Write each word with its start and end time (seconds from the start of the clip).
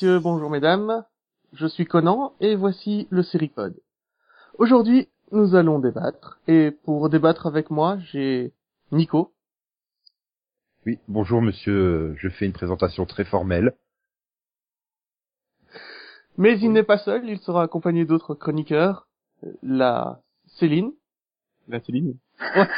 messieurs, 0.00 0.18
bonjour 0.18 0.48
mesdames, 0.48 1.04
je 1.52 1.66
suis 1.66 1.84
Conan 1.84 2.32
et 2.40 2.54
voici 2.54 3.06
le 3.10 3.22
Seripod. 3.22 3.78
Aujourd'hui, 4.56 5.10
nous 5.30 5.54
allons 5.54 5.78
débattre 5.78 6.40
et 6.48 6.70
pour 6.70 7.10
débattre 7.10 7.46
avec 7.46 7.68
moi, 7.68 7.98
j'ai 8.10 8.54
Nico. 8.92 9.34
Oui, 10.86 10.98
bonjour 11.06 11.42
monsieur, 11.42 12.14
je 12.16 12.30
fais 12.30 12.46
une 12.46 12.54
présentation 12.54 13.04
très 13.04 13.26
formelle. 13.26 13.74
Mais 16.38 16.58
il 16.58 16.72
n'est 16.72 16.82
pas 16.82 16.96
seul, 16.96 17.28
il 17.28 17.38
sera 17.40 17.62
accompagné 17.62 18.06
d'autres 18.06 18.34
chroniqueurs, 18.34 19.06
la 19.62 20.22
Céline. 20.46 20.92
La 21.68 21.78
Céline 21.80 22.16
Ouais, 22.56 22.68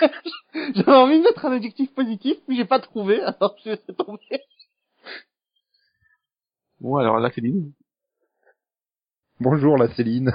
j'avais 0.74 0.92
envie 0.92 1.18
de 1.18 1.22
mettre 1.22 1.46
un 1.46 1.52
adjectif 1.52 1.94
positif, 1.94 2.36
mais 2.48 2.56
j'ai 2.56 2.64
pas 2.64 2.80
trouvé, 2.80 3.20
alors 3.22 3.54
je 3.64 3.70
laisse 3.70 3.96
tomber. 3.96 4.40
Bon, 6.82 6.96
alors 6.96 7.20
la 7.20 7.30
Céline. 7.30 7.72
Bonjour 9.38 9.78
la 9.78 9.88
Céline. 9.94 10.32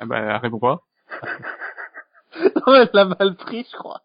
Ah 0.00 0.04
bah, 0.04 0.18
elle 0.18 0.36
répond 0.36 0.58
pas. 0.58 0.82
Non, 2.66 2.74
elle 2.74 2.90
l'a 2.92 3.04
mal 3.04 3.36
pris, 3.36 3.66
je 3.70 3.76
crois. 3.76 4.02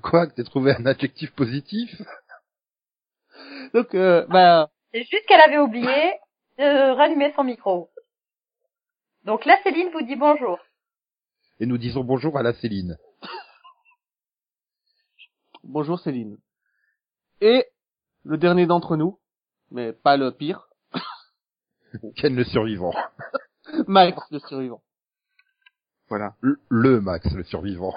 Quoi, 0.00 0.26
que 0.26 0.34
t'as 0.34 0.44
trouvé 0.44 0.72
un 0.72 0.86
adjectif 0.86 1.32
positif? 1.32 1.90
Donc, 3.72 3.94
euh, 3.94 4.26
bah, 4.28 4.70
C'est 4.92 5.02
juste 5.02 5.26
qu'elle 5.26 5.40
avait 5.40 5.58
oublié 5.58 6.14
de 6.58 6.94
rallumer 6.94 7.32
son 7.34 7.42
micro. 7.44 7.90
Donc 9.24 9.44
là, 9.44 9.58
Céline 9.64 9.90
vous 9.90 10.02
dit 10.02 10.16
bonjour. 10.16 10.58
Et 11.58 11.66
nous 11.66 11.78
disons 11.78 12.04
bonjour 12.04 12.38
à 12.38 12.44
la 12.44 12.52
Céline. 12.54 12.96
Bonjour 15.64 15.98
Céline. 15.98 16.38
Et 17.40 17.66
le 18.22 18.38
dernier 18.38 18.66
d'entre 18.66 18.96
nous, 18.96 19.18
mais 19.70 19.92
pas 19.92 20.16
le 20.16 20.30
pire, 20.30 20.68
Ken 22.16 22.34
le 22.34 22.44
survivant. 22.44 22.94
Max, 23.88 24.18
le 24.30 24.38
survivant. 24.40 24.82
Voilà. 26.08 26.36
Le, 26.40 26.60
le 26.68 27.00
Max, 27.00 27.30
le 27.32 27.44
survivant. 27.44 27.94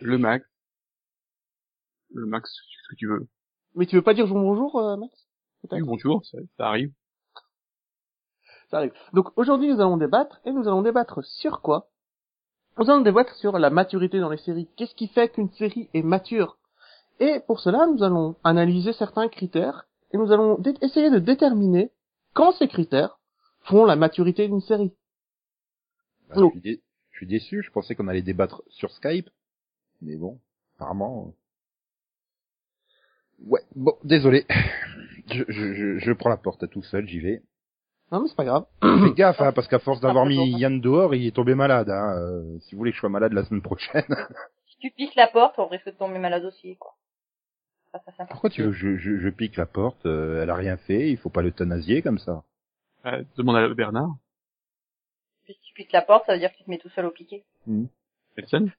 Le 0.00 0.18
Max. 0.18 0.46
Le 2.12 2.26
Max, 2.26 2.50
ce 2.50 2.88
que 2.90 2.96
tu 2.96 3.08
veux. 3.08 3.28
Mais 3.74 3.86
tu 3.86 3.96
veux 3.96 4.02
pas 4.02 4.14
dire 4.14 4.26
bonjour, 4.26 4.78
euh, 4.78 4.96
Max? 4.96 5.12
Oui, 5.70 5.80
bonjour, 5.82 6.24
ça, 6.26 6.38
ça 6.56 6.68
arrive. 6.68 6.92
Ça 8.70 8.78
arrive. 8.78 8.92
Donc 9.12 9.36
aujourd'hui 9.36 9.72
nous 9.72 9.80
allons 9.80 9.96
débattre, 9.96 10.40
et 10.44 10.52
nous 10.52 10.68
allons 10.68 10.82
débattre 10.82 11.24
sur 11.24 11.60
quoi? 11.62 11.90
Nous 12.78 12.90
allons 12.90 13.02
débattre 13.02 13.34
sur 13.36 13.58
la 13.58 13.70
maturité 13.70 14.18
dans 14.20 14.30
les 14.30 14.38
séries. 14.38 14.68
Qu'est-ce 14.76 14.94
qui 14.94 15.08
fait 15.08 15.28
qu'une 15.28 15.50
série 15.52 15.88
est 15.94 16.02
mature? 16.02 16.58
Et 17.20 17.40
pour 17.46 17.60
cela, 17.60 17.86
nous 17.86 18.02
allons 18.02 18.34
analyser 18.42 18.92
certains 18.92 19.28
critères, 19.28 19.86
et 20.12 20.16
nous 20.16 20.32
allons 20.32 20.60
essayer 20.82 21.10
de 21.10 21.18
déterminer 21.20 21.90
quand 22.32 22.52
ces 22.52 22.66
critères 22.68 23.18
font 23.60 23.84
la 23.84 23.94
maturité 23.96 24.48
d'une 24.48 24.60
série. 24.60 24.92
Bah, 26.28 26.34
je, 26.36 26.50
suis 26.50 26.60
dé- 26.60 26.82
je 27.12 27.16
suis 27.18 27.26
déçu, 27.26 27.62
je 27.62 27.70
pensais 27.70 27.94
qu'on 27.94 28.08
allait 28.08 28.22
débattre 28.22 28.62
sur 28.68 28.90
Skype. 28.90 29.30
Mais 30.02 30.16
bon, 30.16 30.40
apparemment... 30.76 31.28
euh. 31.28 31.32
Ouais, 33.46 33.62
bon, 33.76 33.96
désolé. 34.04 34.46
Je, 35.32 35.42
je, 35.48 35.72
je, 35.72 35.98
je 35.98 36.12
prends 36.12 36.28
la 36.28 36.36
porte 36.36 36.62
à 36.64 36.68
tout 36.68 36.82
seul, 36.82 37.08
j'y 37.08 37.18
vais. 37.18 37.40
Non 38.14 38.20
mais 38.20 38.28
c'est 38.28 38.36
pas 38.36 38.44
grave. 38.44 38.64
Fais 38.80 39.12
gaffe, 39.16 39.40
hein, 39.40 39.50
parce 39.50 39.66
qu'à 39.66 39.80
force 39.80 40.00
d'avoir 40.00 40.24
mis. 40.24 40.56
Yann 40.56 40.80
dehors, 40.80 41.16
il 41.16 41.26
est 41.26 41.34
tombé 41.34 41.56
malade. 41.56 41.90
Hein. 41.90 42.16
euh, 42.16 42.58
si 42.60 42.76
vous 42.76 42.78
voulez 42.78 42.92
que 42.92 42.94
je 42.94 43.00
sois 43.00 43.08
malade 43.08 43.32
la 43.32 43.44
semaine 43.44 43.62
prochaine. 43.62 44.04
Si 44.66 44.78
tu 44.78 44.90
pisses 44.90 45.14
la 45.14 45.28
porte, 45.28 45.58
on 45.58 45.66
risque 45.66 45.86
de 45.86 45.92
tomber 45.92 46.18
malade 46.18 46.44
aussi, 46.44 46.76
quoi. 46.76 46.94
Ça, 47.90 48.00
ça, 48.04 48.12
ça. 48.18 48.26
Pourquoi 48.26 48.50
tu 48.50 48.62
veux 48.62 48.72
je, 48.72 48.96
je, 48.96 49.18
je 49.18 49.28
pique 49.30 49.56
la 49.56 49.66
porte 49.66 50.04
euh, 50.04 50.42
Elle 50.42 50.50
a 50.50 50.54
rien 50.54 50.76
fait, 50.76 51.10
il 51.10 51.16
faut 51.16 51.30
pas 51.30 51.42
l'euthanasier 51.42 52.02
comme 52.02 52.18
ça. 52.18 52.42
Euh, 53.06 53.22
demande 53.36 53.56
à 53.56 53.68
Bernard. 53.72 54.10
Si 55.46 55.56
tu 55.62 55.74
pisses 55.74 55.92
la 55.92 56.02
porte, 56.02 56.26
ça 56.26 56.34
veut 56.34 56.38
dire 56.38 56.52
que 56.52 56.56
tu 56.58 56.64
te 56.64 56.70
mets 56.70 56.78
tout 56.78 56.90
seul 56.90 57.06
au 57.06 57.10
piquet. 57.10 57.44
Personne. 58.34 58.72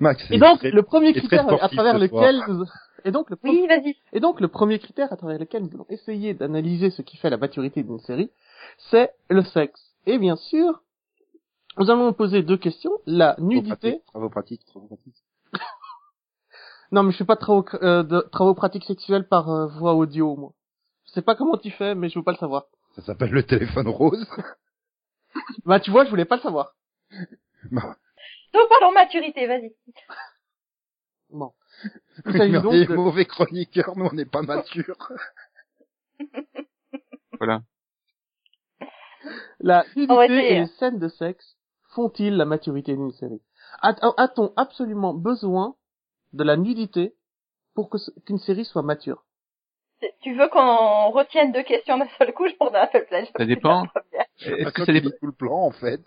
Max. 0.00 0.26
Et 0.30 0.38
donc 0.38 0.62
le 0.62 0.82
premier 0.82 1.12
critère 1.12 1.62
à 1.62 1.68
travers 1.68 1.98
lequel. 1.98 2.42
Et 3.04 3.10
donc 3.10 3.30
le 3.30 3.36
Oui, 3.44 3.66
vas-y. 3.66 3.96
Et 4.12 4.20
donc 4.20 4.40
le 4.40 4.48
premier 4.48 4.78
critère 4.78 5.12
à 5.12 5.16
travers 5.16 5.38
lequel 5.38 5.62
nous 5.62 5.70
allons 5.74 5.86
essayer 5.88 6.34
d'analyser 6.34 6.90
ce 6.90 7.02
qui 7.02 7.16
fait 7.16 7.30
la 7.30 7.36
maturité 7.36 7.82
d'une 7.82 7.98
série, 8.00 8.30
c'est 8.90 9.12
le 9.28 9.42
sexe. 9.42 9.94
Et 10.06 10.18
bien 10.18 10.36
sûr, 10.36 10.82
nous 11.78 11.90
allons 11.90 12.12
poser 12.12 12.42
deux 12.42 12.56
questions. 12.56 12.92
La 13.06 13.34
Travaux 13.34 13.48
nudité. 13.48 14.02
Travaux 14.06 14.30
pratiques, 14.30 14.64
travaux 14.66 14.86
pratiques. 14.86 15.22
Non, 16.92 17.02
mais 17.02 17.10
je 17.10 17.16
fais 17.16 17.24
pas 17.24 17.34
de 17.34 17.40
travaux, 17.40 17.64
euh, 17.82 18.04
de 18.04 18.20
travaux 18.30 18.54
pratiques 18.54 18.84
sexuels 18.84 19.26
par 19.26 19.50
euh, 19.50 19.66
voix 19.66 19.94
audio, 19.94 20.36
moi. 20.36 20.52
Je 21.06 21.10
sais 21.10 21.22
pas 21.22 21.34
comment 21.34 21.56
tu 21.56 21.72
fais, 21.72 21.96
mais 21.96 22.08
je 22.08 22.16
veux 22.16 22.22
pas 22.24 22.30
le 22.30 22.36
savoir. 22.36 22.66
Ça 22.94 23.02
s'appelle 23.02 23.30
le 23.30 23.42
téléphone 23.42 23.88
rose. 23.88 24.24
Bah, 25.66 25.80
tu 25.80 25.90
vois, 25.90 26.04
je 26.04 26.10
voulais 26.10 26.24
pas 26.24 26.36
le 26.36 26.42
savoir. 26.42 26.74
Bah, 27.70 27.96
Donc, 28.54 28.68
pardon, 28.70 28.94
maturité, 28.94 29.46
vas-y. 29.46 29.74
Bon. 31.30 31.52
Il 32.26 32.32
s'agit 32.32 32.52
mais 32.52 32.58
on 32.58 32.62
donc 32.62 32.72
est 32.74 32.86
de- 32.86 32.94
mauvais 32.94 33.24
chroniqueurs, 33.24 33.96
nous 33.96 34.06
on 34.06 34.12
n'est 34.14 34.24
pas 34.24 34.42
matures. 34.42 35.12
Voilà. 37.38 37.60
La 39.60 39.84
nudité 39.96 40.52
et 40.52 40.60
les 40.60 40.66
scènes 40.78 40.98
de 40.98 41.08
sexe 41.08 41.56
font-ils 41.94 42.34
la 42.36 42.44
maturité 42.44 42.94
d'une 42.94 43.12
série? 43.12 43.42
A-t-on 43.82 44.52
absolument 44.56 45.12
besoin 45.12 45.74
de 46.32 46.44
la 46.44 46.56
nudité 46.56 47.14
pour 47.74 47.90
que 47.90 47.98
qu'une 48.24 48.38
série 48.38 48.64
soit 48.64 48.82
mature? 48.82 49.24
Tu 50.22 50.34
veux 50.34 50.48
qu'on 50.48 51.10
retienne 51.10 51.52
deux 51.52 51.62
questions 51.62 51.98
d'un 51.98 52.08
seul 52.18 52.32
coup 52.32 52.46
Je 52.48 52.54
prends 52.54 52.72
un 52.74 52.86
peu 52.86 52.98
le 52.98 53.04
plage. 53.06 53.28
Ça 53.36 53.44
dépend. 53.44 53.86
C'est 54.38 54.50
Est-ce 54.52 54.64
pas 54.64 54.70
que 54.70 54.84
ça 54.84 54.92
dépend, 54.92 55.10
tout 55.10 55.26
le 55.26 55.32
plan 55.32 55.56
en 55.62 55.70
fait. 55.72 56.02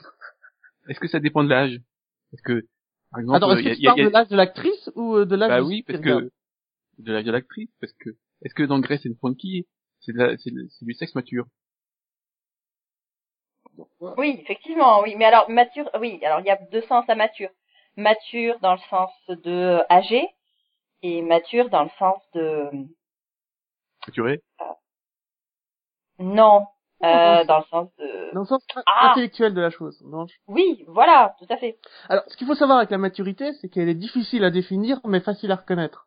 est-ce 0.88 1.00
que 1.00 1.08
ça 1.08 1.20
dépend 1.20 1.44
de 1.44 1.50
l'âge? 1.50 1.80
Parce 2.32 2.42
que, 2.44 2.66
par 3.12 3.20
exemple, 3.22 3.38
Attends, 3.38 3.52
est-ce 3.52 3.62
il 3.62 3.66
que 3.66 3.70
y 3.70 3.72
a, 3.72 3.76
tu 3.76 3.82
y 3.82 3.88
a- 3.88 3.92
parles 3.92 4.00
y 4.00 4.02
a- 4.04 4.08
de 4.08 4.10
l'âge 4.10 4.28
de 4.28 4.36
l'actrice 4.36 4.92
ou 4.96 5.16
euh, 5.16 5.26
de 5.26 5.36
l'âge 5.36 5.54
bah 5.54 5.62
oui, 5.62 5.84
parce 5.84 6.00
que, 6.00 6.32
de 7.00 7.14
l'âge 7.14 7.26
de 7.26 7.32
l'actrice, 7.32 7.70
parce 7.82 7.94
que, 7.94 8.12
est-ce 8.44 8.54
que 8.56 8.64
dans 8.64 8.80
Grace 8.80 9.06
and 9.08 9.16
Frankie, 9.20 9.68
c'est 10.02 10.14
de 10.14 10.18
la- 10.20 10.38
c'est 10.38 10.52
de- 10.52 10.68
c'est 10.70 10.86
du 10.86 10.94
sexe 10.94 11.16
mature? 11.16 11.48
Oui, 14.18 14.38
effectivement, 14.42 15.02
oui. 15.02 15.16
Mais 15.18 15.26
alors, 15.26 15.50
mature, 15.50 15.90
oui, 16.00 16.20
alors 16.24 16.40
il 16.42 16.46
y 16.46 16.50
a 16.52 16.58
deux 16.72 16.82
sens 16.84 17.06
à 17.10 17.16
mature. 17.16 17.50
Mature 17.98 18.60
dans 18.60 18.74
le 18.74 18.80
sens 18.90 19.12
de 19.30 19.82
âgé 19.90 20.28
et 21.04 21.22
mature 21.24 21.70
dans 21.70 21.84
le 21.84 21.90
sens 22.00 22.22
de 22.36 22.70
Maturé? 24.08 24.42
non, 26.20 26.68
Oh, 26.68 26.79
euh, 27.04 27.44
dans 27.46 27.58
le 27.60 27.64
sens 27.66 27.88
de 27.98 28.34
Dans 28.34 28.42
le 28.42 28.46
sens 28.46 28.66
Ah. 28.86 29.12
intellectuel 29.12 29.54
de 29.54 29.62
la 29.62 29.70
chose. 29.70 30.02
non 30.06 30.26
oui, 30.48 30.84
voilà, 30.88 31.36
tout 31.40 31.46
à 31.50 31.58
fait. 31.58 31.78
Alors, 32.10 32.24
ce 32.28 32.36
qu'il 32.38 32.46
faut 32.48 32.56
savoir 32.56 32.78
avec 32.80 32.90
la 32.92 32.98
maturité, 32.98 33.54
c'est 33.54 33.70
qu'elle 33.70 33.90
est 33.90 33.94
difficile 33.96 34.44
à 34.44 34.50
définir, 34.52 35.00
mais 35.06 35.20
facile 35.20 35.52
à 35.52 35.56
reconnaître. 35.56 36.06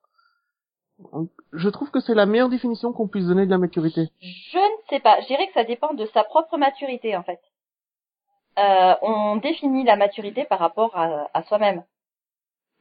Je 1.52 1.68
trouve 1.68 1.90
que 1.90 2.00
c'est 2.00 2.14
la 2.14 2.26
meilleure 2.26 2.48
définition 2.48 2.92
qu'on 2.92 3.08
puisse 3.08 3.26
donner 3.26 3.46
de 3.46 3.50
la 3.50 3.58
maturité. 3.58 4.10
Je 4.20 4.58
ne 4.58 4.82
sais 4.90 5.00
pas. 5.00 5.20
Je 5.22 5.26
dirais 5.26 5.46
que 5.48 5.54
ça 5.54 5.64
dépend 5.64 5.94
de 5.94 6.06
sa 6.06 6.22
propre 6.24 6.56
maturité, 6.58 7.16
en 7.16 7.22
fait. 7.24 7.40
Euh, 8.58 8.94
on 9.02 9.36
définit 9.36 9.82
la 9.84 9.96
maturité 9.96 10.44
par 10.44 10.58
rapport 10.58 10.96
à, 10.96 11.28
à 11.34 11.42
soi-même. 11.44 11.82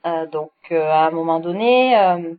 Euh, 0.06 0.28
donc, 0.28 0.52
euh, 0.72 0.84
à 0.90 1.08
un 1.08 1.12
moment 1.12 1.40
donné, 1.40 1.98
euh, 1.98 2.36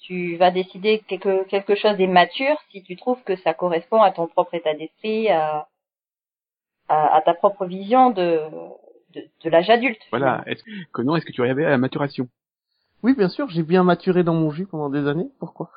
tu 0.00 0.36
vas 0.36 0.50
décider 0.50 1.00
que 1.00 1.04
quelque, 1.06 1.44
quelque 1.48 1.74
chose 1.74 2.00
est 2.00 2.06
mature 2.06 2.56
si 2.70 2.82
tu 2.82 2.96
trouves 2.96 3.22
que 3.24 3.36
ça 3.36 3.54
correspond 3.54 4.00
à 4.00 4.10
ton 4.12 4.26
propre 4.26 4.54
état 4.54 4.74
d'esprit, 4.74 5.28
à, 5.28 5.68
à, 6.88 7.16
à 7.16 7.22
ta 7.22 7.34
propre 7.34 7.66
vision 7.66 8.10
de, 8.10 8.40
de, 9.14 9.24
de 9.44 9.50
l'âge 9.50 9.70
adulte. 9.70 10.00
Voilà. 10.10 10.42
Est-ce 10.46 10.62
que, 10.92 11.02
non, 11.02 11.16
est-ce 11.16 11.26
que 11.26 11.32
tu 11.32 11.42
arrives 11.42 11.58
à 11.58 11.70
la 11.70 11.78
maturation? 11.78 12.28
Oui, 13.02 13.14
bien 13.14 13.28
sûr, 13.28 13.48
j'ai 13.50 13.62
bien 13.62 13.84
maturé 13.84 14.22
dans 14.22 14.34
mon 14.34 14.50
jus 14.50 14.66
pendant 14.66 14.90
des 14.90 15.06
années. 15.06 15.30
Pourquoi? 15.38 15.70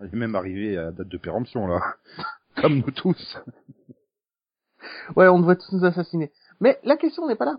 On 0.00 0.04
est 0.04 0.12
même 0.12 0.34
arrivé 0.34 0.76
à 0.76 0.84
la 0.84 0.92
date 0.92 1.08
de 1.08 1.18
péremption 1.18 1.66
là. 1.66 1.80
Comme 2.56 2.78
nous 2.78 2.90
tous. 2.90 3.38
Ouais, 5.16 5.28
on 5.28 5.38
devrait 5.38 5.56
tous 5.56 5.72
nous 5.72 5.84
assassiner. 5.84 6.32
Mais 6.60 6.78
la 6.84 6.96
question 6.96 7.26
n'est 7.26 7.36
pas 7.36 7.44
là. 7.44 7.56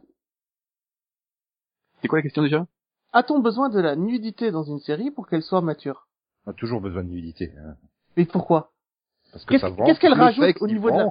C'est 2.01 2.07
quoi 2.07 2.19
la 2.19 2.23
question 2.23 2.41
déjà? 2.41 2.65
A-t-on 3.13 3.39
besoin 3.39 3.69
de 3.69 3.79
la 3.79 3.95
nudité 3.95 4.51
dans 4.51 4.63
une 4.63 4.79
série 4.79 5.11
pour 5.11 5.27
qu'elle 5.27 5.41
soit 5.41 5.61
mature? 5.61 6.07
On 6.45 6.51
a 6.51 6.53
toujours 6.53 6.81
besoin 6.81 7.03
de 7.03 7.09
nudité. 7.09 7.51
hein. 7.57 7.75
Mais 8.17 8.25
pourquoi? 8.25 8.71
Parce 9.31 9.45
que 9.45 9.51
Qu'est-ce 9.53 9.61
ça 9.61 9.69
vend. 9.69 9.85
qu'est-ce 9.85 9.99
qu'elle 9.99 10.13
Le 10.13 10.21
rajoute 10.21 10.61
au 10.61 10.67
niveau 10.67 10.91
de 10.91 10.97
la-. 10.97 11.09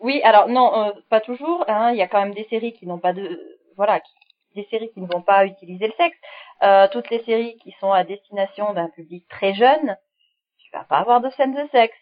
Oui, 0.00 0.20
alors 0.22 0.48
non, 0.48 0.86
euh, 0.86 0.92
pas 1.08 1.20
toujours. 1.20 1.64
Hein, 1.68 1.92
il 1.92 1.96
y 1.96 2.02
a 2.02 2.08
quand 2.08 2.20
même 2.22 2.34
des 2.34 2.44
séries 2.50 2.72
qui 2.74 2.86
n'ont 2.86 2.98
pas 2.98 3.12
de, 3.12 3.40
voilà, 3.76 4.00
qui- 4.00 4.12
des 4.54 4.64
séries 4.70 4.90
qui 4.92 5.00
ne 5.00 5.06
vont 5.06 5.22
pas 5.22 5.46
utiliser 5.46 5.86
le 5.86 5.92
sexe. 5.96 6.16
Euh, 6.62 6.86
toutes 6.92 7.10
les 7.10 7.22
séries 7.24 7.56
qui 7.62 7.72
sont 7.80 7.90
à 7.92 8.04
destination 8.04 8.72
d'un 8.74 8.88
public 8.88 9.26
très 9.28 9.54
jeune, 9.54 9.96
tu 10.58 10.70
vas 10.72 10.84
pas 10.84 10.98
avoir 10.98 11.20
de 11.20 11.30
scène 11.30 11.54
de 11.54 11.68
sexe. 11.70 11.96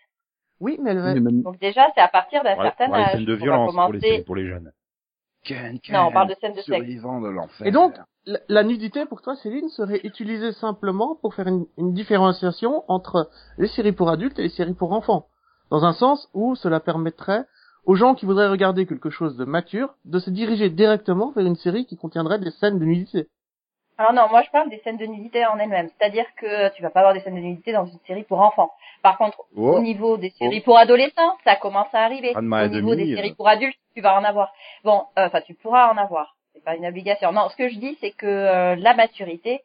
Oui, 0.61 0.79
mais 0.82 0.91
elle 0.91 0.99
va... 1.00 1.15
Mais 1.15 1.20
même- 1.20 1.43
Donc 1.43 1.58
déjà, 1.58 1.87
c'est 1.94 2.00
à 2.00 2.08
partir 2.08 2.43
d'un 2.44 2.56
Ouais, 2.56 2.65
certain 2.65 2.91
ouais, 2.91 3.00
âge. 3.03 3.12
scène 3.12 3.25
de 3.25 3.35
violence 3.35 3.75
pour 3.75 3.93
les, 3.93 4.23
pour 4.23 4.37
les 4.37 4.47
jeunes. 4.47 4.73
Ken, 5.44 5.79
Ken, 5.81 5.94
Non, 5.97 6.06
on 6.09 6.12
parle 6.12 6.29
de 6.29 6.35
scène 6.41 6.53
de 6.53 6.56
sexe. 6.61 6.67
survivant 6.67 7.21
de 7.21 7.29
l'enfer. 7.29 7.67
Et 7.67 7.71
donc, 7.71 7.94
la, 8.27 8.39
la 8.49 8.62
nudité 8.62 9.06
pour 9.06 9.23
toi, 9.23 9.35
Céline, 9.37 9.69
serait 9.71 10.00
utilisée 10.05 10.53
simplement 10.53 11.17
pour 11.21 11.35
faire 11.35 11.49
une, 11.49 11.67
une 11.79 11.93
différenciation 11.94 12.85
entre 12.89 13.29
les 13.59 13.69
séries 13.69 13.93
pour 13.93 14.09
adultes 14.11 14.39
et 14.39 14.43
les 14.43 14.49
séries 14.49 14.75
pour 14.75 14.93
enfants. 14.93 15.27
Dans 15.71 15.85
un 15.85 15.93
sens 15.93 16.29
où 16.35 16.55
cela 16.55 16.81
permettrait 16.81 17.47
aux 17.85 17.97
gens 17.97 18.15
qui 18.15 18.27
voudraient 18.27 18.49
regarder 18.49 18.87
quelque 18.87 19.11
chose 19.11 19.37
de 19.37 19.44
mature 19.44 19.94
de 20.05 20.19
se 20.21 20.31
diriger 20.31 20.71
directement 20.71 21.33
vers 21.33 21.44
une 21.47 21.56
série 21.56 21.87
qui 21.87 21.97
contiendrait 21.97 22.39
des 22.39 22.50
scènes 22.53 22.79
de 22.79 22.85
nudité. 22.85 23.29
Alors 24.03 24.15
non, 24.15 24.29
moi 24.31 24.43
je 24.43 24.51
parle 24.51 24.69
des 24.69 24.79
scènes 24.79 24.97
de 24.97 25.07
nudité 25.07 25.47
en 25.47 25.61
elles-mêmes. 25.61 25.89
C'est-à-dire 25.97 26.25
que 26.37 26.75
tu 26.75 26.83
vas 26.83 26.91
pas 26.91 27.01
avoir 27.01 27.15
des 27.15 27.21
scènes 27.21 27.37
de 27.37 27.41
nudité 27.41 27.73
dans 27.73 27.87
une 27.87 28.01
série 28.05 28.25
pour 28.25 28.41
enfants. 28.41 28.73
Par 29.01 29.17
contre, 29.17 29.45
Oh, 29.55 29.77
au 29.77 29.81
niveau 29.81 30.17
des 30.17 30.31
séries 30.31 30.61
pour 30.61 30.77
adolescents, 30.77 31.37
ça 31.45 31.55
commence 31.55 31.87
à 31.93 32.01
arriver. 32.01 32.33
Au 32.35 32.41
niveau 32.43 32.69
demi, 32.69 32.97
des 32.97 33.13
euh. 33.13 33.17
séries 33.17 33.35
pour 33.35 33.47
adultes, 33.47 33.79
tu 33.95 34.01
vas 34.03 34.19
en 34.19 34.25
avoir. 34.25 34.53
Bon, 34.83 35.05
euh, 35.19 35.27
enfin 35.27 35.41
tu 35.43 35.55
pourras 35.55 35.93
en 35.93 35.97
avoir. 35.97 36.35
C'est 36.53 36.65
pas 36.65 36.75
une 36.75 36.85
obligation. 36.85 37.31
Non, 37.31 37.49
ce 37.49 37.55
que 37.57 37.69
je 37.69 37.79
dis, 37.79 37.97
c'est 38.01 38.11
que 38.11 38.27
euh, 38.27 38.75
la 38.75 38.95
maturité, 38.95 39.61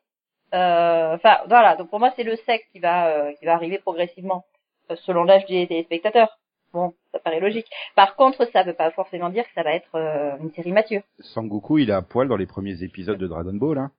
euh, 0.54 1.16
enfin 1.16 1.40
voilà. 1.48 1.76
Donc 1.76 1.90
pour 1.90 2.00
moi, 2.00 2.14
c'est 2.16 2.24
le 2.24 2.36
sexe 2.36 2.68
qui 2.72 2.80
va 2.80 3.08
euh, 3.08 3.34
qui 3.40 3.46
va 3.46 3.56
arriver 3.56 3.80
progressivement 3.80 4.44
euh, 4.92 4.96
selon 4.98 5.24
l'âge 5.24 5.48
des 5.48 5.66
téléspectateurs. 5.66 6.38
Bon, 6.74 6.94
ça 7.12 7.18
paraît 7.18 7.40
logique. 7.40 7.66
Par 7.96 8.16
contre, 8.16 8.46
ça 8.54 8.62
veut 8.62 8.74
pas 8.74 8.92
forcément 8.92 9.30
dire 9.30 9.46
que 9.46 9.54
ça 9.56 9.64
va 9.64 9.72
être 9.74 9.96
euh, 9.96 10.38
une 10.42 10.52
série 10.52 10.74
mature. 10.74 11.02
Sangoku, 11.22 11.80
il 11.80 11.90
est 11.90 11.94
à 11.94 12.04
poil 12.04 12.28
dans 12.28 12.36
les 12.38 12.46
premiers 12.46 12.84
épisodes 12.84 13.18
de 13.18 13.26
Dragon 13.26 13.54
Ball, 13.56 13.80
hein. 13.80 13.92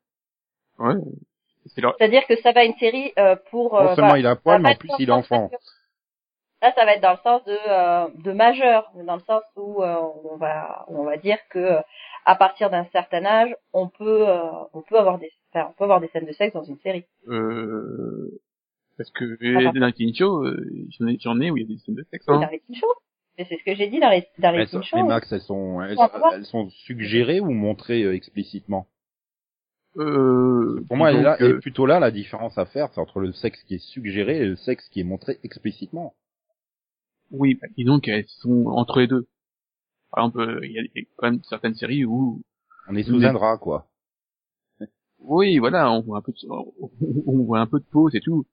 Ouais. 0.79 0.95
C'est-à-dire 1.67 2.27
que 2.27 2.37
ça 2.41 2.53
va 2.53 2.65
être 2.65 2.71
une 2.73 2.79
série 2.79 3.13
euh, 3.19 3.37
pour. 3.51 3.79
euh, 3.79 3.85
Non 3.85 3.95
seulement 3.95 4.09
voilà. 4.11 4.21
il 4.21 4.25
Ça 4.25 4.37
poil, 4.37 4.63
mais 4.63 4.71
en 4.71 4.75
plus 4.77 4.91
il 4.99 5.09
est 5.09 5.13
enfant. 5.13 5.51
Là, 6.61 6.73
ça 6.75 6.85
va 6.85 6.95
être 6.95 7.03
dans 7.03 7.13
le 7.13 7.19
sens 7.23 7.45
de 7.45 7.57
euh, 7.69 8.09
de 8.25 8.33
majeur, 8.33 8.91
dans 9.07 9.15
le 9.15 9.23
sens 9.23 9.43
où 9.55 9.83
euh, 9.83 9.97
on 10.25 10.37
va 10.37 10.85
on 10.89 11.05
va 11.05 11.17
dire 11.17 11.39
que 11.51 11.59
euh, 11.59 11.81
à 12.25 12.35
partir 12.35 12.69
d'un 12.71 12.85
certain 12.93 13.25
âge, 13.25 13.55
on 13.73 13.89
peut 13.89 14.29
euh, 14.29 14.43
on 14.73 14.83
peut 14.83 14.99
avoir 14.99 15.19
des 15.19 15.31
enfin, 15.53 15.69
on 15.71 15.73
peut 15.75 15.85
avoir 15.85 16.01
des 16.01 16.09
scènes 16.09 16.27
de 16.27 16.33
sexe 16.33 16.55
dans 16.55 16.65
une 16.65 16.79
série. 16.79 17.05
Euh... 17.29 18.41
Parce 18.97 19.11
que 19.11 19.79
dans 19.79 19.87
les 19.87 19.93
teen 19.93 20.13
shows, 20.13 20.45
euh, 20.45 20.67
j'en 20.99 21.07
ai, 21.07 21.19
j'en 21.21 21.41
ai 21.41 21.53
où 21.53 21.57
il 21.57 21.63
y 21.63 21.65
a 21.65 21.69
des 21.69 21.79
scènes 21.79 21.95
de 21.95 22.05
sexe. 22.11 22.25
Hein. 22.29 22.41
dans 22.41 22.49
les 22.51 22.59
teen. 22.61 22.77
Mais 23.39 23.47
c'est 23.49 23.57
ce 23.57 23.63
que 23.65 23.77
j'ai 23.77 23.87
dit 23.87 24.01
dans 24.01 24.11
les 24.11 24.27
dans 24.39 24.51
les 24.51 24.63
Elles 24.63 24.69
teen 24.69 24.83
shows. 24.83 25.05
Max, 25.05 25.31
elles 25.31 25.41
sont, 25.43 25.81
elles, 25.81 25.97
elles 26.35 26.45
sont 26.45 26.69
suggérées 26.71 27.39
ou 27.39 27.51
montrées 27.53 28.03
euh, 28.03 28.15
explicitement? 28.17 28.89
Euh, 29.99 30.85
Pour 30.87 30.97
moi, 30.97 31.11
elle 31.13 31.23
là, 31.23 31.37
que- 31.37 31.45
est 31.45 31.59
plutôt 31.61 31.87
là 31.87 31.99
la 32.01 32.11
différence 32.11 32.57
à 32.57 32.67
faire, 32.67 32.89
c'est 32.93 33.01
entre 33.01 33.21
le 33.21 33.33
sexe 33.33 33.63
qui 33.65 33.75
est 33.75 33.79
suggéré 33.93 34.39
et 34.39 34.45
le 34.47 34.57
sexe 34.57 34.89
qui 34.91 35.01
est 35.01 35.05
montré 35.05 35.39
explicitement. 35.43 36.15
Oui, 37.31 37.59
bah, 37.61 37.67
disons 37.77 37.99
qu'elles 38.01 38.27
sont 38.29 38.67
entre 38.69 39.01
les 39.01 39.07
deux. 39.07 39.27
Par 40.11 40.25
exemple, 40.25 40.41
euh, 40.41 40.61
il 40.65 40.73
y, 40.73 40.79
a 40.79 40.83
il 40.83 40.91
y 40.95 41.01
a 41.01 41.09
quand 41.17 41.31
même 41.31 41.43
certaines 41.45 41.75
séries 41.75 42.05
où, 42.05 42.41
On 42.89 42.95
est 42.97 43.03
sous 43.03 43.23
un 43.25 43.33
drap, 43.33 43.59
quoi. 43.59 43.87
oui, 45.19 45.59
voilà, 45.59 45.91
on 45.91 46.01
voit 46.01 46.19
un 46.19 46.23
peu 46.23 46.33
de, 46.33 46.39
on 47.27 47.45
voit 47.45 47.59
un 47.61 47.67
peu 47.67 47.81
de 47.81 47.85
peau, 47.85 48.09
c'est 48.11 48.21
tout. 48.21 48.47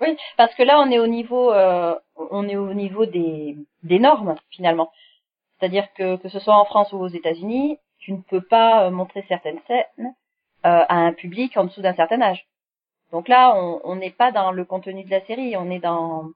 Oui, 0.00 0.16
parce 0.36 0.54
que 0.54 0.62
là 0.62 0.78
on 0.80 0.90
est 0.92 1.00
au 1.00 1.08
niveau 1.08 1.50
euh, 1.52 1.94
on 2.30 2.46
est 2.48 2.56
au 2.56 2.72
niveau 2.72 3.04
des 3.06 3.56
des 3.82 3.98
normes 3.98 4.36
finalement. 4.50 4.92
C'est-à-dire 5.58 5.88
que 5.96 6.16
que 6.18 6.28
ce 6.28 6.38
soit 6.38 6.54
en 6.56 6.64
France 6.66 6.92
ou 6.92 6.98
aux 6.98 7.08
États-Unis, 7.08 7.78
tu 7.98 8.12
ne 8.12 8.20
peux 8.22 8.42
pas 8.42 8.86
euh, 8.86 8.90
montrer 8.92 9.24
certaines 9.26 9.58
scènes 9.66 9.84
euh, 9.98 10.08
à 10.88 10.94
un 10.96 11.12
public 11.12 11.56
en 11.56 11.64
dessous 11.64 11.82
d'un 11.82 11.94
certain 11.94 12.20
âge. 12.20 12.46
Donc 13.12 13.28
là, 13.28 13.54
on 13.56 13.80
on 13.84 13.96
n'est 13.96 14.10
pas 14.10 14.32
dans 14.32 14.52
le 14.52 14.64
contenu 14.64 15.04
de 15.04 15.10
la 15.10 15.24
série, 15.26 15.56
on 15.56 15.70
est 15.70 15.78
dans 15.80 16.30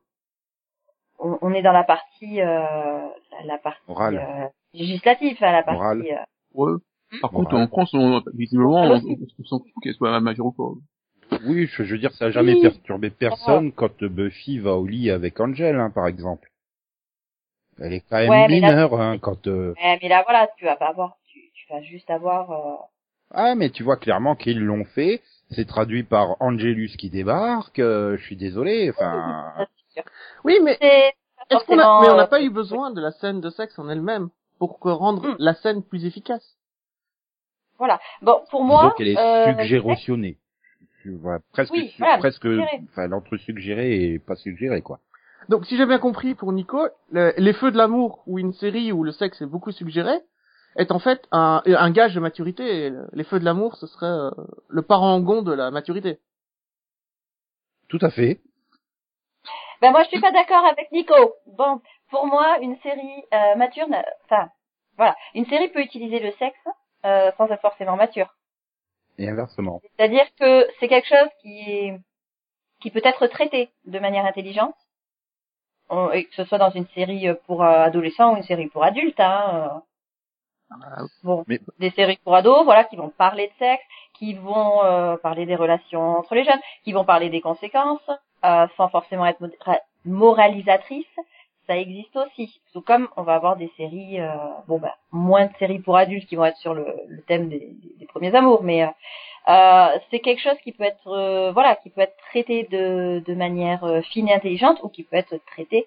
on, 1.18 1.38
on 1.42 1.52
est 1.54 1.62
dans 1.62 1.72
la 1.72 1.84
partie 1.84 2.40
euh, 2.40 3.06
la, 3.44 3.58
partie 3.58 3.80
Orale. 3.88 4.16
euh, 4.16 4.48
législative, 4.74 5.36
à 5.42 5.52
la 5.52 5.62
partie 5.62 5.78
Orale. 5.80 6.02
euh, 6.10 6.24
Ouais. 6.54 6.72
Par 7.20 7.30
Bon, 7.30 7.40
contre, 7.40 7.54
ouais. 7.56 7.62
en 7.62 7.68
France, 7.68 7.92
on, 7.94 8.22
visiblement, 8.34 8.80
on, 8.80 8.82
Alors, 8.84 9.00
on, 9.06 9.16
on 9.38 9.44
s'en 9.44 9.58
fout 9.58 9.72
qu'elle 9.82 9.94
soit 9.94 10.18
majeure 10.20 10.46
ou 10.46 10.52
pas. 10.52 11.38
Oui, 11.46 11.66
je, 11.66 11.82
je 11.84 11.92
veux 11.92 11.98
dire, 11.98 12.12
ça 12.12 12.26
a 12.26 12.30
jamais 12.30 12.54
Oui. 12.54 12.62
perturbé 12.62 13.10
personne 13.10 13.72
quand 13.72 14.02
Buffy 14.04 14.58
va 14.58 14.72
au 14.76 14.86
lit 14.86 15.10
avec 15.10 15.38
Angel, 15.40 15.78
hein, 15.78 15.90
par 15.90 16.06
exemple. 16.06 16.48
Elle 17.78 17.92
est 17.94 18.04
quand 18.08 18.16
même 18.18 18.30
Ouais, 18.30 18.48
mais 18.48 18.60
là- 18.60 18.68
mineure, 18.70 19.00
hein, 19.00 19.18
quand... 19.18 19.46
euh, 19.46 19.74
ouais, 19.82 19.98
mais 20.02 20.08
là 20.08 20.22
voilà, 20.24 20.48
tu 20.56 20.64
vas 20.64 20.76
pas 20.76 20.88
avoir 20.88 21.16
tu, 21.26 21.40
tu 21.54 21.66
vas 21.72 21.80
juste 21.82 22.10
avoir 22.10 22.50
euh, 22.50 22.76
Ah, 23.34 23.54
mais 23.54 23.70
tu 23.70 23.82
vois 23.82 23.96
clairement 23.96 24.34
qu'ils 24.36 24.60
l'ont 24.60 24.84
fait. 24.84 25.22
C'est 25.50 25.66
traduit 25.66 26.02
par 26.02 26.40
Angelus 26.40 26.90
qui 26.98 27.10
débarque. 27.10 27.78
euh, 27.78 28.16
je 28.18 28.22
suis 28.24 28.36
désolé. 28.36 28.90
Enfin. 28.90 29.52
Oui, 30.44 30.58
mais 30.62 30.78
est-ce 31.50 31.64
qu'on 31.66 31.78
a, 31.78 32.00
mais 32.02 32.08
on 32.10 32.16
n'a 32.16 32.26
pas 32.26 32.42
eu 32.42 32.50
besoin 32.50 32.90
de 32.90 33.00
la 33.00 33.10
scène 33.12 33.40
de 33.40 33.50
sexe 33.50 33.78
en 33.78 33.88
elle-même 33.88 34.28
pour 34.58 34.78
que 34.80 34.88
rendre 34.88 35.28
Hmm. 35.28 35.36
la 35.38 35.54
scène 35.54 35.82
plus 35.82 36.04
efficace. 36.06 36.56
Voilà. 37.78 38.00
Bon, 38.22 38.40
pour 38.50 38.64
moi, 38.64 38.94
qu'elle 38.96 39.08
est 39.08 39.18
euh, 39.18 39.52
suggérationnée. 39.58 40.38
Presque, 41.52 41.72
Oui, 41.72 41.92
voilà, 41.98 42.18
presque, 42.18 42.42
suggérée. 42.42 42.82
enfin, 42.92 43.08
l'entre 43.08 43.36
suggéré 43.36 44.04
et 44.12 44.18
pas 44.20 44.36
suggéré, 44.36 44.82
quoi. 44.82 45.00
Donc, 45.48 45.66
si 45.66 45.76
j'ai 45.76 45.84
bien 45.84 45.98
compris 45.98 46.34
pour 46.36 46.52
Nico, 46.52 46.86
le- 47.10 47.34
les 47.36 47.52
feux 47.52 47.72
de 47.72 47.76
l'amour 47.76 48.22
ou 48.28 48.38
une 48.38 48.52
série 48.52 48.92
où 48.92 49.02
le 49.02 49.10
sexe 49.10 49.42
est 49.42 49.46
beaucoup 49.46 49.72
suggéré 49.72 50.20
est 50.76 50.90
en 50.92 50.98
fait 50.98 51.26
un, 51.32 51.62
un 51.66 51.90
gage 51.90 52.14
de 52.14 52.20
maturité. 52.20 52.86
Et 52.86 52.92
les 53.12 53.24
feux 53.24 53.38
de 53.40 53.44
l'amour, 53.44 53.76
ce 53.76 53.86
serait 53.86 54.06
euh, 54.06 54.30
le 54.68 54.82
parangon 54.82 55.42
de 55.42 55.52
la 55.52 55.70
maturité. 55.70 56.18
Tout 57.88 57.98
à 58.00 58.10
fait. 58.10 58.40
ben 59.80 59.90
moi 59.90 60.02
je 60.04 60.08
suis 60.08 60.20
pas 60.20 60.30
d'accord 60.32 60.64
avec 60.64 60.90
Nico. 60.92 61.14
Bon, 61.46 61.80
pour 62.10 62.26
moi, 62.26 62.58
une 62.60 62.76
série 62.78 63.24
euh, 63.34 63.54
mature, 63.56 63.88
n'a- 63.88 64.04
enfin, 64.24 64.48
voilà, 64.96 65.14
une 65.34 65.46
série 65.46 65.68
peut 65.68 65.80
utiliser 65.82 66.20
le 66.20 66.30
sexe 66.32 66.58
euh, 67.04 67.30
sans 67.36 67.46
être 67.50 67.60
forcément 67.60 67.96
mature. 67.96 68.34
Et 69.18 69.28
inversement. 69.28 69.80
C'est-à-dire 69.96 70.24
que 70.40 70.66
c'est 70.80 70.88
quelque 70.88 71.08
chose 71.08 71.28
qui 71.42 71.60
est 71.68 72.00
qui 72.80 72.90
peut 72.90 73.02
être 73.04 73.26
traité 73.28 73.70
de 73.84 73.98
manière 74.00 74.24
intelligente, 74.26 74.74
euh, 75.92 76.10
et 76.12 76.24
que 76.24 76.34
ce 76.34 76.44
soit 76.44 76.58
dans 76.58 76.70
une 76.70 76.86
série 76.88 77.28
pour 77.46 77.62
euh, 77.62 77.82
adolescents 77.84 78.32
ou 78.32 78.36
une 78.36 78.42
série 78.42 78.68
pour 78.68 78.82
adultes. 78.84 79.20
Hein, 79.20 79.70
euh. 79.76 79.80
Ah, 80.84 81.02
Bon, 81.24 81.44
Mais- 81.48 81.60
des 81.78 81.90
séries 81.90 82.18
pour 82.24 82.34
ados, 82.34 82.64
voilà, 82.64 82.84
qui 82.84 82.96
vont 82.96 83.10
parler 83.10 83.48
de 83.48 83.52
sexe, 83.58 83.82
qui 84.18 84.34
vont 84.34 84.84
euh, 84.84 85.16
parler 85.16 85.46
des 85.46 85.56
relations 85.56 86.18
entre 86.18 86.34
les 86.34 86.44
jeunes, 86.44 86.60
qui 86.84 86.92
vont 86.92 87.04
parler 87.04 87.28
des 87.30 87.40
conséquences, 87.40 88.08
euh, 88.44 88.66
sans 88.76 88.88
forcément 88.88 89.26
être 89.26 89.40
mo- 89.40 89.48
moralisatrices. 90.04 91.06
Ça 91.68 91.76
existe 91.76 92.16
aussi. 92.16 92.60
Tout 92.72 92.80
comme 92.82 93.08
on 93.16 93.22
va 93.22 93.34
avoir 93.34 93.56
des 93.56 93.70
séries, 93.76 94.20
euh, 94.20 94.28
bon 94.66 94.78
bah 94.80 94.96
moins 95.12 95.46
de 95.46 95.52
séries 95.60 95.78
pour 95.78 95.96
adultes 95.96 96.26
qui 96.28 96.34
vont 96.36 96.44
être 96.44 96.56
sur 96.56 96.74
le, 96.74 96.84
le 97.08 97.22
thème 97.22 97.48
des, 97.48 97.68
des 98.00 98.06
premiers 98.06 98.34
amours, 98.34 98.62
mais 98.64 98.82
euh, 98.82 98.88
euh, 99.48 99.98
c'est 100.10 100.18
quelque 100.20 100.40
chose 100.42 100.58
qui 100.64 100.72
peut 100.72 100.82
être, 100.84 101.06
euh, 101.08 101.52
voilà, 101.52 101.76
qui 101.76 101.90
peut 101.90 102.00
être 102.00 102.16
traité 102.30 102.64
de, 102.64 103.22
de 103.24 103.34
manière 103.34 103.84
euh, 103.84 104.00
fine 104.02 104.28
et 104.28 104.34
intelligente, 104.34 104.78
ou 104.82 104.88
qui 104.88 105.04
peut 105.04 105.16
être 105.16 105.36
traité 105.46 105.86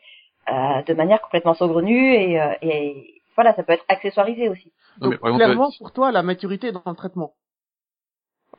euh, 0.50 0.82
de 0.84 0.94
manière 0.94 1.22
complètement 1.22 1.54
saugrenue 1.56 2.14
et, 2.14 2.40
euh, 2.40 2.54
et 2.62 3.15
voilà, 3.36 3.54
ça 3.56 3.64
peut 3.64 3.74
être 3.74 3.86
accessoirisé 3.90 4.50
aussi. 4.50 4.72
non, 5.02 5.10
mais 5.10 5.16
Donc, 5.18 5.26
exemple, 5.26 5.44
clairement, 5.44 5.72
pour 5.78 5.92
toi, 5.92 6.12
la 6.12 6.24
maturité 6.24 6.68
est 6.68 6.72
dans 6.72 6.84
le 6.86 6.96
traitement. 6.96 7.34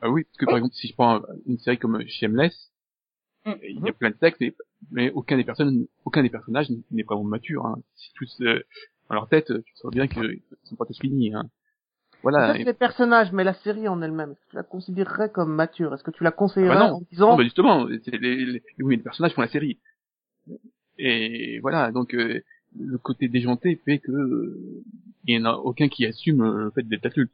ah 0.01 0.09
oui, 0.09 0.23
parce 0.25 0.37
que 0.37 0.45
par 0.45 0.57
exemple, 0.57 0.75
si 0.75 0.87
je 0.87 0.93
prends 0.93 1.21
une 1.45 1.57
série 1.59 1.77
comme 1.77 2.01
Shameless, 2.07 2.71
Mm. 3.45 3.53
il 3.63 3.79
y 3.85 3.89
a 3.89 3.93
plein 3.93 4.09
de 4.09 4.17
sexe, 4.19 4.37
mais, 4.41 4.53
mais 4.91 5.11
aucun 5.11 5.37
des 5.37 5.45
personnes, 5.45 5.87
aucun 6.03 6.21
des 6.21 6.29
personnages 6.29 6.67
n'est 6.91 7.03
vraiment 7.03 7.23
mature. 7.23 7.65
Hein. 7.65 7.77
Si 7.95 8.11
tous 8.15 8.41
euh, 8.41 8.61
dans 9.07 9.15
leur 9.15 9.29
tête, 9.29 9.53
tu 9.63 9.75
sens 9.75 9.89
bien 9.91 10.07
qu'ils 10.07 10.41
sont 10.65 10.75
pas 10.75 10.85
tous 10.85 10.99
finis. 10.99 11.33
Hein. 11.33 11.49
Voilà. 12.23 12.39
Ça, 12.39 12.55
Et- 12.55 12.57
c'est 12.59 12.63
les 12.65 12.73
personnages, 12.73 13.31
mais 13.31 13.45
la 13.45 13.53
série 13.53 13.87
en 13.87 14.01
elle-même, 14.01 14.31
est-ce 14.31 14.41
que 14.41 14.49
tu 14.49 14.55
la 14.57 14.63
considérerais 14.63 15.31
comme 15.31 15.53
mature? 15.55 15.93
Est-ce 15.93 16.03
que 16.03 16.11
tu 16.11 16.25
la 16.25 16.31
conseillerais 16.31 16.75
Ah 16.75 16.79
bah 16.79 16.89
non. 16.89 16.95
en 16.97 17.01
disant 17.09 17.29
Non, 17.31 17.37
bah 17.37 17.43
justement, 17.43 17.87
c'est 18.03 18.11
les, 18.17 18.35
les, 18.45 18.63
oui, 18.79 18.97
les 18.97 19.03
personnages 19.03 19.33
font 19.33 19.41
la 19.41 19.47
série. 19.47 19.79
Et 20.97 21.59
voilà, 21.59 21.91
donc 21.91 22.13
euh, 22.15 22.41
le 22.75 22.97
côté 22.97 23.27
déjanté 23.27 23.75
fait 23.85 23.99
que 23.99 24.11
euh, 24.11 24.83
il 25.25 25.37
n'y 25.37 25.45
en 25.45 25.49
a 25.51 25.55
aucun 25.55 25.89
qui 25.89 26.05
assume 26.05 26.41
euh, 26.41 26.63
le 26.65 26.71
fait 26.71 26.83
d'être 26.83 27.05
adulte. 27.05 27.31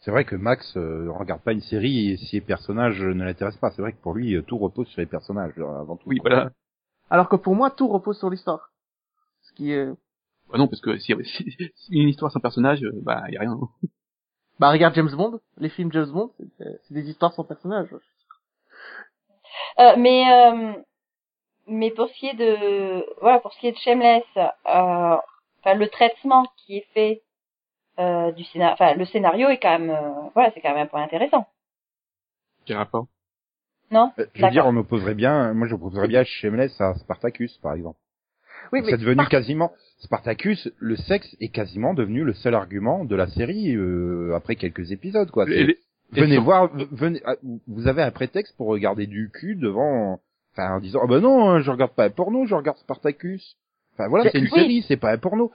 C'est 0.00 0.10
vrai 0.10 0.24
que 0.24 0.34
Max 0.34 0.76
euh, 0.76 1.10
regarde 1.10 1.42
pas 1.42 1.52
une 1.52 1.60
série 1.60 2.16
si 2.18 2.36
les 2.36 2.40
personnages 2.40 3.02
ne 3.02 3.24
l'intéressent 3.24 3.60
pas. 3.60 3.70
C'est 3.70 3.82
vrai 3.82 3.92
que 3.92 4.00
pour 4.00 4.14
lui, 4.14 4.34
euh, 4.34 4.42
tout 4.42 4.56
repose 4.56 4.88
sur 4.88 5.00
les 5.00 5.06
personnages 5.06 5.58
avant 5.58 5.96
tout. 5.96 6.08
Oui, 6.08 6.18
voilà. 6.22 6.50
Alors 7.10 7.28
que 7.28 7.36
pour 7.36 7.54
moi, 7.54 7.70
tout 7.70 7.88
repose 7.88 8.18
sur 8.18 8.30
l'histoire. 8.30 8.72
Ce 9.42 9.52
qui 9.52 9.72
est... 9.72 9.86
Bah 10.50 10.58
non, 10.58 10.68
parce 10.68 10.80
que 10.80 10.98
si, 10.98 11.14
si, 11.24 11.72
si 11.74 11.92
une 11.92 12.08
histoire 12.08 12.32
sans 12.32 12.40
personnage, 12.40 12.80
bah 13.02 13.24
y 13.30 13.36
a 13.36 13.40
rien. 13.40 13.58
Bah 14.58 14.70
regarde 14.70 14.94
James 14.94 15.10
Bond, 15.10 15.40
les 15.56 15.70
films 15.70 15.92
James 15.92 16.10
Bond, 16.10 16.32
c'est 16.58 16.80
c'est 16.82 16.94
des 16.94 17.08
histoires 17.08 17.32
sans 17.32 17.44
personnage. 17.44 17.88
Euh, 19.78 19.96
mais 19.96 20.24
euh, 20.30 20.72
mais 21.70 21.90
pour 21.90 22.08
ce 22.08 22.14
qui 22.14 22.26
est 22.26 22.34
de, 22.34 23.04
voilà, 23.20 23.38
pour 23.40 23.52
ce 23.54 23.58
qui 23.60 23.68
est 23.68 23.72
de 23.72 23.78
Shameless, 23.78 24.24
euh, 24.36 24.46
enfin 24.66 25.74
le 25.74 25.88
traitement 25.88 26.44
qui 26.58 26.76
est 26.78 26.86
fait 26.92 27.22
euh, 27.98 28.32
du 28.32 28.44
scénario, 28.44 28.74
enfin 28.74 28.94
le 28.94 29.04
scénario 29.06 29.48
est 29.48 29.58
quand 29.58 29.78
même, 29.78 29.90
euh, 29.90 30.10
voilà, 30.34 30.50
c'est 30.52 30.60
quand 30.60 30.70
même 30.74 30.82
un 30.82 30.86
point 30.86 31.02
intéressant, 31.02 31.46
Quel 32.66 32.76
rapport? 32.76 33.06
Non? 33.90 34.12
Euh, 34.18 34.26
Je 34.34 34.44
veux 34.44 34.50
dire, 34.50 34.66
on 34.66 34.76
opposerait 34.76 35.14
bien, 35.14 35.52
moi 35.54 35.66
je 35.66 35.74
opposerais 35.74 36.08
bien 36.08 36.22
Shameless 36.24 36.80
à 36.80 36.94
Spartacus, 36.94 37.56
par 37.58 37.74
exemple. 37.74 37.98
Oui, 38.72 38.82
mais 38.82 38.90
c'est 38.90 38.98
devenu 38.98 39.26
quasiment 39.26 39.72
Spartacus, 39.98 40.70
le 40.78 40.96
sexe 40.96 41.34
est 41.40 41.48
quasiment 41.48 41.94
devenu 41.94 42.22
le 42.24 42.32
seul 42.34 42.54
argument 42.54 43.04
de 43.04 43.16
la 43.16 43.26
série 43.26 43.74
euh, 43.74 44.34
après 44.36 44.54
quelques 44.56 44.92
épisodes 44.92 45.30
quoi. 45.30 45.44
Et 45.48 45.76
Venez 46.12 46.34
et- 46.36 46.38
voir, 46.38 46.70
venez, 46.74 47.20
ah, 47.24 47.36
vous 47.68 47.86
avez 47.86 48.02
un 48.02 48.10
prétexte 48.10 48.56
pour 48.56 48.66
regarder 48.68 49.06
du 49.06 49.30
cul 49.32 49.54
devant, 49.56 50.20
enfin 50.60 50.76
en 50.76 50.80
disant 50.80 51.00
ah 51.02 51.06
ben 51.06 51.20
non, 51.20 51.50
hein, 51.50 51.60
je 51.60 51.70
regarde 51.70 51.92
pas 51.92 52.04
un 52.04 52.10
porno, 52.10 52.46
je 52.46 52.54
regarde 52.54 52.78
Spartacus. 52.78 53.56
Enfin 53.94 54.08
voilà, 54.08 54.30
c'est 54.30 54.38
une 54.38 54.44
oui. 54.44 54.50
série, 54.60 54.84
c'est 54.86 54.96
pas 54.96 55.12
un 55.12 55.18
porno. 55.18 55.50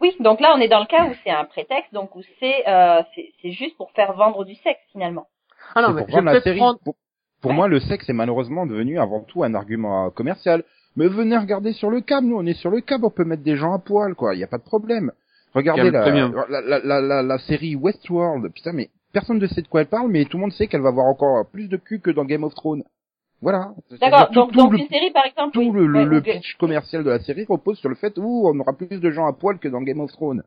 Oui, 0.00 0.14
donc 0.20 0.40
là 0.40 0.52
on 0.56 0.60
est 0.60 0.68
dans 0.68 0.80
le 0.80 0.86
cas 0.86 1.06
où 1.06 1.14
c'est 1.24 1.30
un 1.30 1.44
prétexte, 1.44 1.92
donc 1.92 2.14
où 2.16 2.22
c'est, 2.40 2.68
euh, 2.68 3.02
c'est, 3.14 3.50
juste 3.52 3.76
pour 3.76 3.90
faire 3.92 4.12
vendre 4.14 4.44
du 4.44 4.54
sexe 4.56 4.80
finalement. 4.90 5.26
Ah 5.74 5.82
non, 5.82 5.88
c'est 5.88 5.94
mais 5.94 6.06
pour 6.06 6.22
la 6.22 6.40
série. 6.40 6.58
prendre, 6.58 6.78
Pour, 6.84 6.96
pour 7.40 7.50
Ouais. 7.50 7.56
moi, 7.56 7.68
le 7.68 7.80
sexe 7.80 8.08
est 8.08 8.12
malheureusement 8.12 8.66
devenu 8.66 8.98
avant 8.98 9.20
tout 9.20 9.42
un 9.44 9.54
argument 9.54 10.10
commercial. 10.10 10.64
Mais 10.96 11.08
venez 11.08 11.36
regarder 11.38 11.72
sur 11.72 11.88
le 11.88 12.00
câble, 12.02 12.26
nous 12.26 12.36
on 12.36 12.44
est 12.46 12.52
sur 12.54 12.70
le 12.70 12.80
câble, 12.80 13.06
on 13.06 13.10
peut 13.10 13.24
mettre 13.24 13.42
des 13.42 13.56
gens 13.56 13.72
à 13.72 13.78
poil, 13.78 14.14
quoi. 14.14 14.34
Il 14.34 14.40
y 14.40 14.44
a 14.44 14.48
pas 14.48 14.58
de 14.58 14.62
problème. 14.62 15.10
Regardez 15.54 15.90
la, 15.90 17.00
la, 17.00 17.22
la 17.22 17.38
série 17.38 17.76
Westworld. 17.76 18.52
Putain, 18.52 18.72
mais 18.72 18.90
personne 19.12 19.38
ne 19.38 19.46
sait 19.46 19.62
de 19.62 19.68
quoi 19.68 19.82
elle 19.82 19.86
parle, 19.86 20.08
mais 20.08 20.24
tout 20.24 20.36
le 20.36 20.42
monde 20.42 20.52
sait 20.52 20.66
qu'elle 20.66 20.80
va 20.82 20.88
avoir 20.90 21.06
encore 21.06 21.46
plus 21.46 21.68
de 21.68 21.76
cul 21.76 22.00
que 22.00 22.10
dans 22.10 22.24
Game 22.24 22.44
of 22.44 22.54
Thrones. 22.54 22.84
Voilà. 23.42 23.72
D'accord, 24.00 24.30
donc, 24.30 24.52
tout, 24.52 24.56
donc 24.56 24.70
tout 24.70 24.78
une 24.78 24.88
série 24.88 25.10
par 25.10 25.26
exemple. 25.26 25.58
le, 25.58 25.64
oui. 25.64 25.66
tout 25.68 25.72
le, 25.74 25.86
le, 25.86 25.98
Ouais, 25.98 26.04
le 26.06 26.20
pitch 26.22 26.56
commercial 26.56 27.04
de 27.04 27.10
la 27.10 27.18
série 27.18 27.44
repose 27.48 27.78
sur 27.78 27.88
le 27.88 27.96
fait 27.96 28.16
où 28.16 28.48
on 28.48 28.58
aura 28.60 28.72
plus 28.72 29.00
de 29.00 29.10
gens 29.10 29.26
à 29.26 29.32
poil 29.32 29.58
que 29.58 29.68
dans 29.68 29.82
Game 29.82 30.00
of 30.00 30.12
Thrones. 30.12 30.42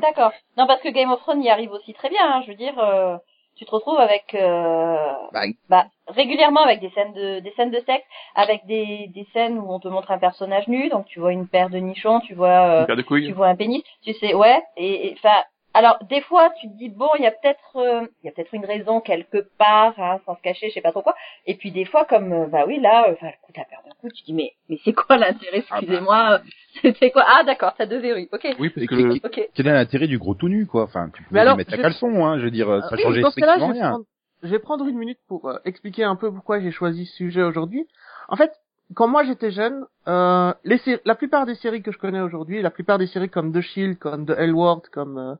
D'accord. 0.00 0.32
Non, 0.56 0.66
parce 0.66 0.80
que 0.82 0.88
Game 0.90 1.10
of 1.10 1.20
Thrones 1.20 1.42
y 1.42 1.50
arrive 1.50 1.72
aussi 1.72 1.94
très 1.94 2.10
bien. 2.10 2.20
Hein. 2.22 2.42
Je 2.44 2.50
veux 2.52 2.56
dire, 2.56 2.78
euh, 2.78 3.16
tu 3.56 3.64
te 3.64 3.70
retrouves 3.70 3.98
avec, 3.98 4.34
euh, 4.34 4.96
Bah, 5.32 5.42
bah, 5.68 5.86
régulièrement 6.06 6.60
avec 6.60 6.80
des 6.80 6.90
scènes 6.90 7.12
de, 7.14 7.40
des 7.40 7.50
scènes 7.52 7.70
de 7.70 7.80
sexe, 7.80 8.04
avec 8.34 8.66
des, 8.66 9.08
des 9.14 9.26
scènes 9.32 9.58
où 9.58 9.72
on 9.72 9.80
te 9.80 9.88
montre 9.88 10.10
un 10.10 10.18
personnage 10.18 10.68
nu, 10.68 10.88
donc 10.90 11.06
tu 11.06 11.18
vois 11.18 11.32
une 11.32 11.48
paire 11.48 11.70
de 11.70 11.78
nichons, 11.78 12.20
tu 12.20 12.34
vois, 12.34 12.48
euh, 12.48 12.80
Une 12.80 12.86
paire 12.86 12.96
de 12.96 13.02
tu 13.02 13.32
vois 13.32 13.48
un 13.48 13.56
pénis, 13.56 13.82
tu 14.02 14.12
sais, 14.14 14.34
ouais. 14.34 14.62
Et 14.76 15.14
enfin, 15.16 15.42
alors 15.78 15.98
des 16.08 16.20
fois 16.20 16.50
tu 16.60 16.68
te 16.68 16.74
dis 16.76 16.88
bon, 16.88 17.08
il 17.18 17.22
y 17.22 17.26
a 17.26 17.30
peut-être, 17.30 17.76
euh, 17.76 18.06
il 18.22 18.26
y 18.26 18.28
a 18.28 18.32
peut-être 18.32 18.52
une 18.54 18.64
raison 18.66 19.00
quelque 19.00 19.38
part, 19.58 19.94
hein, 19.98 20.18
sans 20.26 20.36
se 20.36 20.42
cacher, 20.42 20.68
je 20.68 20.74
sais 20.74 20.80
pas 20.80 20.92
trop 20.92 21.02
quoi. 21.02 21.14
Et 21.46 21.54
puis 21.54 21.70
des 21.70 21.84
fois 21.84 22.04
comme, 22.04 22.32
euh, 22.32 22.46
bah 22.46 22.64
oui, 22.66 22.80
là, 22.80 23.08
euh, 23.08 23.12
enfin, 23.14 23.28
écoute, 23.28 23.56
la 23.56 23.64
paire 23.64 23.80
de 23.86 23.94
couilles, 24.00 24.12
tu 24.12 24.24
dis 24.24 24.32
mais, 24.34 24.52
mais 24.68 24.78
c'est 24.84 24.92
quoi 24.92 25.16
l'intérêt 25.16 25.62
Ah 25.70 25.74
bah. 25.74 25.78
Excusez-moi, 25.80 26.30
euh, 26.32 26.38
c'était 26.82 27.10
quoi? 27.10 27.24
Ah 27.26 27.44
d'accord, 27.44 27.74
t'as 27.76 27.86
deux 27.86 27.98
verrues. 28.00 28.28
Ok. 28.32 28.46
Oui, 28.58 28.70
parce 28.70 28.86
que 28.86 28.94
le- 28.94 29.18
quel 29.54 29.66
est 29.66 29.72
l'intérêt 29.72 30.06
du 30.06 30.18
gros 30.18 30.34
tout 30.34 30.48
nu, 30.48 30.66
quoi? 30.66 30.82
Enfin, 30.84 31.10
tu 31.14 31.22
peux 31.22 31.28
Mais 31.34 31.40
alors, 31.40 31.56
mettre 31.56 31.70
je- 31.74 31.76
un 31.78 31.82
caleçon, 31.82 32.24
hein. 32.26 32.38
Je 32.38 32.44
veux 32.44 32.50
dire, 32.50 32.66
ça 32.66 32.74
Euh, 32.74 32.96
oui, 32.96 33.02
changeait 33.02 33.22
je 33.22 33.28
strictement 33.28 33.66
vais, 33.68 33.72
rien. 33.72 33.88
prendre, 33.90 34.04
je 34.42 34.48
vais 34.48 34.58
prendre 34.58 34.86
une 34.86 34.98
minute 34.98 35.18
pour 35.28 35.48
euh, 35.48 35.58
expliquer 35.64 36.04
un 36.04 36.16
peu 36.16 36.32
pourquoi 36.32 36.60
j'ai 36.60 36.70
choisi 36.70 37.06
ce 37.06 37.14
sujet 37.16 37.42
aujourd'hui. 37.42 37.86
En 38.28 38.36
fait, 38.36 38.52
quand 38.94 39.06
moi 39.08 39.24
j'étais 39.24 39.50
jeune, 39.50 39.84
euh, 40.06 40.52
les 40.64 40.80
la 41.04 41.14
plupart 41.14 41.44
des 41.46 41.54
séries 41.56 41.82
que 41.82 41.92
je 41.92 41.98
connais 41.98 42.20
aujourd'hui, 42.20 42.62
la 42.62 42.70
plupart 42.70 42.98
des 42.98 43.06
séries 43.06 43.28
comme 43.28 43.52
The 43.52 43.60
Shield, 43.60 43.98
comme 43.98 44.24
The 44.26 44.34
L 44.38 44.54
Word, 44.54 44.82
comme 44.92 45.36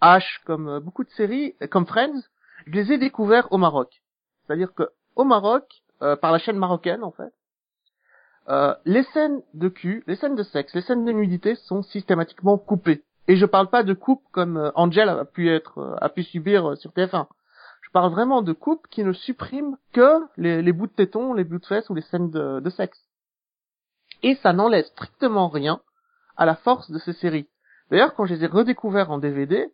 Ash, 0.00 0.40
comme 0.44 0.68
euh, 0.68 0.80
beaucoup 0.80 1.04
de 1.04 1.10
séries, 1.10 1.54
comme 1.70 1.86
Friends, 1.86 2.22
je 2.66 2.72
les 2.72 2.92
ai 2.92 2.98
découverts 2.98 3.48
au 3.52 3.58
Maroc. 3.58 4.02
C'est-à-dire 4.46 4.74
que 4.74 4.90
au 5.14 5.24
Maroc, 5.24 5.82
euh, 6.02 6.16
par 6.16 6.32
la 6.32 6.38
chaîne 6.38 6.58
marocaine 6.58 7.02
en 7.02 7.12
fait, 7.12 7.32
euh, 8.48 8.74
les 8.84 9.02
scènes 9.02 9.42
de 9.54 9.68
cul, 9.68 10.04
les 10.06 10.16
scènes 10.16 10.36
de 10.36 10.42
sexe, 10.44 10.74
les 10.74 10.82
scènes 10.82 11.04
de 11.04 11.12
nudité 11.12 11.56
sont 11.56 11.82
systématiquement 11.82 12.58
coupées. 12.58 13.02
Et 13.28 13.36
je 13.36 13.44
parle 13.44 13.68
pas 13.68 13.82
de 13.82 13.92
coupe 13.92 14.22
comme 14.30 14.56
euh, 14.56 14.70
Angel 14.76 15.08
a 15.08 15.24
pu 15.24 15.50
être, 15.50 15.78
euh, 15.78 15.96
a 16.00 16.08
pu 16.08 16.22
subir 16.22 16.76
sur 16.76 16.92
TF1. 16.92 17.26
Je 17.82 17.90
parle 17.90 18.12
vraiment 18.12 18.42
de 18.42 18.52
coupes 18.52 18.86
qui 18.88 19.02
ne 19.02 19.12
suppriment 19.12 19.76
que 19.92 20.20
les, 20.36 20.72
bouts 20.72 20.86
de 20.86 20.92
téton, 20.92 21.34
les 21.34 21.44
bouts 21.44 21.58
de 21.58 21.66
fesses 21.66 21.90
ou 21.90 21.94
les 21.94 22.02
scènes 22.02 22.30
de, 22.30 22.60
de 22.60 22.70
sexe. 22.70 23.00
Et 24.22 24.36
ça 24.36 24.52
n'enlève 24.52 24.84
strictement 24.84 25.48
rien 25.48 25.80
à 26.36 26.46
la 26.46 26.54
force 26.54 26.90
de 26.90 26.98
ces 26.98 27.14
séries. 27.14 27.48
D'ailleurs, 27.90 28.14
quand 28.14 28.26
je 28.26 28.34
les 28.34 28.44
ai 28.44 28.48
redécouverts 28.48 29.10
en 29.10 29.18
DVD, 29.18 29.72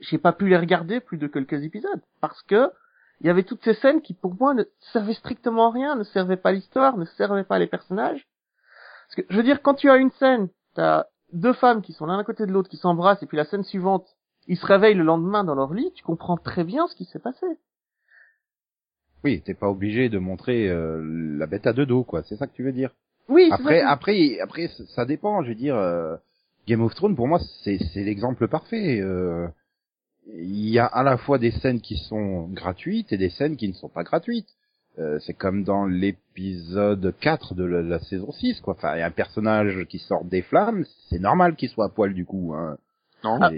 j'ai 0.00 0.18
pas 0.18 0.32
pu 0.32 0.48
les 0.48 0.56
regarder 0.56 1.00
plus 1.00 1.18
de 1.18 1.26
quelques 1.26 1.62
épisodes 1.64 2.00
parce 2.20 2.42
que 2.42 2.70
il 3.20 3.26
y 3.26 3.30
avait 3.30 3.44
toutes 3.44 3.64
ces 3.64 3.74
scènes 3.74 4.02
qui 4.02 4.12
pour 4.12 4.34
moi 4.38 4.52
ne 4.52 4.64
servaient 4.92 5.14
strictement 5.14 5.68
à 5.68 5.72
rien, 5.72 5.96
ne 5.96 6.04
servaient 6.04 6.36
pas 6.36 6.52
l'histoire, 6.52 6.98
ne 6.98 7.06
servaient 7.06 7.44
pas 7.44 7.58
les 7.58 7.66
personnages. 7.66 8.26
Parce 9.06 9.16
que 9.16 9.32
je 9.32 9.36
veux 9.38 9.42
dire, 9.42 9.62
quand 9.62 9.74
tu 9.74 9.88
as 9.88 9.96
une 9.96 10.10
scène, 10.12 10.48
t'as 10.74 11.06
deux 11.32 11.54
femmes 11.54 11.80
qui 11.80 11.92
sont 11.94 12.04
l'un 12.06 12.18
à 12.18 12.24
côté 12.24 12.44
de 12.44 12.52
l'autre, 12.52 12.68
qui 12.68 12.76
s'embrassent, 12.76 13.22
et 13.22 13.26
puis 13.26 13.38
la 13.38 13.46
scène 13.46 13.64
suivante, 13.64 14.06
ils 14.46 14.58
se 14.58 14.66
réveillent 14.66 14.94
le 14.94 15.04
lendemain 15.04 15.44
dans 15.44 15.54
leur 15.54 15.72
lit, 15.72 15.92
tu 15.94 16.04
comprends 16.04 16.36
très 16.36 16.62
bien 16.64 16.86
ce 16.88 16.94
qui 16.94 17.06
s'est 17.06 17.18
passé. 17.18 17.46
Oui, 19.24 19.42
t'es 19.42 19.54
pas 19.54 19.68
obligé 19.68 20.08
de 20.08 20.18
montrer 20.18 20.68
euh, 20.68 21.00
la 21.38 21.46
bête 21.46 21.66
à 21.66 21.72
deux 21.72 21.86
dos, 21.86 22.04
quoi. 22.04 22.22
C'est 22.24 22.36
ça 22.36 22.46
que 22.46 22.52
tu 22.52 22.62
veux 22.62 22.72
dire. 22.72 22.90
Oui, 23.28 23.48
Après, 23.50 23.80
ça. 23.80 23.90
après, 23.90 24.38
après, 24.40 24.68
ça 24.94 25.04
dépend. 25.04 25.42
Je 25.42 25.48
veux 25.48 25.54
dire, 25.56 25.74
euh, 25.76 26.16
Game 26.68 26.82
of 26.82 26.94
Thrones, 26.94 27.16
pour 27.16 27.26
moi, 27.26 27.40
c'est 27.64 27.78
c'est 27.92 28.04
l'exemple 28.04 28.46
parfait. 28.46 29.00
Euh, 29.00 29.48
Il 30.34 30.68
y 30.68 30.78
a 30.78 30.86
à 30.86 31.02
la 31.02 31.16
fois 31.16 31.38
des 31.38 31.52
scènes 31.52 31.80
qui 31.80 31.96
sont 31.96 32.48
gratuites 32.48 33.12
et 33.12 33.16
des 33.16 33.30
scènes 33.30 33.56
qui 33.56 33.68
ne 33.68 33.72
sont 33.74 33.88
pas 33.88 34.02
gratuites. 34.02 34.48
Euh, 34.98 35.18
c'est 35.20 35.34
comme 35.34 35.62
dans 35.62 35.84
l'épisode 35.86 37.14
4 37.20 37.54
de 37.54 37.64
la, 37.64 37.82
la 37.82 37.98
saison 38.00 38.32
6, 38.32 38.60
quoi. 38.60 38.74
Enfin, 38.74 38.96
il 38.96 39.00
y 39.00 39.02
a 39.02 39.06
un 39.06 39.10
personnage 39.10 39.84
qui 39.88 39.98
sort 39.98 40.24
des 40.24 40.42
flammes, 40.42 40.84
c'est 41.10 41.18
normal 41.20 41.54
qu'il 41.56 41.68
soit 41.68 41.86
à 41.86 41.88
poil 41.88 42.14
du 42.14 42.24
coup. 42.24 42.54
Hein. 42.54 42.76
non. 43.24 43.38
Ah, 43.42 43.50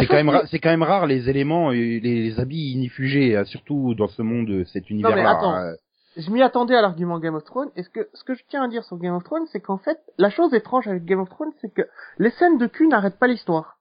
C'est 0.00 0.06
quand 0.06 0.14
même 0.14 0.28
qui- 0.28 0.32
ra- 0.34 0.46
c'est 0.46 0.58
quand 0.58 0.70
même 0.70 0.82
rare 0.82 1.06
les 1.06 1.28
éléments, 1.28 1.70
euh, 1.70 1.74
les, 1.74 2.00
les 2.00 2.40
habits 2.40 2.72
inifugés, 2.72 3.36
euh, 3.36 3.44
surtout 3.44 3.94
dans 3.94 4.08
ce 4.08 4.22
monde, 4.22 4.48
euh, 4.50 4.64
cet 4.66 4.90
univers-là. 4.90 5.30
attends. 5.30 5.54
hein. 5.54 5.74
je 6.16 6.30
m'y 6.30 6.42
attendais 6.42 6.74
à 6.74 6.80
l'argument 6.82 7.18
Game 7.18 7.34
of 7.34 7.44
Thrones. 7.44 7.70
Et 7.76 7.82
ce 7.82 7.90
que, 7.90 8.08
ce 8.14 8.24
que 8.24 8.34
je 8.34 8.42
tiens 8.48 8.64
à 8.64 8.68
dire 8.68 8.82
sur 8.84 8.96
Game 8.98 9.14
of 9.14 9.24
Thrones, 9.24 9.46
c'est 9.52 9.60
qu'en 9.60 9.78
fait, 9.78 9.98
la 10.16 10.30
chose 10.30 10.52
étrange 10.54 10.88
avec 10.88 11.04
Game 11.04 11.20
of 11.20 11.28
Thrones, 11.28 11.52
c'est 11.60 11.72
que 11.72 11.82
les 12.18 12.30
scènes 12.30 12.58
de 12.58 12.66
cul 12.66 12.88
n'arrêtent 12.88 13.18
pas 13.18 13.26
l'histoire. 13.28 13.77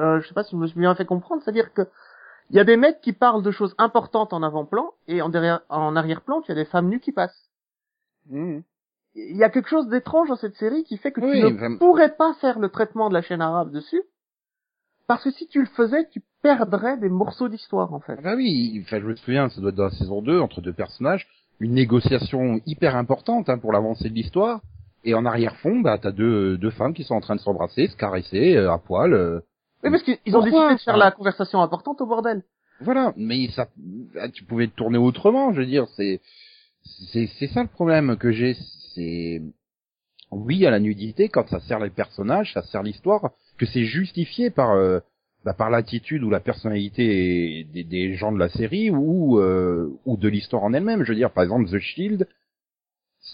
Euh, 0.00 0.20
je 0.20 0.28
sais 0.28 0.34
pas 0.34 0.44
si 0.44 0.52
je 0.52 0.56
me 0.56 0.66
suis 0.66 0.78
bien 0.78 0.94
fait 0.94 1.04
comprendre, 1.04 1.42
c'est-à-dire 1.42 1.72
que 1.72 1.82
il 2.50 2.56
y 2.56 2.60
a 2.60 2.64
des 2.64 2.76
mecs 2.76 3.00
qui 3.02 3.12
parlent 3.12 3.42
de 3.42 3.50
choses 3.50 3.74
importantes 3.78 4.32
en 4.32 4.42
avant-plan, 4.42 4.92
et 5.06 5.20
en 5.20 5.28
derrière, 5.28 5.60
en 5.68 5.96
arrière-plan, 5.96 6.40
tu 6.40 6.50
as 6.52 6.54
des 6.54 6.64
femmes 6.64 6.88
nues 6.88 7.00
qui 7.00 7.12
passent. 7.12 7.50
Mhm. 8.30 8.62
Il 9.14 9.36
y 9.36 9.44
a 9.44 9.50
quelque 9.50 9.68
chose 9.68 9.88
d'étrange 9.88 10.28
dans 10.28 10.36
cette 10.36 10.54
série 10.56 10.84
qui 10.84 10.96
fait 10.96 11.12
que 11.12 11.20
Oui, 11.20 11.40
tu 11.40 11.52
ne 11.52 11.58
vraiment. 11.58 11.76
pourrais 11.78 12.14
pas 12.14 12.34
faire 12.40 12.58
le 12.58 12.68
traitement 12.70 13.08
de 13.08 13.14
la 13.14 13.22
chaîne 13.22 13.40
arabe 13.42 13.70
dessus, 13.72 14.02
parce 15.06 15.24
que 15.24 15.30
si 15.30 15.48
tu 15.48 15.60
le 15.60 15.66
faisais, 15.66 16.08
tu 16.10 16.22
perdrais 16.42 16.96
des 16.98 17.08
morceaux 17.08 17.48
d'histoire, 17.48 17.92
en 17.92 18.00
fait. 18.00 18.14
Ah 18.18 18.22
bah 18.22 18.34
oui, 18.36 18.80
enfin, 18.86 19.00
je 19.00 19.06
me 19.06 19.16
souviens, 19.16 19.48
ça 19.48 19.60
doit 19.60 19.70
être 19.70 19.76
dans 19.76 19.84
la 19.84 19.90
saison 19.90 20.22
2, 20.22 20.38
entre 20.40 20.60
deux 20.60 20.72
personnages, 20.72 21.26
une 21.60 21.72
négociation 21.74 22.60
hyper 22.66 22.94
importante 22.96 23.48
hein, 23.48 23.58
pour 23.58 23.72
l'avancée 23.72 24.08
de 24.10 24.14
l'histoire. 24.14 24.60
Et 25.04 25.14
en 25.14 25.24
arrière-fond, 25.26 25.80
bah, 25.80 25.98
t'as 25.98 26.12
deux, 26.12 26.56
deux 26.58 26.70
femmes 26.70 26.92
qui 26.94 27.04
sont 27.04 27.14
en 27.14 27.20
train 27.20 27.36
de 27.36 27.40
s'embrasser, 27.40 27.88
se 27.88 27.96
caresser, 27.96 28.56
euh, 28.56 28.70
à 28.72 28.78
poil. 28.78 29.12
euh, 29.12 29.40
Oui, 29.84 29.90
parce 29.90 30.02
qu'ils 30.02 30.36
ont 30.36 30.42
décidé 30.42 30.74
de 30.74 30.80
faire 30.80 30.94
Ah. 30.94 30.98
la 30.98 31.10
conversation 31.12 31.60
importante 31.60 32.00
au 32.00 32.06
bordel. 32.06 32.42
voilà, 32.80 33.12
mais 33.16 33.48
ça, 33.50 33.68
ah, 34.20 34.28
tu 34.28 34.44
pouvais 34.44 34.68
tourner 34.68 34.98
autrement, 34.98 35.52
je 35.52 35.60
veux 35.60 35.66
dire, 35.66 35.86
c'est, 35.96 36.20
c'est, 37.12 37.26
c'est 37.38 37.48
ça 37.48 37.62
le 37.62 37.68
problème 37.68 38.16
que 38.16 38.30
j'ai, 38.32 38.54
c'est, 38.94 39.42
oui, 40.30 40.66
à 40.66 40.70
la 40.70 40.78
nudité, 40.80 41.28
quand 41.28 41.48
ça 41.48 41.60
sert 41.60 41.78
les 41.80 41.90
personnages, 41.90 42.52
ça 42.54 42.62
sert 42.62 42.82
l'histoire, 42.82 43.30
que 43.56 43.66
c'est 43.66 43.84
justifié 43.84 44.50
par, 44.50 44.72
euh, 44.72 45.00
bah, 45.44 45.54
par 45.54 45.70
l'attitude 45.70 46.22
ou 46.24 46.30
la 46.30 46.40
personnalité 46.40 47.64
des, 47.72 47.84
des 47.84 48.14
gens 48.14 48.32
de 48.32 48.38
la 48.38 48.48
série 48.48 48.90
ou, 48.90 49.38
euh, 49.40 49.90
ou 50.04 50.16
de 50.16 50.28
l'histoire 50.28 50.62
en 50.64 50.72
elle-même. 50.72 51.04
Je 51.04 51.08
veux 51.10 51.16
dire, 51.16 51.32
par 51.32 51.44
exemple, 51.44 51.68
The 51.70 51.78
Shield, 51.78 52.28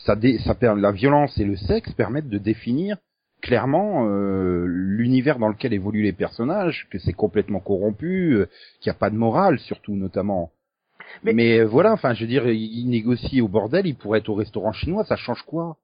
ça, 0.06 0.16
dé, 0.16 0.38
ça 0.38 0.56
la 0.76 0.92
violence 0.92 1.36
et 1.38 1.44
le 1.44 1.56
sexe 1.56 1.92
permettent 1.94 2.28
de 2.28 2.38
définir 2.38 2.96
clairement 3.44 4.06
euh, 4.08 4.64
l'univers 4.66 5.38
dans 5.38 5.48
lequel 5.48 5.74
évoluent 5.74 6.02
les 6.02 6.12
personnages, 6.14 6.88
que 6.90 6.98
c'est 6.98 7.12
complètement 7.12 7.60
corrompu, 7.60 8.32
euh, 8.36 8.46
qu'il 8.80 8.90
n'y 8.90 8.96
a 8.96 8.98
pas 8.98 9.10
de 9.10 9.16
morale, 9.16 9.58
surtout 9.58 9.94
notamment. 9.94 10.50
Mais- 11.22 11.34
Mais, 11.34 11.58
euh, 11.60 11.64
voilà, 11.66 11.92
enfin, 11.92 12.14
je 12.14 12.22
veux 12.22 12.26
dire, 12.26 12.48
il 12.48 12.88
négocie 12.88 13.42
au 13.42 13.48
bordel, 13.48 13.86
il 13.86 13.96
pourrait 13.96 14.20
être 14.20 14.30
au 14.30 14.34
restaurant 14.34 14.72
chinois, 14.72 15.04
ça 15.04 15.16
change 15.16 15.42
quoi? 15.42 15.76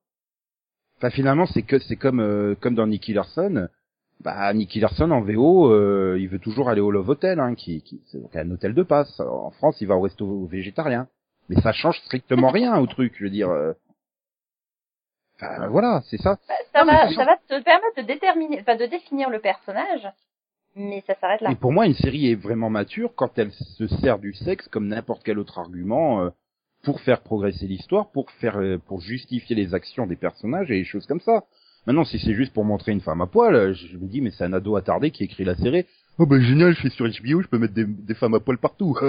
Enfin, 0.97 1.11
finalement, 1.11 1.45
c'est 1.47 1.63
que 1.63 1.79
c'est 1.79 1.97
comme 1.97 2.21
euh, 2.21 2.55
comme 2.61 2.75
dans 2.75 2.87
Nicky 2.87 3.13
Larson. 3.13 3.69
Bah, 4.23 4.53
Nicky 4.55 4.81
Larson 4.81 5.11
en 5.11 5.21
VO, 5.21 5.71
euh, 5.71 6.17
il 6.19 6.29
veut 6.29 6.39
toujours 6.39 6.69
aller 6.71 6.81
au 6.81 6.91
Love 6.91 7.09
Hotel, 7.11 7.41
hein, 7.41 7.55
qui, 7.55 7.83
qui 7.83 8.01
c'est 8.07 8.21
donc 8.21 8.35
un 8.37 8.51
hôtel 8.51 8.75
de 8.75 8.83
passe. 8.83 9.21
En 9.21 9.51
France, 9.51 9.77
il 9.83 9.87
va 9.87 9.97
au 9.97 10.01
resto 10.03 10.47
végétarien. 10.47 11.09
Mais 11.49 11.61
ça 11.61 11.73
change 11.73 11.99
strictement 12.07 12.49
rien 12.51 12.79
au 12.79 12.87
truc, 12.87 13.15
je 13.19 13.25
veux 13.25 13.31
dire. 13.31 13.51
Euh. 15.43 15.47
Enfin, 15.47 15.69
voilà, 15.69 16.03
c'est 16.11 16.19
ça. 16.19 16.39
Bah, 16.49 16.55
ça 16.73 16.85
Non, 16.85 16.93
va, 16.93 17.09
ça 17.13 17.25
va 17.25 17.37
te 17.37 17.63
permettre 17.63 17.97
de 17.99 18.03
déterminer, 18.03 18.59
enfin 18.61 18.77
de 18.77 18.87
définir 18.87 19.31
le 19.31 19.39
personnage, 19.41 20.09
mais 20.77 21.03
ça 21.07 21.15
s'arrête 21.21 21.41
là. 21.41 21.51
Et 21.51 21.57
pour 21.57 21.73
moi, 21.73 21.87
une 21.87 21.95
série 21.95 22.31
est 22.31 22.35
vraiment 22.37 22.71
mature 22.71 23.13
quand 23.17 23.39
elle 23.39 23.53
se 23.53 23.87
sert 23.87 24.19
du 24.19 24.33
sexe 24.35 24.69
comme 24.69 24.89
n'importe 24.89 25.23
quel 25.25 25.39
autre 25.39 25.59
argument 25.59 26.23
euh, 26.23 26.31
pour 26.85 27.01
faire 27.01 27.21
progresser 27.23 27.67
l'histoire, 27.67 28.11
pour 28.11 28.31
faire, 28.33 28.59
euh, 28.59 28.79
pour 28.79 29.01
justifier 29.01 29.57
les 29.57 29.75
actions 29.75 30.07
des 30.07 30.17
personnages 30.17 30.71
et 30.71 30.79
des 30.79 30.85
choses 30.85 31.07
comme 31.07 31.21
ça. 31.21 31.45
Maintenant, 31.87 32.05
si 32.05 32.19
c'est 32.19 32.35
juste 32.35 32.53
pour 32.53 32.65
montrer 32.65 32.93
une 32.93 33.01
femme 33.01 33.23
à 33.23 33.27
poil, 33.27 33.55
euh, 33.55 33.73
je 33.73 33.97
me 33.97 34.07
dis, 34.07 34.21
mais 34.21 34.31
c'est 34.31 34.45
un 34.45 34.53
ado 34.53 34.77
attardé 34.77 35.11
qui 35.11 35.25
écrit 35.25 35.45
la 35.45 35.57
série. 35.57 35.87
Oh 36.19 36.27
ben 36.27 36.41
génial, 36.41 36.75
je 36.75 36.81
fais 36.83 36.91
sur 36.91 37.07
HBO, 37.07 37.41
je 37.41 37.49
peux 37.49 37.59
mettre 37.59 37.73
des, 37.75 37.87
des 37.87 38.15
femmes 38.15 38.35
à 38.35 38.41
poil 38.41 38.59
partout. 38.59 38.97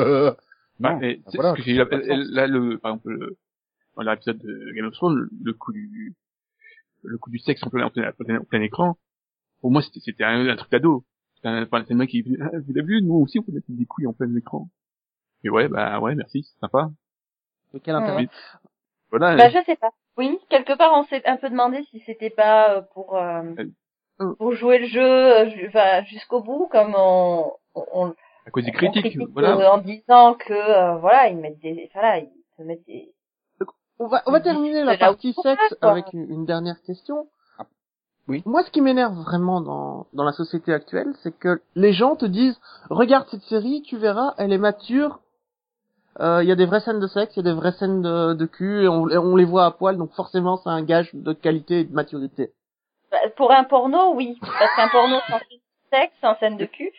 Non, 0.80 0.98
bah 0.98 1.08
voilà, 1.36 1.52
ce 1.52 1.58
que 1.58 1.62
j'ai 1.64 1.74
là, 1.76 1.86
sens. 1.86 2.02
là, 2.08 2.48
le, 2.48 2.80
par 2.80 2.94
exemple, 2.94 3.10
le, 3.12 3.38
dans 3.96 4.04
l'épisode 4.04 4.38
de 4.38 4.72
Game 4.76 4.86
of 4.86 4.94
Thrones, 4.94 5.28
le, 5.44 5.54
coup 5.54 5.72
du, 5.74 6.16
le 7.04 7.18
coup 7.18 7.30
du 7.30 7.40
sexe 7.40 7.64
en 7.64 7.70
plein, 7.70 7.86
en 7.86 7.90
plein, 7.90 8.10
en 8.10 8.24
plein, 8.24 8.40
en 8.40 8.44
plein 8.44 8.62
écran, 8.62 8.98
pour 9.62 9.72
moi, 9.72 9.82
c'était, 9.82 10.00
c'était 10.00 10.24
un, 10.24 10.48
un 10.48 10.56
truc 10.56 10.72
d'ado. 10.72 11.06
C'était 11.36 11.50
un, 11.50 11.64
enfin, 11.64 11.84
c'est 11.88 11.94
le 11.94 12.00
mec 12.00 12.10
qui, 12.10 12.24
ah, 12.42 12.50
vous 12.66 12.72
avez 12.78 12.82
vu, 12.84 13.02
nous 13.02 13.16
aussi, 13.16 13.40
on 13.40 13.44
peut 13.44 13.52
mettre 13.52 13.66
des 13.70 13.86
couilles 13.86 14.08
en 14.08 14.14
plein 14.14 14.34
écran. 14.36 14.70
Et 15.44 15.50
ouais, 15.50 15.68
bah, 15.68 16.00
ouais, 16.00 16.16
merci, 16.16 16.44
c'est 16.44 16.60
sympa. 16.60 16.92
De 17.74 17.80
quel 17.80 17.96
Ouais. 17.96 18.02
intérêt 18.02 18.30
Voilà. 19.12 19.36
Bah, 19.36 19.50
je 19.50 19.64
sais 19.66 19.76
pas. 19.76 19.92
Oui, 20.18 20.38
quelque 20.50 20.78
part, 20.78 20.92
on 20.94 21.04
s'est 21.06 21.26
un 21.28 21.38
peu 21.38 21.50
demandé 21.50 21.84
si 21.90 22.00
c'était 22.06 22.30
pas 22.30 22.78
euh, 22.78 22.82
pour 22.94 23.16
euh, 23.18 23.44
Euh. 24.20 24.36
pour 24.38 24.52
jouer 24.54 24.78
le 24.80 24.88
jeu 24.88 25.02
euh, 25.02 25.68
enfin, 25.68 26.04
jusqu'au 26.04 26.42
bout, 26.44 26.68
comme 26.72 26.94
on, 26.96 27.52
on, 27.74 28.14
à 28.46 28.52
cause 28.52 28.66
des 28.66 28.72
critiques, 28.72 29.02
critique, 29.02 29.30
voilà. 29.32 29.74
en 29.74 29.80
disant 29.80 30.36
que 30.36 30.54
euh, 30.54 30.98
voilà, 30.98 31.30
ils 31.30 31.38
mettent 31.38 31.60
des, 31.60 31.90
voilà, 31.94 32.20
ils 32.20 32.30
se 32.58 32.62
mettent 32.62 32.86
des. 32.86 33.12
On 34.02 34.08
va, 34.08 34.24
on 34.26 34.32
va 34.32 34.40
terminer 34.40 34.84
la 34.84 34.98
partie 34.98 35.32
sexe 35.44 35.76
avec 35.82 36.12
une, 36.14 36.28
une 36.28 36.46
dernière 36.46 36.82
question. 36.82 37.28
Ah, 37.60 37.66
oui. 38.28 38.42
Moi, 38.48 38.64
ce 38.64 38.72
qui 38.72 38.82
m'énerve 38.82 39.14
vraiment 39.14 39.62
dans, 39.62 40.08
dans 40.14 40.24
la 40.24 40.32
société 40.32 40.74
actuelle, 40.74 41.14
c'est 41.22 41.38
que 41.38 41.62
les 41.76 41.94
gens 41.94 42.16
te 42.16 42.26
disent, 42.26 42.60
regarde 42.90 43.28
cette 43.30 43.44
série, 43.44 43.84
tu 43.84 43.98
verras, 43.98 44.34
elle 44.40 44.54
est 44.54 44.58
mature. 44.58 45.20
Euh, 46.20 46.42
Il 46.42 46.50
y 46.50 46.52
a 46.52 46.56
des 46.56 46.66
vraies 46.66 46.80
scènes 46.80 47.00
de 47.00 47.06
sexe, 47.06 47.36
il 47.36 47.46
y 47.46 47.48
a 47.48 47.54
des 47.54 47.56
vraies 47.56 47.74
scènes 47.74 48.02
de, 48.02 48.34
de 48.34 48.46
cul, 48.48 48.84
et 48.84 48.88
on, 48.88 49.08
et 49.08 49.18
on 49.20 49.36
les 49.36 49.46
voit 49.46 49.66
à 49.66 49.72
poil, 49.72 49.98
donc 49.98 50.12
forcément, 50.14 50.58
c'est 50.58 50.70
un 50.70 50.82
gage 50.82 51.12
de 51.14 51.32
qualité 51.32 51.82
et 51.82 51.84
de 51.84 51.94
maturité. 51.94 52.52
Bah, 53.12 53.18
pour 53.38 53.52
un 53.52 53.66
porno, 53.66 54.16
oui, 54.16 54.40
parce 54.42 54.76
qu'un 54.76 54.90
porno 54.90 55.18
sans 55.30 55.38
scène 55.38 55.60
de 55.60 55.96
sexe, 55.96 56.14
sans 56.22 56.36
scène 56.40 56.58
de 56.58 56.66
cul, 56.66 56.92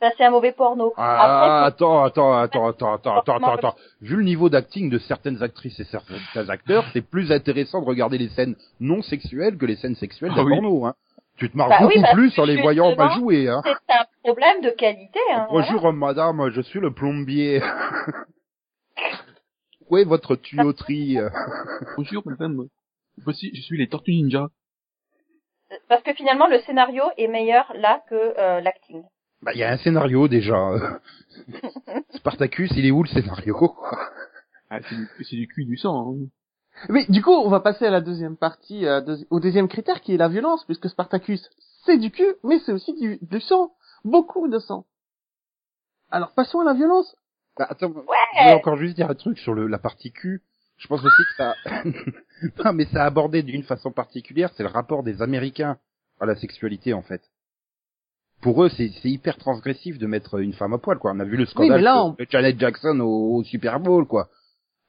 bah, 0.00 0.10
c'est 0.16 0.24
un 0.24 0.30
mauvais 0.30 0.52
porno. 0.52 0.92
Ah, 0.96 1.64
Après, 1.64 1.66
attends, 1.66 2.04
attends, 2.04 2.36
attends, 2.38 2.66
attends, 2.68 2.94
attends, 2.94 3.16
attends, 3.18 3.36
attends, 3.36 3.52
attends. 3.54 3.74
Vu 4.00 4.16
le 4.16 4.22
niveau 4.24 4.48
d'acting 4.48 4.90
de 4.90 4.98
certaines 4.98 5.42
actrices 5.42 5.78
et 5.80 5.84
certains 5.84 6.48
acteurs, 6.48 6.84
c'est 6.92 7.02
plus 7.02 7.32
intéressant 7.32 7.80
de 7.80 7.86
regarder 7.86 8.18
les 8.18 8.28
scènes 8.30 8.56
non 8.80 9.02
sexuelles 9.02 9.56
que 9.58 9.66
les 9.66 9.76
scènes 9.76 9.96
sexuelles 9.96 10.32
Ah 10.34 10.36
d'un 10.38 10.44
oui. 10.44 10.54
porno, 10.54 10.86
hein. 10.86 10.94
Tu 11.36 11.48
te 11.50 11.56
marres 11.56 11.68
Bah 11.68 11.78
oui, 11.86 11.94
beaucoup 12.00 12.14
plus 12.14 12.36
en 12.40 12.44
les 12.44 12.60
voyant 12.60 12.88
justement, 12.88 13.10
jouer, 13.10 13.48
hein. 13.48 13.62
c'est 13.64 13.94
un 13.94 14.04
problème 14.24 14.60
de 14.60 14.70
qualité. 14.70 15.20
Hein, 15.32 15.46
voilà. 15.50 15.68
Bonjour 15.70 15.92
madame, 15.92 16.50
je 16.50 16.60
suis 16.60 16.80
le 16.80 16.92
plombier. 16.92 17.62
Où 19.90 19.96
est 19.96 20.04
votre 20.04 20.34
tuyauterie? 20.36 21.18
Euh 21.18 21.30
Bonjour, 21.96 22.22
madame. 22.26 22.66
Voici, 23.24 23.50
je 23.54 23.60
suis 23.62 23.78
les 23.78 23.88
Tortues 23.88 24.12
Ninja. 24.12 24.48
Parce 25.88 26.02
que 26.02 26.12
finalement, 26.14 26.46
le 26.46 26.58
scénario 26.60 27.04
est 27.16 27.28
meilleur 27.28 27.72
là 27.74 28.02
que 28.10 28.14
euh, 28.14 28.60
l'acting. 28.60 29.02
Bah, 29.42 29.52
il 29.54 29.58
y 29.60 29.62
a 29.64 29.70
un 29.70 29.78
scénario 29.78 30.28
déjà. 30.28 31.00
Spartacus, 32.14 32.70
il 32.76 32.86
est 32.86 32.90
où 32.90 33.02
le 33.02 33.08
scénario 33.08 33.76
Ah, 34.70 34.80
c'est 34.88 34.94
du, 34.96 35.08
c'est 35.24 35.36
du 35.36 35.46
cul 35.48 35.62
et 35.62 35.66
du 35.66 35.76
sang, 35.76 36.12
hein. 36.14 36.26
Mais 36.90 37.06
du 37.08 37.22
coup, 37.22 37.32
on 37.32 37.48
va 37.48 37.58
passer 37.60 37.86
à 37.86 37.90
la 37.90 38.00
deuxième 38.00 38.36
partie, 38.36 38.86
euh, 38.86 39.00
deuxi- 39.00 39.26
au 39.30 39.40
deuxième 39.40 39.66
critère 39.68 40.00
qui 40.00 40.14
est 40.14 40.16
la 40.16 40.28
violence, 40.28 40.64
puisque 40.64 40.88
Spartacus, 40.88 41.50
c'est 41.84 41.98
du 41.98 42.10
cul, 42.12 42.34
mais 42.44 42.60
c'est 42.60 42.72
aussi 42.72 42.94
du, 42.94 43.18
du 43.22 43.40
sang. 43.40 43.72
Beaucoup 44.04 44.46
de 44.48 44.58
sang. 44.60 44.86
Alors, 46.10 46.32
passons 46.34 46.60
à 46.60 46.64
la 46.64 46.74
violence. 46.74 47.16
Bah, 47.58 47.66
attends, 47.68 47.88
je 47.92 47.98
Ouais. 47.98 48.04
voulais 48.42 48.54
encore 48.54 48.76
juste 48.76 48.94
dire 48.94 49.10
un 49.10 49.14
truc 49.14 49.38
sur 49.38 49.54
le, 49.54 49.66
la 49.66 49.78
partie 49.78 50.12
cul. 50.12 50.42
Je 50.76 50.86
pense 50.86 51.00
aussi 51.04 51.22
que 51.24 51.34
ça... 51.36 51.54
non, 52.64 52.72
mais 52.72 52.84
ça 52.86 53.02
a 53.02 53.06
abordé 53.06 53.42
d'une 53.42 53.64
façon 53.64 53.90
particulière, 53.90 54.50
c'est 54.56 54.62
le 54.62 54.68
rapport 54.68 55.02
des 55.02 55.20
Américains 55.20 55.78
à 56.20 56.26
la 56.26 56.36
sexualité, 56.36 56.94
en 56.94 57.02
fait. 57.02 57.22
Pour 58.40 58.62
eux, 58.62 58.68
c'est 58.68 58.90
c'est 59.02 59.08
hyper 59.08 59.36
transgressif 59.36 59.98
de 59.98 60.06
mettre 60.06 60.38
une 60.40 60.52
femme 60.52 60.72
à 60.72 60.78
poil, 60.78 60.98
quoi. 60.98 61.12
On 61.14 61.20
a 61.20 61.24
vu 61.24 61.36
le 61.36 61.46
scandale 61.46 61.80
là, 61.82 61.94
de- 61.96 62.00
on- 62.00 62.10
de 62.10 62.26
Janet 62.30 62.58
Jackson 62.58 63.00
au, 63.00 63.36
au 63.38 63.42
Super 63.44 63.80
Bowl, 63.80 64.06
quoi. 64.06 64.28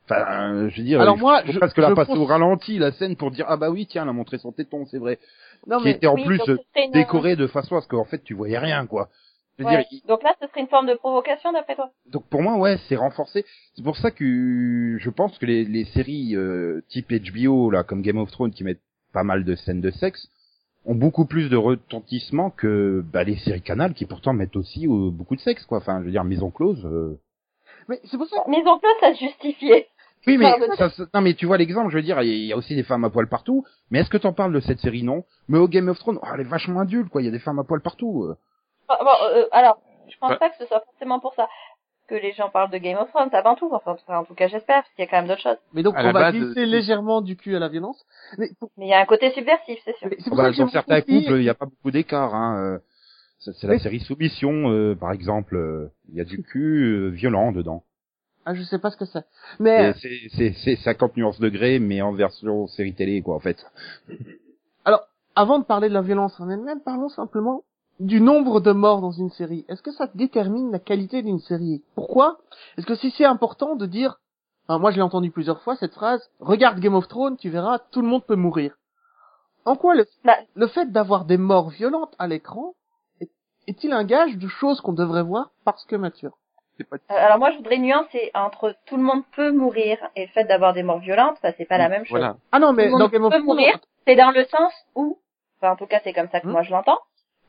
Enfin, 0.06 0.70
je 0.70 0.78
veux 0.78 0.84
dire, 0.84 1.02
Alors 1.02 1.18
moi, 1.18 1.42
je- 1.46 1.58
presque 1.60 1.78
la 1.78 1.90
je 1.90 1.94
passer 1.94 2.12
pense- 2.14 2.18
au 2.20 2.26
ralenti, 2.26 2.78
la 2.80 2.92
scène, 2.92 3.16
pour 3.16 3.30
dire, 3.32 3.46
ah 3.48 3.58
bah 3.58 3.70
oui, 3.70 3.86
tiens, 3.88 4.04
elle 4.04 4.10
a 4.10 4.14
montré 4.14 4.38
son 4.40 4.52
téton, 4.52 4.86
c'est 4.90 4.98
vrai. 4.98 5.20
Non, 5.68 5.78
qui 5.80 5.86
mais, 5.86 5.92
était 5.92 6.08
en 6.08 6.16
Oui, 6.16 6.26
plus 6.26 6.40
une- 6.48 6.92
décoré 6.92 7.36
de 7.36 7.46
façon 7.48 7.76
à 7.76 7.82
ce 7.82 7.88
qu'en 7.88 8.06
fait, 8.06 8.24
tu 8.24 8.34
voyais 8.34 8.58
rien, 8.58 8.86
quoi. 8.88 9.10
Je 9.58 9.64
veux 9.64 9.70
Ouais. 9.70 9.78
dire, 9.78 9.86
il- 9.92 10.02
Donc 10.08 10.24
là, 10.24 10.34
ce 10.42 10.48
serait 10.48 10.62
une 10.62 10.68
forme 10.68 10.88
de 10.88 10.94
provocation 10.96 11.52
d'après 11.52 11.76
toi? 11.76 11.90
donc 12.12 12.24
pour 12.30 12.42
moi, 12.42 12.56
ouais, 12.58 12.78
c'est 12.88 12.96
renforcé. 12.96 13.46
C'est 13.76 13.84
pour 13.84 13.98
ça 13.98 14.10
que 14.10 14.98
je 15.00 15.10
pense 15.10 15.38
que 15.38 15.46
les, 15.46 15.66
les 15.66 15.86
séries 15.86 16.36
euh, 16.36 16.82
type 16.90 17.12
HBO, 17.12 17.70
là, 17.70 17.84
comme 17.84 18.02
Game 18.02 18.18
of 18.18 18.32
Thrones, 18.32 18.52
qui 18.52 18.64
mettent 18.64 18.82
pas 19.14 19.24
mal 19.24 19.44
de 19.44 19.56
scènes 19.56 19.82
de 19.82 19.92
sexe, 19.92 20.28
ont 20.90 20.96
beaucoup 20.96 21.26
plus 21.26 21.50
de 21.50 21.56
retentissement 21.58 22.50
que 22.50 23.04
bah, 23.14 23.24
les 23.24 23.38
séries 23.38 23.62
Canal, 23.62 23.94
qui 23.94 24.06
pourtant 24.06 24.34
mettent 24.34 24.56
aussi 24.56 24.88
euh, 24.88 25.10
beaucoup 25.12 25.36
de 25.36 25.42
sexe, 25.42 25.66
quoi. 25.66 25.78
Enfin, 25.78 26.00
je 26.02 26.06
veux 26.06 26.12
dire, 26.12 26.24
maison 26.24 26.50
close. 26.52 26.84
euh. 26.86 27.20
mais 27.88 28.00
c'est 28.06 28.18
pour 28.18 28.28
ça. 28.28 28.44
Maison 28.48 28.80
close, 28.80 28.94
ça 29.00 29.14
se 29.14 29.20
justifiait. 29.20 29.88
Oui, 30.28 30.38
mais 30.38 30.52
ça, 30.78 30.90
ça- 30.90 31.04
non, 31.14 31.22
mais 31.22 31.34
tu 31.34 31.46
vois 31.46 31.58
l'exemple. 31.58 31.90
Je 31.92 31.96
veux 31.96 32.02
dire, 32.04 32.22
il 32.22 32.46
y 32.46 32.52
a- 32.54 32.58
aussi 32.58 32.76
des 32.76 32.84
femmes 32.84 33.06
à 33.06 33.10
poil 33.10 33.28
partout. 33.30 33.64
Mais 33.90 34.00
est-ce 34.00 34.10
que 34.10 34.18
t'en 34.18 34.34
parles 34.34 34.52
de 34.54 34.60
cette 34.60 34.80
série? 34.80 35.04
Non. 35.04 35.24
Mais 35.48 35.58
au 35.60 35.68
Game 35.68 35.88
of 35.88 35.98
Thrones, 36.00 36.20
oh, 36.22 36.28
elle 36.34 36.42
est 36.42 36.44
vachement 36.44 36.82
adulte, 36.82 37.10
quoi. 37.10 37.22
Il 37.22 37.26
y 37.26 37.30
a 37.30 37.32
des 37.32 37.40
femmes 37.40 37.60
à 37.60 37.64
poil 37.64 37.82
partout. 37.82 38.24
euh. 38.24 38.36
Bon, 38.90 38.96
bon, 39.00 39.12
euh, 39.34 39.46
alors, 39.52 39.78
je 40.12 40.18
pense 40.18 40.32
Ouais. 40.32 40.38
pas 40.38 40.50
que 40.50 40.58
ce 40.58 40.66
soit 40.66 40.82
forcément 40.82 41.20
pour 41.20 41.34
ça 41.36 41.48
que 42.10 42.16
les 42.16 42.34
gens 42.34 42.50
parlent 42.50 42.72
de 42.72 42.78
Game 42.78 42.98
of 42.98 43.10
Thrones 43.10 43.30
avant 43.34 43.56
tout. 43.56 43.70
Enfin, 43.72 43.96
en 44.08 44.26
tout 44.26 44.34
cas, 44.34 44.48
j'espère, 44.48 44.82
parce 44.84 44.90
qu'il 44.96 45.06
y 45.06 45.08
a 45.08 45.12
quand 45.12 45.18
même 45.18 45.28
d'autres 45.28 45.42
choses. 45.42 45.58
Mais 45.74 45.84
donc, 45.84 45.96
À 45.96 46.02
on 46.02 46.12
va 46.12 46.32
base, 46.32 46.34
glisser 46.36 46.62
euh, 46.62 46.66
légèrement 46.66 47.22
du 47.22 47.36
cul 47.38 47.56
à 47.56 47.60
la 47.60 47.70
violence. 47.70 48.04
Mais 48.38 48.50
pour- 48.60 48.72
il 48.78 48.88
y 48.88 48.94
a 48.94 49.00
un 49.00 49.06
côté 49.06 49.32
subversif, 49.32 49.80
c'est 49.86 49.96
sûr. 49.98 50.10
pour 50.28 50.36
Bah, 50.36 50.46
ça 50.46 50.52
que 50.52 50.58
dans 50.58 50.68
certains 50.70 51.02
couples, 51.02 51.36
il 51.38 51.42
n'y 51.42 51.50
a 51.50 51.54
pas 51.54 51.66
beaucoup 51.68 51.92
d'écart. 51.92 52.34
Hein. 52.36 52.58
euh. 52.76 52.80
C'est 53.40 53.68
la 53.68 53.74
Mais- 53.74 53.80
série 53.80 54.00
Soumission, 54.02 54.70
euh, 54.72 54.96
par 54.96 55.14
exemple. 55.14 55.90
Il 56.10 56.16
y 56.16 56.22
a 56.22 56.26
du 56.26 56.44
cul 56.44 56.84
euh, 56.84 57.08
violent 57.10 57.52
dedans. 57.54 57.84
Ah, 58.46 58.54
je 58.54 58.64
sais 58.64 58.80
pas 58.80 58.90
ce 58.90 58.98
que 58.98 59.06
c'est. 59.06 59.24
Mais, 59.60 59.92
Et 59.92 59.94
C'est 59.94 60.30
c'est- 60.36 60.54
c'est 60.64 60.76
50 60.78 61.16
nuances 61.16 61.40
degrés, 61.40 61.80
mais 61.80 62.02
en 62.02 62.12
version 62.14 62.68
série 62.68 62.94
télé, 62.96 63.22
quoi, 63.22 63.36
en 63.36 63.40
fait. 63.40 63.64
alors, 64.86 65.04
avant 65.36 65.60
de 65.60 65.64
parler 65.66 65.88
de 65.90 65.94
la 65.94 66.02
violence 66.02 66.40
en 66.40 66.50
elle-même, 66.50 66.82
parlons 66.84 67.10
simplement 67.10 67.64
du 68.00 68.22
nombre 68.22 68.60
de 68.62 68.72
morts 68.72 69.02
dans 69.02 69.12
une 69.12 69.30
série. 69.32 69.66
Est-ce 69.68 69.82
que 69.82 69.92
ça 69.92 70.08
détermine 70.16 70.72
la 70.72 70.80
qualité 70.80 71.22
d'une 71.22 71.40
série? 71.40 71.84
Pourquoi? 71.96 72.38
Est-ce 72.78 72.86
que 72.86 72.96
si 72.96 73.12
c'est 73.12 73.26
important 73.26 73.76
de 73.76 73.86
dire, 73.86 74.20
enfin, 74.68 74.80
moi 74.80 74.92
je 74.92 74.96
l'ai 74.98 75.02
entendu 75.02 75.32
plusieurs 75.32 75.62
fois 75.62 75.76
cette 75.76 75.94
phrase, 75.94 76.30
regarde 76.40 76.80
Game 76.80 76.96
of 76.96 77.08
Thrones, 77.08 77.38
tu 77.38 77.50
verras, 77.50 77.80
tout 77.92 78.02
le 78.02 78.08
monde 78.08 78.26
peut 78.26 78.36
mourir. 78.36 78.76
En 79.66 79.76
quoi 79.76 79.96
le, 79.96 80.06
Bah. 80.24 80.38
le 80.56 80.68
fait 80.68 80.92
d'avoir 80.92 81.26
des 81.26 81.38
morts 81.38 81.70
violentes 81.70 82.16
à 82.20 82.28
l'écran 82.28 82.74
est- 83.20 83.30
est-il 83.68 83.92
un 83.92 84.06
gage 84.06 84.38
de 84.38 84.48
choses 84.48 84.80
qu'on 84.82 84.94
devrait 84.94 85.24
voir? 85.24 85.52
Parce 85.66 85.86
que 85.86 85.96
mature 85.96 86.38
pas, 86.90 86.96
Euh, 86.96 87.00
alors 87.18 87.40
moi, 87.40 87.52
je 87.52 87.58
voudrais 87.58 87.78
nuancer 87.78 88.32
entre 88.34 88.74
tout 88.86 88.96
le 88.96 89.04
monde 89.04 89.24
peut 89.36 89.52
mourir 89.52 89.98
et 90.16 90.28
le 90.28 90.32
fait 90.32 90.46
d'avoir 90.46 90.74
des 90.74 90.82
morts 90.82 91.00
violentes, 91.00 91.36
ça 91.42 91.52
c'est 91.58 91.66
pas 91.66 91.78
la 91.78 91.90
même 91.90 92.06
chose. 92.06 92.18
voilà. 92.18 92.38
Ah 92.54 92.60
non, 92.60 92.72
mais 92.72 92.86
Tout 92.88 92.94
le 92.94 93.00
dans 93.00 93.00
monde 93.04 93.12
Game 93.12 93.24
of 93.26 93.32
peut 93.34 93.40
Thrones, 93.40 93.48
mourir. 93.58 93.78
C'est 94.08 94.16
dans 94.16 94.32
le 94.32 94.46
sens 94.46 94.72
où, 94.96 95.20
enfin 95.60 95.74
en 95.74 95.76
tout 95.76 95.88
cas 95.88 96.00
c'est 96.06 96.14
comme 96.14 96.30
ça 96.30 96.40
que 96.40 96.48
Hmm. 96.48 96.52
moi 96.52 96.62
je 96.64 96.72
l'entends, 96.72 97.00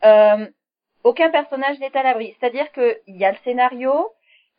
euh, 0.04 0.46
aucun 1.04 1.30
personnage 1.30 1.78
n'est 1.78 1.96
à 1.96 2.02
l'abri. 2.02 2.36
C'est-à-dire 2.38 2.70
que 2.72 2.98
il 3.06 3.16
y 3.16 3.24
a 3.24 3.32
le 3.32 3.38
scénario, 3.44 4.12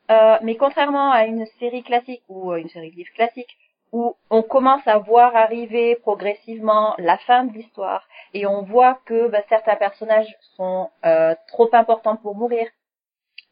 euh, 0.10 0.38
mais 0.42 0.56
contrairement 0.56 1.12
à 1.12 1.26
une 1.26 1.46
série 1.60 1.84
classique 1.84 2.24
ou 2.28 2.52
euh, 2.52 2.58
une 2.58 2.70
série 2.70 2.92
de 2.92 2.96
livres 2.96 3.14
classique 3.14 3.58
où 3.92 4.16
on 4.30 4.42
commence 4.42 4.86
à 4.88 4.98
voir 5.00 5.36
arriver 5.36 5.98
progressivement 5.98 6.96
la 6.98 7.18
fin 7.18 7.44
de 7.44 7.54
l'histoire 7.54 8.08
et 8.34 8.46
on 8.46 8.62
voit 8.62 9.00
que 9.06 9.28
bah, 9.28 9.42
certains 9.50 9.76
personnages 9.76 10.34
sont 10.56 10.90
euh, 11.06 11.36
trop 11.48 11.70
importants 11.74 12.16
pour 12.16 12.36
mourir. 12.36 12.68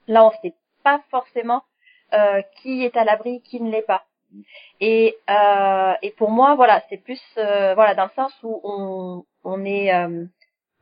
Là, 0.08 0.26
on 0.26 0.32
sait 0.42 0.54
pas 0.84 1.02
forcément 1.12 1.64
euh, 2.14 2.42
qui 2.62 2.86
est 2.86 2.96
à 2.96 3.04
l'abri, 3.04 3.42
qui 3.42 3.62
ne 3.62 3.70
l'est 3.70 3.82
pas. 3.82 4.06
Et, 4.80 5.18
euh, 5.30 5.94
et 6.02 6.12
pour 6.12 6.30
moi, 6.32 6.56
voilà, 6.56 6.84
c'est 6.90 6.98
plus 6.98 7.22
euh, 7.38 7.74
voilà 7.76 7.96
dans 7.96 8.06
le 8.06 8.12
sens 8.16 8.34
où 8.44 8.62
on, 8.64 9.26
on 9.44 9.66
est 9.66 9.92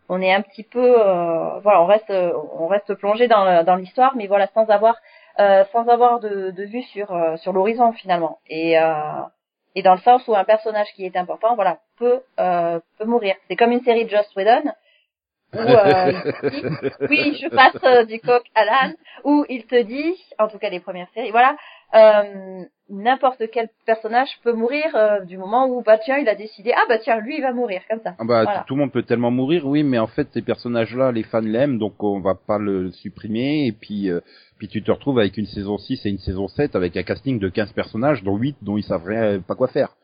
on 0.10 0.22
est 0.22 0.34
un 0.34 0.42
petit 0.42 0.64
peu 0.64 0.96
euh, 1.00 1.60
voilà, 1.60 1.82
on 1.82 1.86
reste 1.86 2.12
on 2.12 2.68
reste 2.68 2.94
plongé 2.96 3.28
dans 3.28 3.64
dans 3.64 3.76
l'histoire, 3.76 4.16
mais 4.16 4.28
voilà 4.28 4.48
sans 4.54 4.68
avoir 4.70 4.96
euh, 5.40 5.64
sans 5.72 5.88
avoir 5.88 6.20
de, 6.20 6.52
de 6.52 6.64
vue 6.64 6.84
sur 6.84 7.14
euh, 7.14 7.36
sur 7.38 7.54
l'horizon 7.54 7.92
finalement. 7.94 8.40
Et 8.48 8.80
euh, 8.80 8.94
et 9.76 9.84
dans 9.84 9.94
le 9.94 10.02
sens 10.02 10.28
où 10.28 10.36
un 10.36 10.44
personnage 10.44 10.88
qui 10.96 11.06
est 11.06 11.16
important, 11.16 11.56
voilà, 11.56 11.80
peut 11.98 12.22
euh, 12.40 12.80
peut 12.98 13.06
mourir. 13.06 13.36
C'est 13.48 13.56
comme 13.56 13.72
une 13.72 13.84
série 13.84 14.06
de 14.06 14.10
Joss 14.10 14.36
Whedon 14.36 14.72
où 15.54 15.60
euh, 15.60 16.12
oui, 17.10 17.38
je 17.42 17.48
passe 17.50 17.82
euh, 17.84 18.06
du 18.06 18.20
coq 18.20 18.44
à 18.56 18.66
l'âne, 18.66 18.96
où 19.24 19.46
il 19.50 19.66
te 19.66 19.82
dit, 19.82 20.16
en 20.40 20.48
tout 20.48 20.58
cas 20.58 20.70
les 20.70 20.80
premières 20.80 21.10
séries, 21.14 21.32
voilà, 21.32 21.56
euh, 21.94 22.66
n'importe 22.90 23.44
quel 23.52 23.70
personnage 23.86 24.30
peut 24.44 24.54
mourir 24.54 24.96
euh, 24.96 25.20
du 25.26 25.38
moment 25.38 25.68
où 25.68 25.82
bah 25.82 25.98
tiens 25.98 26.18
il 26.18 26.28
a 26.30 26.36
décidé 26.36 26.72
ah 26.76 26.84
bah 26.88 26.98
tiens 27.00 27.20
lui 27.20 27.38
il 27.38 27.42
va 27.42 27.52
mourir 27.54 27.82
comme 27.90 28.00
ça. 28.02 28.16
Ah 28.20 28.24
bah, 28.24 28.44
Voilà. 28.44 28.64
tout 28.68 28.76
le 28.76 28.82
monde 28.82 28.92
peut 28.92 29.04
tellement 29.04 29.32
mourir, 29.32 29.66
oui, 29.66 29.84
mais 29.84 30.00
en 30.00 30.08
fait, 30.08 30.28
ces 30.34 30.42
personnages-là, 30.42 31.12
les 31.12 31.24
fans 31.24 31.42
l'aiment, 31.42 31.78
donc 31.80 32.02
on 32.04 32.20
va 32.20 32.36
pas 32.36 32.58
le 32.60 32.92
supprimer, 32.92 33.68
et 33.68 33.72
puis, 33.72 34.10
euh, 34.10 34.22
puis 34.58 34.68
tu 34.68 34.82
te 34.84 34.92
retrouves 34.92 35.20
avec 35.20 35.38
une 35.38 35.46
saison 35.48 35.78
6 35.78 36.06
et 36.06 36.10
une 36.10 36.18
saison 36.20 36.48
7 36.48 36.76
avec 36.76 36.96
un 36.98 37.04
casting 37.04 37.40
de 37.40 37.50
15 37.50 37.74
personnages, 37.74 38.24
dont 38.24 38.38
8 38.38 38.58
dont 38.62 38.78
ils 38.78 38.84
savent 38.84 39.06
rien, 39.06 39.40
pas 39.42 39.56
quoi 39.56 39.68
faire. 39.68 39.96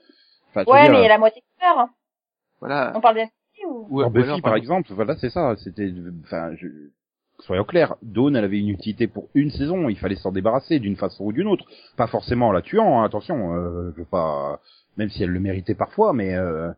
Enfin, 0.50 0.63
Ouais 0.72 0.84
dire, 0.84 0.91
mais 0.91 1.00
il 1.00 1.04
y 1.04 1.06
a 1.06 1.10
la 1.10 1.17
moitié 1.17 1.41
qui 1.41 1.65
meurt. 1.65 1.80
Hein. 1.80 1.89
Voilà. 2.60 2.91
On 2.96 3.02
parle 3.02 3.15
bien 3.15 3.26
de 3.26 3.30
ou? 3.67 3.88
Ou- 3.89 4.02
dans 4.02 4.08
ou 4.08 4.12
Buffy, 4.12 4.28
alors, 4.28 4.41
par 4.41 4.56
exemple, 4.56 4.91
voilà, 4.93 5.15
c'est 5.17 5.30
ça, 5.30 5.56
c'était, 5.58 5.91
enfin, 6.26 6.54
je... 6.56 6.67
soyons 7.45 7.63
clairs, 7.63 7.95
Dawn, 8.01 8.36
elle 8.36 8.43
avait 8.43 8.60
une 8.60 8.69
utilité 8.69 9.08
pour 9.08 9.29
une 9.34 9.51
saison, 9.51 9.89
il 9.89 9.97
fallait 9.97 10.15
s'en 10.15 10.32
débarrasser 10.32 10.79
d'une 10.79 10.95
façon 10.95 11.25
ou 11.25 11.32
d'une 11.34 11.47
autre. 11.47 11.65
Pas 11.97 12.08
forcément 12.08 12.47
en 12.47 12.51
la 12.51 12.62
tuant, 12.62 12.99
hein, 12.99 13.06
attention, 13.06 13.56
euh, 13.56 13.91
je 13.95 14.01
veux 14.01 14.08
pas, 14.08 14.60
même 14.97 15.10
si 15.10 15.23
elle 15.23 15.29
le 15.29 15.39
méritait 15.39 15.75
parfois, 15.75 16.13
mais, 16.13 16.34
euh, 16.36 16.69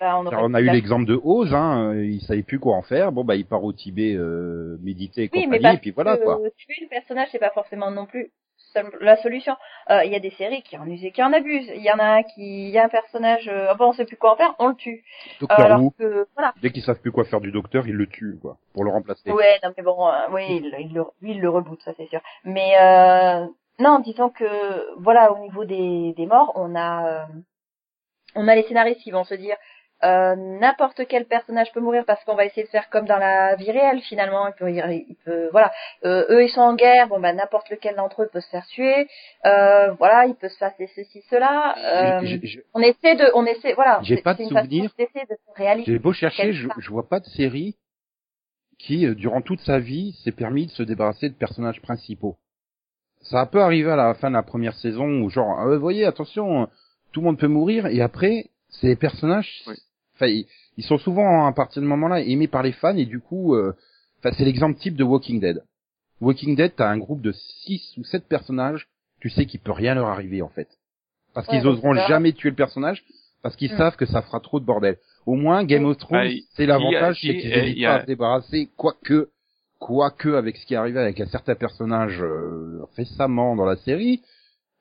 bah, 0.00 0.20
on, 0.20 0.54
a 0.54 0.60
eu 0.60 0.70
l'exemple 0.70 1.06
de 1.06 1.20
Oz, 1.22 1.54
hein, 1.54 1.92
euh, 1.94 2.04
il 2.04 2.20
savait 2.22 2.42
plus 2.42 2.58
quoi 2.58 2.74
en 2.74 2.82
faire. 2.82 3.12
Bon 3.12 3.24
bah 3.24 3.36
il 3.36 3.46
part 3.46 3.62
au 3.62 3.72
Tibet 3.72 4.14
euh, 4.16 4.76
méditer 4.82 5.24
et 5.24 5.30
Oui, 5.32 5.44
compagnie, 5.44 5.76
et 5.76 5.78
puis 5.78 5.90
voilà 5.92 6.16
que 6.16 6.24
quoi. 6.24 6.40
tuer 6.56 6.74
le 6.80 6.88
personnage, 6.88 7.28
c'est 7.30 7.38
pas 7.38 7.50
forcément 7.50 7.90
non 7.90 8.06
plus 8.06 8.32
la 9.00 9.16
solution. 9.18 9.56
Euh, 9.90 10.04
Il 10.04 10.12
y 10.12 10.16
a 10.16 10.20
des 10.20 10.30
séries 10.30 10.62
qui 10.62 10.76
en 10.78 10.86
usent 10.86 11.04
et 11.04 11.10
qui 11.12 11.22
en 11.22 11.32
abusent. 11.32 11.70
Il 11.74 11.82
y 11.82 11.90
en 11.90 11.98
a 11.98 12.04
un 12.04 12.22
qui, 12.22 12.68
il 12.68 12.70
y 12.70 12.78
a 12.78 12.84
un 12.84 12.88
personnage, 12.88 13.48
euh, 13.48 13.74
bon, 13.74 13.88
on 13.88 13.92
sait 13.92 14.04
plus 14.04 14.16
quoi 14.16 14.32
en 14.32 14.36
faire, 14.36 14.54
on 14.58 14.68
le 14.68 14.74
tue. 14.74 15.04
Euh, 15.04 15.36
Docteur 15.40 15.60
alors 15.60 15.80
Who, 15.82 15.90
que, 15.98 16.26
voilà. 16.34 16.52
dès 16.62 16.70
qu'ils 16.70 16.82
savent 16.82 17.00
plus 17.00 17.12
quoi 17.12 17.24
faire 17.24 17.40
du 17.40 17.52
docteur, 17.52 17.86
ils 17.86 17.94
le 17.94 18.06
tuent 18.06 18.38
quoi, 18.40 18.58
pour 18.74 18.84
le 18.84 18.90
remplacer. 18.90 19.30
Ouais, 19.30 19.58
non, 19.62 19.72
mais 19.76 19.82
bon, 19.82 20.08
euh, 20.08 20.12
oui, 20.32 20.44
il, 20.48 20.74
il 20.80 20.94
le, 20.94 21.04
lui, 21.20 21.32
il 21.32 21.40
le 21.40 21.48
reboot, 21.50 21.80
ça 21.82 21.92
c'est 21.96 22.06
sûr. 22.08 22.20
Mais 22.44 22.72
euh, 22.80 23.46
non, 23.78 23.98
disons 24.00 24.30
que, 24.30 24.98
voilà, 25.00 25.32
au 25.32 25.38
niveau 25.38 25.64
des, 25.64 26.12
des 26.16 26.26
morts, 26.26 26.52
on 26.54 26.74
a, 26.76 27.06
euh, 27.06 27.24
on 28.34 28.46
a 28.48 28.54
les 28.54 28.62
scénaristes 28.64 29.00
qui 29.00 29.10
vont 29.10 29.24
se 29.24 29.34
dire. 29.34 29.56
Euh, 30.04 30.34
n'importe 30.36 31.06
quel 31.08 31.26
personnage 31.26 31.72
peut 31.72 31.80
mourir 31.80 32.04
parce 32.06 32.22
qu'on 32.24 32.34
va 32.34 32.44
essayer 32.44 32.64
de 32.64 32.68
faire 32.68 32.88
comme 32.90 33.06
dans 33.06 33.18
la 33.18 33.56
vie 33.56 33.70
réelle 33.70 34.00
finalement. 34.00 34.46
Il 34.48 34.54
peut, 34.54 34.70
il 34.70 35.16
peut 35.24 35.48
voilà. 35.52 35.72
Euh, 36.04 36.24
eux 36.30 36.44
ils 36.44 36.50
sont 36.50 36.60
en 36.60 36.74
guerre. 36.74 37.08
Bon 37.08 37.20
bah 37.20 37.32
n'importe 37.32 37.70
lequel 37.70 37.96
d'entre 37.96 38.22
eux 38.22 38.30
peut 38.32 38.40
se 38.40 38.48
faire 38.48 38.66
tuer. 38.66 39.08
Euh, 39.46 39.92
voilà 39.92 40.26
il 40.26 40.34
peut 40.34 40.48
se 40.48 40.58
passer 40.58 40.88
ceci 40.94 41.22
cela. 41.30 41.74
Euh, 41.78 42.38
on 42.74 42.80
essaie 42.80 43.16
de 43.16 43.30
on 43.34 43.44
essaie 43.46 43.74
voilà. 43.74 44.00
J'ai 44.02 44.22
pas 44.22 44.34
de 44.34 44.44
souvenir. 44.44 44.90
J'ai 45.84 45.98
beau 45.98 46.12
chercher, 46.12 46.52
je, 46.52 46.68
je 46.78 46.90
vois 46.90 47.08
pas 47.08 47.20
de 47.20 47.26
série 47.26 47.76
qui, 48.80 49.06
euh, 49.06 49.14
durant 49.14 49.42
toute 49.42 49.60
sa 49.60 49.78
vie, 49.78 50.12
s'est 50.24 50.32
permis 50.32 50.66
de 50.66 50.70
se 50.70 50.82
débarrasser 50.82 51.28
de 51.28 51.34
personnages 51.34 51.80
principaux. 51.80 52.36
Ça 53.22 53.40
a 53.40 53.46
peu 53.46 53.60
arrivé 53.60 53.90
à 53.90 53.96
la 53.96 54.14
fin 54.14 54.30
de 54.30 54.34
la 54.34 54.42
première 54.42 54.74
saison 54.74 55.20
où 55.20 55.28
genre, 55.28 55.58
ah, 55.58 55.66
vous 55.66 55.78
voyez, 55.78 56.04
attention, 56.06 56.68
tout 57.12 57.20
le 57.20 57.26
monde 57.26 57.38
peut 57.38 57.48
mourir, 57.48 57.86
et 57.86 58.00
après, 58.00 58.46
c'est 58.70 58.86
les 58.86 58.96
personnages, 58.96 59.62
Oui. 59.66 59.74
Enfin, 60.20 60.26
ils, 60.30 60.46
ils 60.76 60.84
sont 60.84 60.98
souvent, 60.98 61.46
à 61.46 61.52
partir 61.52 61.80
de 61.82 61.86
ce 61.86 61.90
moment-là, 61.90 62.20
aimés 62.20 62.48
par 62.48 62.62
les 62.62 62.72
fans, 62.72 62.96
et 62.96 63.06
du 63.06 63.20
coup, 63.20 63.54
euh, 63.54 63.74
enfin, 64.18 64.34
c'est 64.36 64.44
l'exemple 64.44 64.78
type 64.78 64.96
de 64.96 65.04
Walking 65.04 65.40
Dead. 65.40 65.62
Walking 66.20 66.54
Dead, 66.56 66.72
t'as 66.76 66.88
un 66.90 66.98
groupe 66.98 67.22
de 67.22 67.32
6 67.32 67.94
ou 67.96 68.04
7 68.04 68.26
personnages, 68.28 68.88
tu 69.20 69.30
sais 69.30 69.46
qu'il 69.46 69.60
peut 69.60 69.72
rien 69.72 69.94
leur 69.94 70.08
arriver, 70.08 70.42
en 70.42 70.48
fait. 70.48 70.68
Parce 71.34 71.46
Ouais, 71.48 71.58
qu'ils 71.58 71.66
oseront 71.68 71.94
jamais 71.94 72.32
tuer 72.32 72.50
le 72.50 72.56
personnage, 72.56 73.04
parce 73.42 73.56
qu'ils 73.56 73.72
Mm. 73.72 73.76
savent 73.78 73.96
que 73.96 74.06
ça 74.06 74.20
fera 74.22 74.40
trop 74.40 74.60
de 74.60 74.64
bordel. 74.64 74.96
Au 75.26 75.34
moins, 75.34 75.64
Game 75.64 75.84
of 75.84 75.96
Thrones, 75.98 76.28
Bah, 76.28 76.34
c'est 76.54 76.66
l'avantage, 76.66 77.18
c'est 77.20 77.36
qu'ils 77.36 77.50
n'hésitent 77.50 77.84
a- 77.84 77.88
pas 77.88 77.94
à 77.96 78.00
se 78.02 78.06
débarrasser, 78.06 78.68
quoique, 78.76 79.28
quoique 79.78 80.28
avec 80.30 80.56
ce 80.56 80.66
qui 80.66 80.74
est 80.74 80.76
arrivé 80.76 80.98
avec 80.98 81.20
un 81.20 81.26
certain 81.26 81.54
personnage 81.54 82.20
euh, 82.22 82.82
récemment 82.96 83.56
dans 83.56 83.64
la 83.64 83.76
série. 83.76 84.20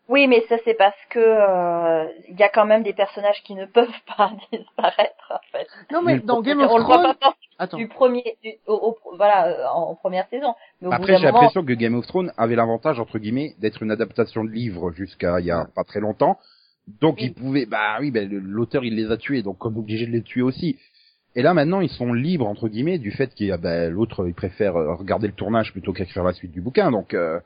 Oui 0.09 0.27
mais 0.27 0.43
ça 0.49 0.57
c'est 0.65 0.73
parce 0.73 0.97
que 1.09 1.19
euh, 1.19 2.05
il 2.27 2.37
y 2.37 2.43
a 2.43 2.49
quand 2.49 2.65
même 2.65 2.83
des 2.83 2.93
personnages 2.93 3.41
qui 3.43 3.55
ne 3.55 3.65
peuvent 3.77 3.87
pas 4.17 4.31
disparaître 4.51 5.31
en 5.31 5.39
fait 5.51 5.67
Non, 5.91 6.01
mais 6.01 6.19
dans 6.19 6.41
Game 6.41 6.59
of 6.59 6.69
on 6.71 6.77
le 6.77 6.83
voit 6.83 6.97
Thrones, 6.97 7.15
pas 7.15 7.35
attends. 7.57 7.77
du 7.77 7.87
premier 7.87 8.37
du, 8.43 8.51
au, 8.67 8.73
au- 8.73 9.15
voilà 9.15 9.47
euh, 9.47 9.65
en, 9.73 9.91
en 9.91 9.95
première 9.95 10.27
saison 10.29 10.53
mais 10.81 10.93
Après, 10.93 11.13
j'ai 11.17 11.25
moment 11.25 11.39
l'impression 11.39 11.63
que 11.63 11.73
Game 11.73 11.95
of 11.95 12.05
Thrones 12.07 12.31
avait 12.37 12.55
l'avantage, 12.55 12.99
entre 12.99 13.17
guillemets, 13.19 13.53
d'être 13.59 13.81
une 13.83 13.91
adaptation 13.91 14.43
de 14.43 14.49
livre 14.49 14.91
jusqu'à 14.91 15.39
il 15.39 15.45
y 15.45 15.51
a 15.51 15.65
pas 15.75 15.83
très 15.83 15.99
longtemps. 15.99 16.37
Donc, 17.01 17.17
Oui. 17.19 17.25
ils 17.27 17.33
pouvaient, 17.33 17.65
bah 17.65 17.97
oui, 17.99 18.09
le- 18.11 18.39
l'auteur, 18.39 18.83
il 18.83 18.95
les 18.95 19.11
a 19.11 19.17
tués, 19.17 19.43
donc 19.43 19.63
on 19.65 19.73
est 19.73 19.77
obligé 19.77 20.05
de 20.07 20.11
les 20.11 20.23
tuer 20.23 20.41
aussi. 20.41 20.79
Et 21.35 21.41
là, 21.43 21.53
maintenant, 21.53 21.81
ils 21.81 21.89
sont 21.89 22.13
libres, 22.13 22.47
entre 22.47 22.67
guillemets, 22.69 22.97
du 22.97 23.11
fait 23.11 23.31
qu'il 23.35 23.47
y 23.47 23.51
a, 23.51 23.57
ben, 23.57 23.91
l'autre, 23.91 24.25
il 24.27 24.33
préfère 24.33 24.75
euh, 24.77 24.95
regarder 24.95 25.27
le 25.27 25.33
tournage 25.33 25.71
plutôt 25.73 25.93
qu'écrire 25.93 26.23
la 26.23 26.33
suite 26.33 26.51
du 26.51 26.61
bouquin, 26.61 26.89
donc, 26.91 27.13
euh, 27.13 27.39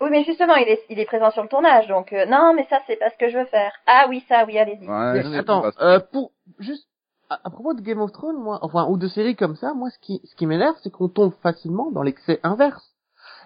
Oui, 0.00 0.08
mais 0.10 0.24
justement, 0.24 0.54
il 0.56 0.68
est, 0.68 0.80
il 0.90 0.98
est 0.98 1.06
présent 1.06 1.30
sur 1.30 1.42
le 1.42 1.48
tournage, 1.48 1.88
donc 1.88 2.12
euh, 2.12 2.26
non, 2.26 2.52
mais 2.54 2.66
ça, 2.68 2.80
c'est 2.86 2.96
pas 2.96 3.10
ce 3.10 3.16
que 3.16 3.30
je 3.30 3.38
veux 3.38 3.46
faire. 3.46 3.72
Ah 3.86 4.06
oui, 4.08 4.22
ça, 4.28 4.44
oui, 4.46 4.58
allez-y. 4.58 4.86
ouais, 4.86 5.36
attends, 5.38 5.64
euh, 5.80 6.00
pour 6.12 6.32
juste 6.58 6.86
à, 7.30 7.40
à 7.44 7.50
propos 7.50 7.74
de 7.74 7.80
Game 7.80 8.00
of 8.00 8.12
Thrones, 8.12 8.36
moi, 8.36 8.58
enfin 8.62 8.86
ou 8.88 8.98
de 8.98 9.08
séries 9.08 9.36
comme 9.36 9.56
ça, 9.56 9.74
moi 9.74 9.90
ce 9.90 9.98
qui 10.00 10.20
ce 10.24 10.34
qui 10.36 10.46
m'énerve, 10.46 10.76
c'est 10.82 10.90
qu'on 10.92 11.08
tombe 11.08 11.32
facilement 11.42 11.90
dans 11.90 12.02
l'excès 12.02 12.40
inverse. 12.42 12.92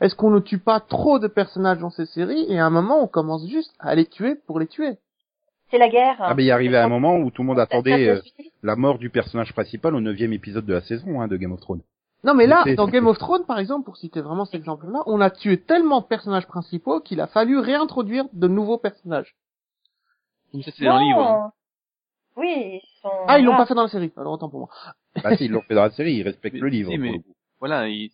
Est-ce 0.00 0.14
qu'on 0.14 0.30
ne 0.30 0.40
tue 0.40 0.58
pas 0.58 0.80
trop 0.80 1.18
de 1.18 1.28
personnages 1.28 1.78
dans 1.78 1.90
ces 1.90 2.06
séries 2.06 2.46
et 2.48 2.58
à 2.58 2.66
un 2.66 2.70
moment 2.70 3.02
on 3.02 3.06
commence 3.06 3.46
juste 3.48 3.72
à 3.78 3.94
les 3.94 4.06
tuer 4.06 4.34
pour 4.34 4.58
les 4.58 4.66
tuer? 4.66 4.98
C'est 5.70 5.78
la 5.78 5.88
guerre. 5.88 6.16
Ah, 6.18 6.34
ben, 6.34 6.42
il 6.42 6.48
est 6.48 6.52
arrivé 6.52 6.76
à 6.76 6.84
un 6.84 6.88
moment 6.88 7.16
où 7.16 7.30
tout 7.30 7.42
le 7.42 7.46
monde 7.46 7.60
attendait 7.60 8.08
euh, 8.08 8.20
la 8.62 8.74
mort 8.74 8.98
du 8.98 9.08
personnage 9.08 9.52
principal 9.52 9.94
au 9.94 10.00
neuvième 10.00 10.32
épisode 10.32 10.66
de 10.66 10.72
la 10.72 10.80
saison, 10.80 11.20
hein, 11.20 11.28
de 11.28 11.36
Game 11.36 11.52
of 11.52 11.60
Thrones. 11.60 11.82
Non 12.22 12.35
mais 12.35 12.46
là, 12.46 12.64
dans 12.76 12.87
Game 12.88 13.06
of 13.06 13.18
Thrones 13.18 13.46
par 13.46 13.59
exemple, 13.59 13.85
pour 13.87 13.96
citer 13.96 14.20
vraiment 14.20 14.44
cet 14.44 14.54
exemple-là, 14.56 15.02
on 15.06 15.20
a 15.20 15.30
tué 15.30 15.61
tellement 15.61 16.00
de 16.02 16.06
personnages 16.06 16.46
principaux 16.46 17.00
qu'il 17.00 17.20
a 17.20 17.26
fallu 17.26 17.59
réintroduire 17.59 18.26
de 18.33 18.46
nouveaux 18.48 18.78
personnages. 18.78 19.37
Ça, 20.52 20.70
c'est 20.76 20.85
dans 20.85 20.98
le 20.98 21.04
livre. 21.06 21.20
hein. 21.20 21.52
Non. 22.37 22.42
Oui, 22.42 22.80
ils 22.83 23.00
sont. 23.02 23.09
Ah, 23.28 23.38
ils 23.38 23.44
l'ont 23.44 23.56
pas 23.56 23.66
fait 23.66 23.74
dans 23.74 23.83
la 23.83 23.88
série, 23.88 24.12
alors 24.16 24.35
autant 24.35 24.48
pour 24.48 24.61
moi. 24.61 24.68
Bah 25.22 25.37
si, 25.37 25.44
ils 25.46 25.50
l'ont 25.50 25.62
fait 25.62 25.74
dans 25.74 25.83
la 25.83 25.90
série, 25.90 26.14
ils 26.14 26.22
respectent 26.22 26.54
Mais- 26.54 26.61
le 26.61 26.68
livre. 26.68 26.90
si, 26.90 26.96
pour 26.96 27.02
mais- 27.04 27.12
le. 27.12 27.22
Voilà, 27.59 27.88
il... 27.88 28.11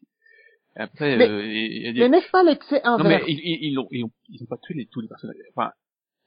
Après, 0.75 1.17
Mais- 1.17 1.29
euh, 1.29 1.47
il 1.47 1.83
y 1.83 1.89
a 1.89 1.93
des... 1.93 2.01
Mais 2.01 2.09
n'est-ce 2.11 2.31
pas 2.31 2.43
l'excès 2.43 2.83
Non, 2.85 2.99
inverse 2.99 3.25
mais 3.27 3.33
ils, 3.33 3.41
ils, 3.43 3.71
ils 3.73 3.79
ont, 3.79 3.89
ils 3.91 4.05
ont, 4.05 4.11
ils 4.29 4.43
ont 4.43 4.47
pas 4.47 4.59
tué 4.59 4.75
les, 4.75 4.87
tous 4.87 5.01
les 5.01 5.09
personnages. 5.09 5.37
Enfin, 5.55 5.73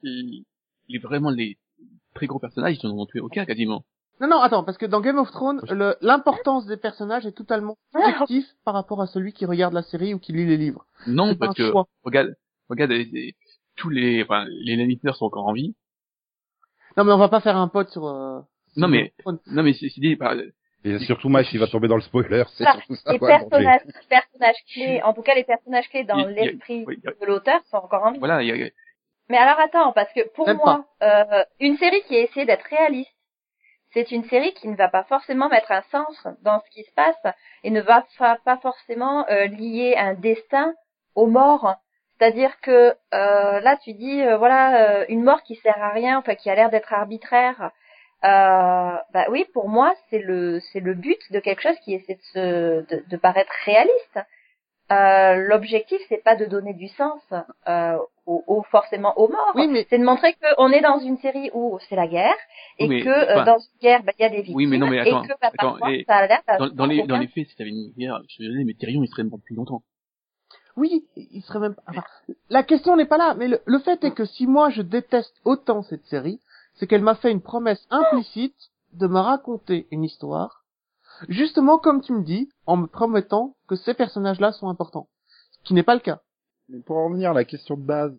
ils, 0.03 0.43
les, 0.87 0.97
vraiment 0.99 1.29
les 1.29 1.57
très 2.15 2.25
gros 2.27 2.39
personnages, 2.39 2.77
ils 2.81 2.87
en 2.87 2.97
ont 2.97 3.05
tué 3.05 3.19
aucun 3.19 3.45
quasiment. 3.45 3.83
Non, 4.21 4.27
non, 4.27 4.41
attends, 4.41 4.63
parce 4.63 4.77
que 4.77 4.85
dans 4.85 4.99
Game 5.01 5.17
of 5.17 5.31
Thrones, 5.31 5.61
le- 5.69 5.95
l'importance 6.01 6.65
des 6.65 6.77
personnages 6.77 7.25
est 7.25 7.31
totalement 7.31 7.77
subjectif 7.93 8.45
par 8.65 8.73
rapport 8.73 9.01
à 9.01 9.07
celui 9.07 9.31
qui 9.33 9.45
regarde 9.45 9.73
la 9.73 9.81
série 9.83 10.13
ou 10.13 10.19
qui 10.19 10.33
lit 10.33 10.45
les 10.45 10.57
livres. 10.57 10.85
Non, 11.07 11.35
parce 11.35 11.55
que 11.55 11.69
choix. 11.71 11.85
regarde, 12.03 12.35
regarde, 12.69 12.91
les- 12.91 13.05
les- 13.05 13.35
tous 13.77 13.89
les, 13.89 14.23
enfin, 14.23 14.45
les 14.49 14.75
Lannisters 14.75 15.15
sont 15.15 15.25
encore 15.25 15.47
en 15.47 15.53
vie. 15.53 15.73
Non, 16.97 17.03
mais 17.05 17.13
on 17.13 17.17
va 17.17 17.29
pas 17.29 17.39
faire 17.39 17.55
un 17.57 17.67
pote 17.69 17.89
sur. 17.89 18.05
euh, 18.07 18.39
sur 18.73 18.81
Non, 18.81 18.87
mais- 18.89 18.97
Game 18.97 19.07
of 19.07 19.17
Thrones. 19.23 19.39
Non, 19.47 19.63
mais 19.63 19.73
c'est 19.73 19.87
dit, 19.97 20.15
par- 20.15 20.35
Et 20.85 20.97
surtout, 20.99 21.27
Mash, 21.29 21.51
il 21.53 21.59
va 21.59 21.67
tomber 21.67 21.87
dans 21.89 21.95
le 21.95 22.01
spoiler, 22.01 22.43
c'est 22.55 22.65
Ah, 22.65 22.73
surtout 22.73 22.95
ça. 22.95 23.11
Les 23.13 23.19
bon, 23.19 23.27
personnages, 23.27 23.81
personnages 24.09 24.55
clés, 24.73 25.01
en 25.03 25.13
tout 25.13 25.21
cas 25.21 25.35
les 25.35 25.43
personnages 25.43 25.89
clés 25.89 26.03
dans 26.05 26.25
l'esprit 26.25 26.83
oui, 26.87 26.97
de 27.03 27.25
l'auteur 27.25 27.59
sont 27.69 27.77
encore 27.77 28.03
en 28.03 28.11
vie. 28.13 28.19
voilà, 28.19 28.41
il 28.43 28.47
y 28.47 28.63
a, 28.63 28.69
Mais 29.29 29.37
alors 29.37 29.59
attends, 29.59 29.91
parce 29.93 30.11
que 30.13 30.27
pour 30.35 30.47
Même 30.47 30.57
moi, 30.57 30.85
euh, 31.03 31.43
une 31.59 31.75
série 31.77 32.01
qui 32.07 32.15
a 32.15 32.19
essayé 32.21 32.45
d'être 32.45 32.63
réaliste, 32.69 33.11
c'est 33.93 34.11
une 34.11 34.23
série 34.25 34.53
qui 34.53 34.67
ne 34.67 34.75
va 34.75 34.87
pas 34.87 35.03
forcément 35.03 35.49
mettre 35.49 35.71
un 35.71 35.83
sens 35.91 36.27
dans 36.41 36.59
ce 36.59 36.69
qui 36.69 36.83
se 36.83 36.91
passe 36.93 37.33
et 37.63 37.71
ne 37.71 37.81
va 37.81 38.05
pas 38.45 38.57
forcément 38.57 39.25
euh, 39.29 39.47
lier 39.47 39.95
un 39.97 40.13
destin 40.13 40.73
aux 41.15 41.27
morts. 41.27 41.75
C'est-à-dire 42.19 42.59
que 42.61 42.95
euh, 43.13 43.59
là, 43.61 43.77
tu 43.83 43.93
dis, 43.93 44.21
euh, 44.21 44.37
voilà, 44.37 44.99
euh, 44.99 45.05
une 45.07 45.23
mort 45.23 45.41
qui 45.43 45.55
sert 45.55 45.81
à 45.81 45.89
rien, 45.89 46.17
enfin 46.17 46.35
qui 46.35 46.49
a 46.49 46.55
l'air 46.55 46.69
d'être 46.69 46.93
arbitraire. 46.93 47.71
Bah 48.21 49.25
oui, 49.29 49.45
pour 49.53 49.69
moi, 49.69 49.93
c'est 50.09 50.19
le 50.19 50.59
c'est 50.59 50.81
le 50.81 50.93
but 50.93 51.19
de 51.31 51.39
quelque 51.39 51.61
chose 51.61 51.79
qui 51.85 51.93
essaie 51.93 52.15
de 52.15 52.21
se 52.33 52.39
de, 52.93 53.03
de 53.07 53.17
paraître 53.17 53.53
réaliste. 53.65 54.19
L'objectif, 55.47 56.01
c'est 56.09 56.21
pas 56.23 56.35
de 56.35 56.45
donner 56.45 56.73
du 56.73 56.89
sens 56.89 57.21
euh, 58.29 58.31
au, 58.31 58.43
au- 58.59 58.63
forcément 58.63 59.17
aux 59.17 59.27
morts. 59.27 59.51
Oui, 59.55 59.67
mais 59.67 59.87
C'est 59.89 59.97
de 59.99 60.03
montrer 60.05 60.35
qu'on 60.35 60.69
est 60.71 60.81
dans 60.81 60.99
une 60.99 61.17
série 61.17 61.49
où 61.53 61.79
c'est 61.89 61.95
la 61.95 62.07
guerre 62.07 62.35
et 62.77 62.83
Oui, 62.87 62.89
mais, 62.97 63.01
que 63.03 63.09
euh, 63.09 63.33
enfin- 63.33 63.45
dans 63.45 63.57
une 63.59 63.79
guerre, 63.81 64.03
bah, 64.03 64.11
il 64.17 64.21
y 64.21 64.25
a 64.25 64.29
des 64.29 64.37
victimes 64.37 64.55
Oui, 64.55 64.67
mais 64.67 64.77
non, 64.77 64.87
mais 64.87 64.99
attends, 64.99 65.23
et 65.23 65.27
que 65.27 65.33
bah, 65.33 65.37
attends, 65.53 65.71
parfois, 65.71 65.91
et 65.93 66.03
ça 66.07 66.15
a 66.17 66.27
l'air 66.27 66.41
dans, 66.59 66.67
dans 66.69 66.85
les, 66.85 67.03
dans 67.07 67.17
les 67.17 67.27
faits, 67.27 67.47
si 67.47 67.55
t'avais 67.55 67.69
une 67.71 67.91
guerre, 67.97 68.19
je 68.27 68.33
suis 68.33 68.43
désolé, 68.45 68.63
mais 68.65 68.73
Tyrion, 68.73 69.03
il 69.03 69.07
serait 69.07 69.23
mort 69.23 69.39
depuis 69.39 69.55
longtemps. 69.55 69.81
oui, 70.75 71.05
il 71.15 71.41
serait 71.43 71.59
même. 71.59 71.75
Enfin, 71.87 72.03
la 72.49 72.63
question 72.63 72.95
n'est 72.95 73.05
pas 73.07 73.17
là, 73.17 73.33
mais 73.35 73.47
le, 73.47 73.61
le 73.65 73.79
fait 73.79 74.03
est 74.03 74.11
que 74.11 74.25
si 74.25 74.47
moi 74.47 74.69
je 74.69 74.81
déteste 74.81 75.35
autant 75.45 75.81
cette 75.83 76.05
série, 76.05 76.39
c'est 76.75 76.87
qu'elle 76.87 77.01
m'a 77.03 77.15
fait 77.15 77.31
une 77.31 77.41
promesse 77.41 77.85
implicite 77.89 78.55
de 78.93 79.07
me 79.07 79.19
raconter 79.19 79.87
une 79.91 80.03
histoire, 80.03 80.63
justement 81.27 81.77
comme 81.77 82.01
tu 82.01 82.13
me 82.13 82.23
dis, 82.23 82.49
en 82.65 82.77
me 82.77 82.87
promettant 82.87 83.55
que 83.67 83.75
ces 83.75 83.93
personnages-là 83.93 84.51
sont 84.53 84.69
importants, 84.69 85.07
ce 85.51 85.59
qui 85.63 85.73
n'est 85.73 85.83
pas 85.83 85.95
le 85.95 85.99
cas. 85.99 86.21
Mais 86.69 86.79
pour 86.79 86.97
en 86.97 87.05
revenir 87.07 87.31
à 87.31 87.33
la 87.33 87.45
question 87.45 87.75
de 87.77 87.81
base, 87.85 88.13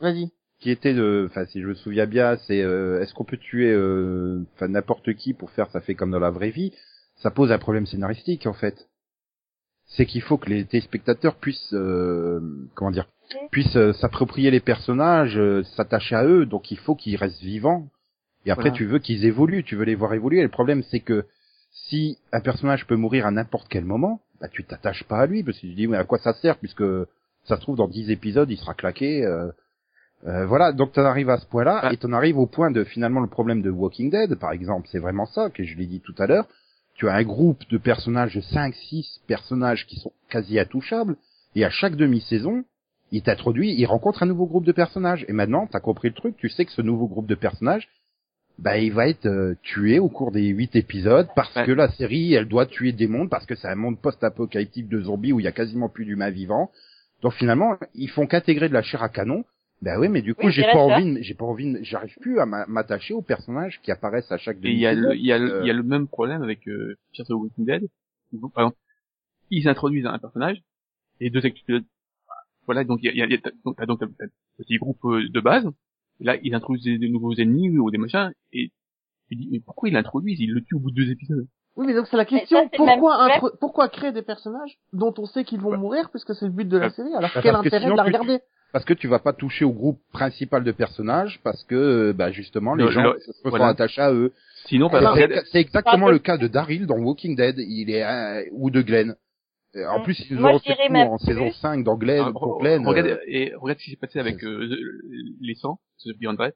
Vas-y. 0.00 0.30
qui 0.60 0.70
était 0.70 0.94
de, 0.94 1.26
enfin 1.30 1.46
si 1.46 1.60
je 1.62 1.66
me 1.68 1.74
souviens 1.74 2.06
bien, 2.06 2.36
c'est 2.46 2.62
euh, 2.62 3.00
est-ce 3.00 3.14
qu'on 3.14 3.24
peut 3.24 3.36
tuer 3.38 3.72
euh, 3.72 4.42
enfin 4.54 4.68
n'importe 4.68 5.14
qui 5.14 5.32
pour 5.34 5.50
faire 5.50 5.70
ça 5.70 5.80
fait 5.80 5.94
comme 5.94 6.10
dans 6.10 6.18
la 6.18 6.30
vraie 6.30 6.50
vie 6.50 6.72
Ça 7.16 7.30
pose 7.30 7.50
un 7.52 7.58
problème 7.58 7.86
scénaristique 7.86 8.46
en 8.46 8.52
fait. 8.52 8.88
c'est 9.86 10.04
qu'il 10.06 10.20
faut 10.22 10.36
que 10.36 10.50
les 10.50 10.64
téléspectateurs 10.66 11.36
puissent, 11.36 11.72
euh, 11.72 12.40
comment 12.74 12.90
dire, 12.90 13.08
puissent 13.50 13.76
euh, 13.76 13.92
s'approprier 13.94 14.50
les 14.50 14.60
personnages, 14.60 15.38
euh, 15.38 15.62
s'attacher 15.76 16.14
à 16.14 16.24
eux. 16.26 16.44
Donc 16.44 16.70
il 16.70 16.78
faut 16.78 16.94
qu'ils 16.94 17.16
restent 17.16 17.40
vivants. 17.40 17.88
Et 18.44 18.50
après, 18.50 18.64
Voilà. 18.70 18.76
tu 18.76 18.84
veux 18.86 18.98
qu'ils 18.98 19.24
évoluent, 19.24 19.64
tu 19.64 19.76
veux 19.76 19.84
les 19.84 19.94
voir 19.94 20.12
évoluer. 20.14 20.38
Et 20.40 20.42
le 20.42 20.48
problème, 20.50 20.82
c'est 20.90 21.00
que 21.00 21.24
si 21.88 22.18
un 22.32 22.40
personnage 22.40 22.86
peut 22.86 22.96
mourir 22.96 23.24
à 23.26 23.30
n'importe 23.30 23.66
quel 23.68 23.84
moment, 23.86 24.20
bah 24.40 24.48
tu 24.48 24.62
t'attaches 24.64 25.04
pas 25.04 25.18
à 25.20 25.26
lui 25.26 25.42
parce 25.42 25.56
que 25.56 25.66
tu 25.66 25.72
dis 25.74 25.86
mais 25.86 25.96
à 25.96 26.04
quoi 26.04 26.18
ça 26.18 26.32
sert 26.34 26.58
puisque 26.58 26.84
ça 27.48 27.56
se 27.56 27.62
trouve 27.62 27.76
dans 27.76 27.88
10 27.88 28.10
épisodes 28.10 28.50
il 28.50 28.56
sera 28.58 28.74
claqué. 28.74 29.24
euh, 29.24 29.50
euh, 30.26 30.46
voilà, 30.46 30.72
donc 30.72 30.92
tu 30.92 31.00
arrives 31.00 31.30
à 31.30 31.38
ce 31.38 31.46
point-là 31.46 31.80
Ah. 31.84 31.92
et 31.92 31.96
tu 31.96 32.06
en 32.06 32.12
arrives 32.12 32.38
au 32.38 32.46
point 32.46 32.70
de 32.72 32.82
finalement 32.84 33.20
le 33.20 33.28
problème 33.28 33.62
de 33.62 33.70
Walking 33.70 34.10
Dead 34.10 34.34
par 34.36 34.52
exemple, 34.52 34.88
c'est 34.90 34.98
vraiment 34.98 35.26
ça 35.26 35.48
que 35.50 35.62
je 35.64 35.76
l'ai 35.76 35.86
dit 35.86 36.00
tout 36.00 36.14
à 36.18 36.26
l'heure. 36.26 36.46
Tu 36.96 37.08
as 37.08 37.14
un 37.14 37.22
groupe 37.22 37.60
de 37.70 37.78
personnages 37.78 38.34
de 38.34 38.40
5 38.40 38.74
6 38.74 39.20
personnages 39.28 39.86
qui 39.86 39.96
sont 40.00 40.12
quasi 40.28 40.58
intouchables 40.58 41.16
et 41.54 41.64
à 41.64 41.70
chaque 41.70 41.94
demi-saison, 41.94 42.64
il 43.12 43.22
t'introduit, 43.22 43.72
il 43.78 43.86
rencontre 43.86 44.22
un 44.24 44.26
nouveau 44.26 44.46
groupe 44.46 44.64
de 44.66 44.72
personnages 44.72 45.24
et 45.28 45.32
maintenant 45.32 45.68
tu 45.68 45.76
as 45.76 45.80
compris 45.80 46.08
le 46.08 46.14
truc, 46.14 46.36
tu 46.36 46.48
sais 46.48 46.64
que 46.64 46.72
ce 46.72 46.82
nouveau 46.82 47.06
groupe 47.06 47.26
de 47.28 47.36
personnages 47.36 47.88
bah, 48.58 48.76
il 48.76 48.92
va 48.92 49.06
être 49.06 49.26
euh, 49.26 49.54
tué 49.62 50.00
au 50.00 50.08
cours 50.08 50.32
des 50.32 50.46
huit 50.48 50.74
épisodes 50.74 51.28
parce 51.36 51.54
Ouais. 51.54 51.64
que 51.64 51.70
la 51.70 51.88
série, 51.92 52.34
elle 52.34 52.48
doit 52.48 52.66
tuer 52.66 52.90
des 52.90 53.06
mondes 53.06 53.30
parce 53.30 53.46
que 53.46 53.54
c'est 53.54 53.68
un 53.68 53.76
monde 53.76 54.00
post-apocalyptique 54.00 54.88
de 54.88 55.00
zombies 55.00 55.32
où 55.32 55.38
il 55.38 55.44
y 55.44 55.46
a 55.46 55.52
quasiment 55.52 55.88
plus 55.88 56.04
d'humains 56.04 56.30
vivants. 56.30 56.72
Donc 57.22 57.32
finalement, 57.34 57.76
ils 57.94 58.08
font 58.10 58.26
qu'intégrer 58.26 58.68
de 58.68 58.74
la 58.74 58.82
chair 58.82 59.02
à 59.02 59.08
canon. 59.08 59.44
Ben 59.80 59.98
oui, 59.98 60.08
mais 60.08 60.22
du 60.22 60.34
coup, 60.34 60.46
Oui, 60.46 60.52
j'ai 60.52 60.62
pas 60.62 60.74
envie, 60.78 61.14
de- 61.14 61.22
j'ai 61.22 61.34
pas 61.34 61.44
envie, 61.44 61.72
de- 61.72 61.78
j'arrive 61.82 62.14
plus 62.20 62.40
à 62.40 62.46
m'a- 62.46 62.66
m'attacher 62.66 63.14
aux 63.14 63.22
personnages 63.22 63.80
qui 63.82 63.92
apparaissent 63.92 64.30
à 64.32 64.38
chaque 64.38 64.58
Et 64.64 64.70
il 64.72 64.78
y 64.78 64.86
a 64.86 64.92
le, 64.94 65.14
il 65.14 65.24
y 65.24 65.32
a 65.32 65.38
le, 65.38 65.52
Euh, 65.52 65.60
il 65.62 65.66
y 65.66 65.70
a 65.70 65.72
le 65.72 65.82
même 65.84 66.08
problème 66.08 66.42
avec 66.42 66.66
euh, 66.68 66.96
Fear 67.14 67.26
the 67.26 67.30
Walking 67.30 67.64
Dead. 67.64 67.88
Par 68.54 68.64
exemple, 68.64 68.76
ils 69.50 69.68
introduisent 69.68 70.06
un 70.06 70.18
personnage 70.18 70.60
et 71.20 71.30
deux 71.30 71.44
épisodes. 71.46 71.84
Voilà, 72.66 72.84
donc 72.84 73.00
il 73.02 73.06
y 73.06 73.08
a, 73.08 73.12
il 73.12 73.18
y 73.18 73.22
a, 73.22 73.26
il 73.26 73.32
y 73.32 73.34
a 73.36 73.50
donc 73.64 73.76
t'as 73.76 73.86
donc 73.86 74.00
petit 74.58 74.76
groupe 74.76 75.04
euh, 75.04 75.28
de 75.28 75.40
base. 75.40 75.66
Et 76.20 76.24
là, 76.24 76.36
ils 76.42 76.54
introduisent 76.54 76.84
des, 76.84 76.98
des 76.98 77.08
nouveaux 77.08 77.34
ennemis 77.34 77.78
ou 77.78 77.90
des 77.90 77.98
machins 77.98 78.32
et 78.52 78.72
tu 79.28 79.36
dis 79.36 79.48
mais 79.52 79.60
pourquoi 79.60 79.88
ils 79.88 79.92
l'introduisent? 79.92 80.40
Ils 80.40 80.52
le 80.52 80.62
tuent 80.62 80.74
au 80.74 80.80
bout 80.80 80.90
de 80.90 80.96
deux 80.96 81.10
épisodes. 81.10 81.46
Oui, 81.78 81.86
mais 81.86 81.94
donc 81.94 82.08
c'est 82.10 82.16
la 82.16 82.24
question, 82.24 82.68
pourquoi, 82.76 83.16
intro- 83.28 83.52
pourquoi 83.60 83.88
créer 83.88 84.10
des 84.10 84.22
personnages 84.22 84.76
dont 84.92 85.14
on 85.16 85.26
sait 85.26 85.44
qu'ils 85.44 85.60
vont 85.60 85.76
mourir 85.78 86.10
puisque 86.10 86.34
c'est 86.34 86.44
le 86.46 86.50
but 86.50 86.68
de 86.68 86.76
la 86.76 86.90
série? 86.90 87.14
Alors 87.14 87.30
Bah, 87.32 87.40
quel 87.40 87.52
parce 87.52 87.62
que 87.62 87.68
intérêt 87.68 87.82
sinon, 87.84 87.94
de 87.94 87.96
la 87.98 88.02
tu- 88.02 88.08
regarder? 88.08 88.40
Parce 88.72 88.84
que 88.84 88.94
tu 88.94 89.06
vas 89.06 89.20
pas 89.20 89.32
toucher 89.32 89.64
au 89.64 89.70
groupe 89.72 90.00
principal 90.12 90.64
de 90.64 90.72
personnages 90.72 91.40
parce 91.44 91.62
que, 91.64 92.10
bah, 92.12 92.32
justement, 92.32 92.74
les 92.74 92.84
Le- 92.86 92.90
gens 92.90 93.02
le- 93.04 93.20
se 93.20 93.32
sont 93.32 93.48
voilà. 93.48 93.68
attachés 93.68 94.00
à 94.02 94.12
eux. 94.12 94.32
Sinon, 94.66 94.90
parce 94.90 95.04
C'est 95.16 95.28
que 95.28 95.40
c'est 95.52 95.60
exactement 95.60 96.08
Ah, 96.08 96.12
le 96.12 96.18
cas 96.18 96.36
de 96.36 96.48
Daryl 96.48 96.86
dans 96.86 96.98
Walking 96.98 97.36
Dead. 97.36 97.54
Il 97.58 97.90
est 97.90 98.02
euh, 98.04 98.42
ou 98.50 98.70
de 98.70 98.82
Glenn. 98.82 99.14
Euh, 99.76 99.86
En 99.86 100.00
Mm. 100.00 100.02
plus, 100.02 100.18
ils 100.30 100.36
Moi, 100.36 100.54
ont 100.54 100.58
fait 100.58 100.76
même 100.90 101.08
en 101.08 101.16
plus. 101.16 101.26
saison 101.26 101.50
5 101.52 101.84
dans 101.84 101.94
Glenn, 101.96 102.24
Ah, 102.26 102.32
pour 102.32 102.58
Glenn. 102.60 102.84
regarde 102.86 103.06
euh, 103.08 103.18
et 103.28 103.54
regarde 103.54 103.78
ce 103.78 103.84
qui 103.84 103.90
s'est 103.92 103.96
passé 103.96 104.18
avec 104.18 104.42
euh, 104.44 104.68
les 105.40 105.54
100, 105.54 105.78
ce 105.98 106.10
Beyond. 106.18 106.36
Oui. 106.40 106.48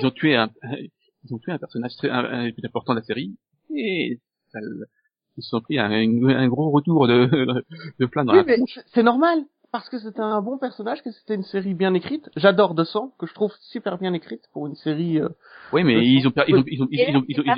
Ils 0.00 0.06
ont 0.06 0.10
tué 0.10 0.34
un 0.34 0.48
ils 1.24 1.34
ont 1.34 1.38
tué 1.38 1.52
un 1.52 1.58
personnage 1.58 1.94
très 1.98 2.08
un, 2.08 2.24
un 2.24 2.44
des 2.46 2.52
plus 2.52 2.64
importants 2.64 2.94
de 2.94 3.00
la 3.00 3.04
série 3.04 3.36
et 3.76 4.18
ils 4.54 5.42
se 5.42 5.50
sont 5.50 5.60
pris 5.60 5.78
un, 5.78 5.90
un 5.90 6.48
gros 6.48 6.70
retour 6.70 7.06
de 7.06 7.26
de 7.98 8.06
plein 8.06 8.24
dans 8.24 8.32
Oui, 8.32 8.38
la 8.40 8.44
mais 8.44 8.58
c'est- 8.92 9.02
normal 9.02 9.40
parce 9.72 9.88
que 9.88 9.98
c'était 10.00 10.20
un 10.20 10.42
bon 10.42 10.58
personnage, 10.58 11.00
que 11.02 11.12
c'était 11.12 11.36
une 11.36 11.44
série 11.44 11.74
bien 11.74 11.94
écrite. 11.94 12.28
J'adore 12.34 12.74
200, 12.74 13.12
que 13.20 13.26
je 13.26 13.34
trouve 13.34 13.52
super 13.60 13.98
bien 13.98 14.12
écrite 14.14 14.42
pour 14.52 14.66
une 14.66 14.74
série. 14.74 15.20
euh, 15.20 15.28
Oui, 15.72 15.84
mais 15.84 15.94
de 15.94 16.00
ils 16.00 16.26
ont 16.26 16.32
ils 16.48 16.56
ont 16.56 16.64
ils 16.66 16.82
ont 16.82 16.88
ils 16.90 17.16
ont 17.16 17.24
ils 17.28 17.40
ont 17.40 17.54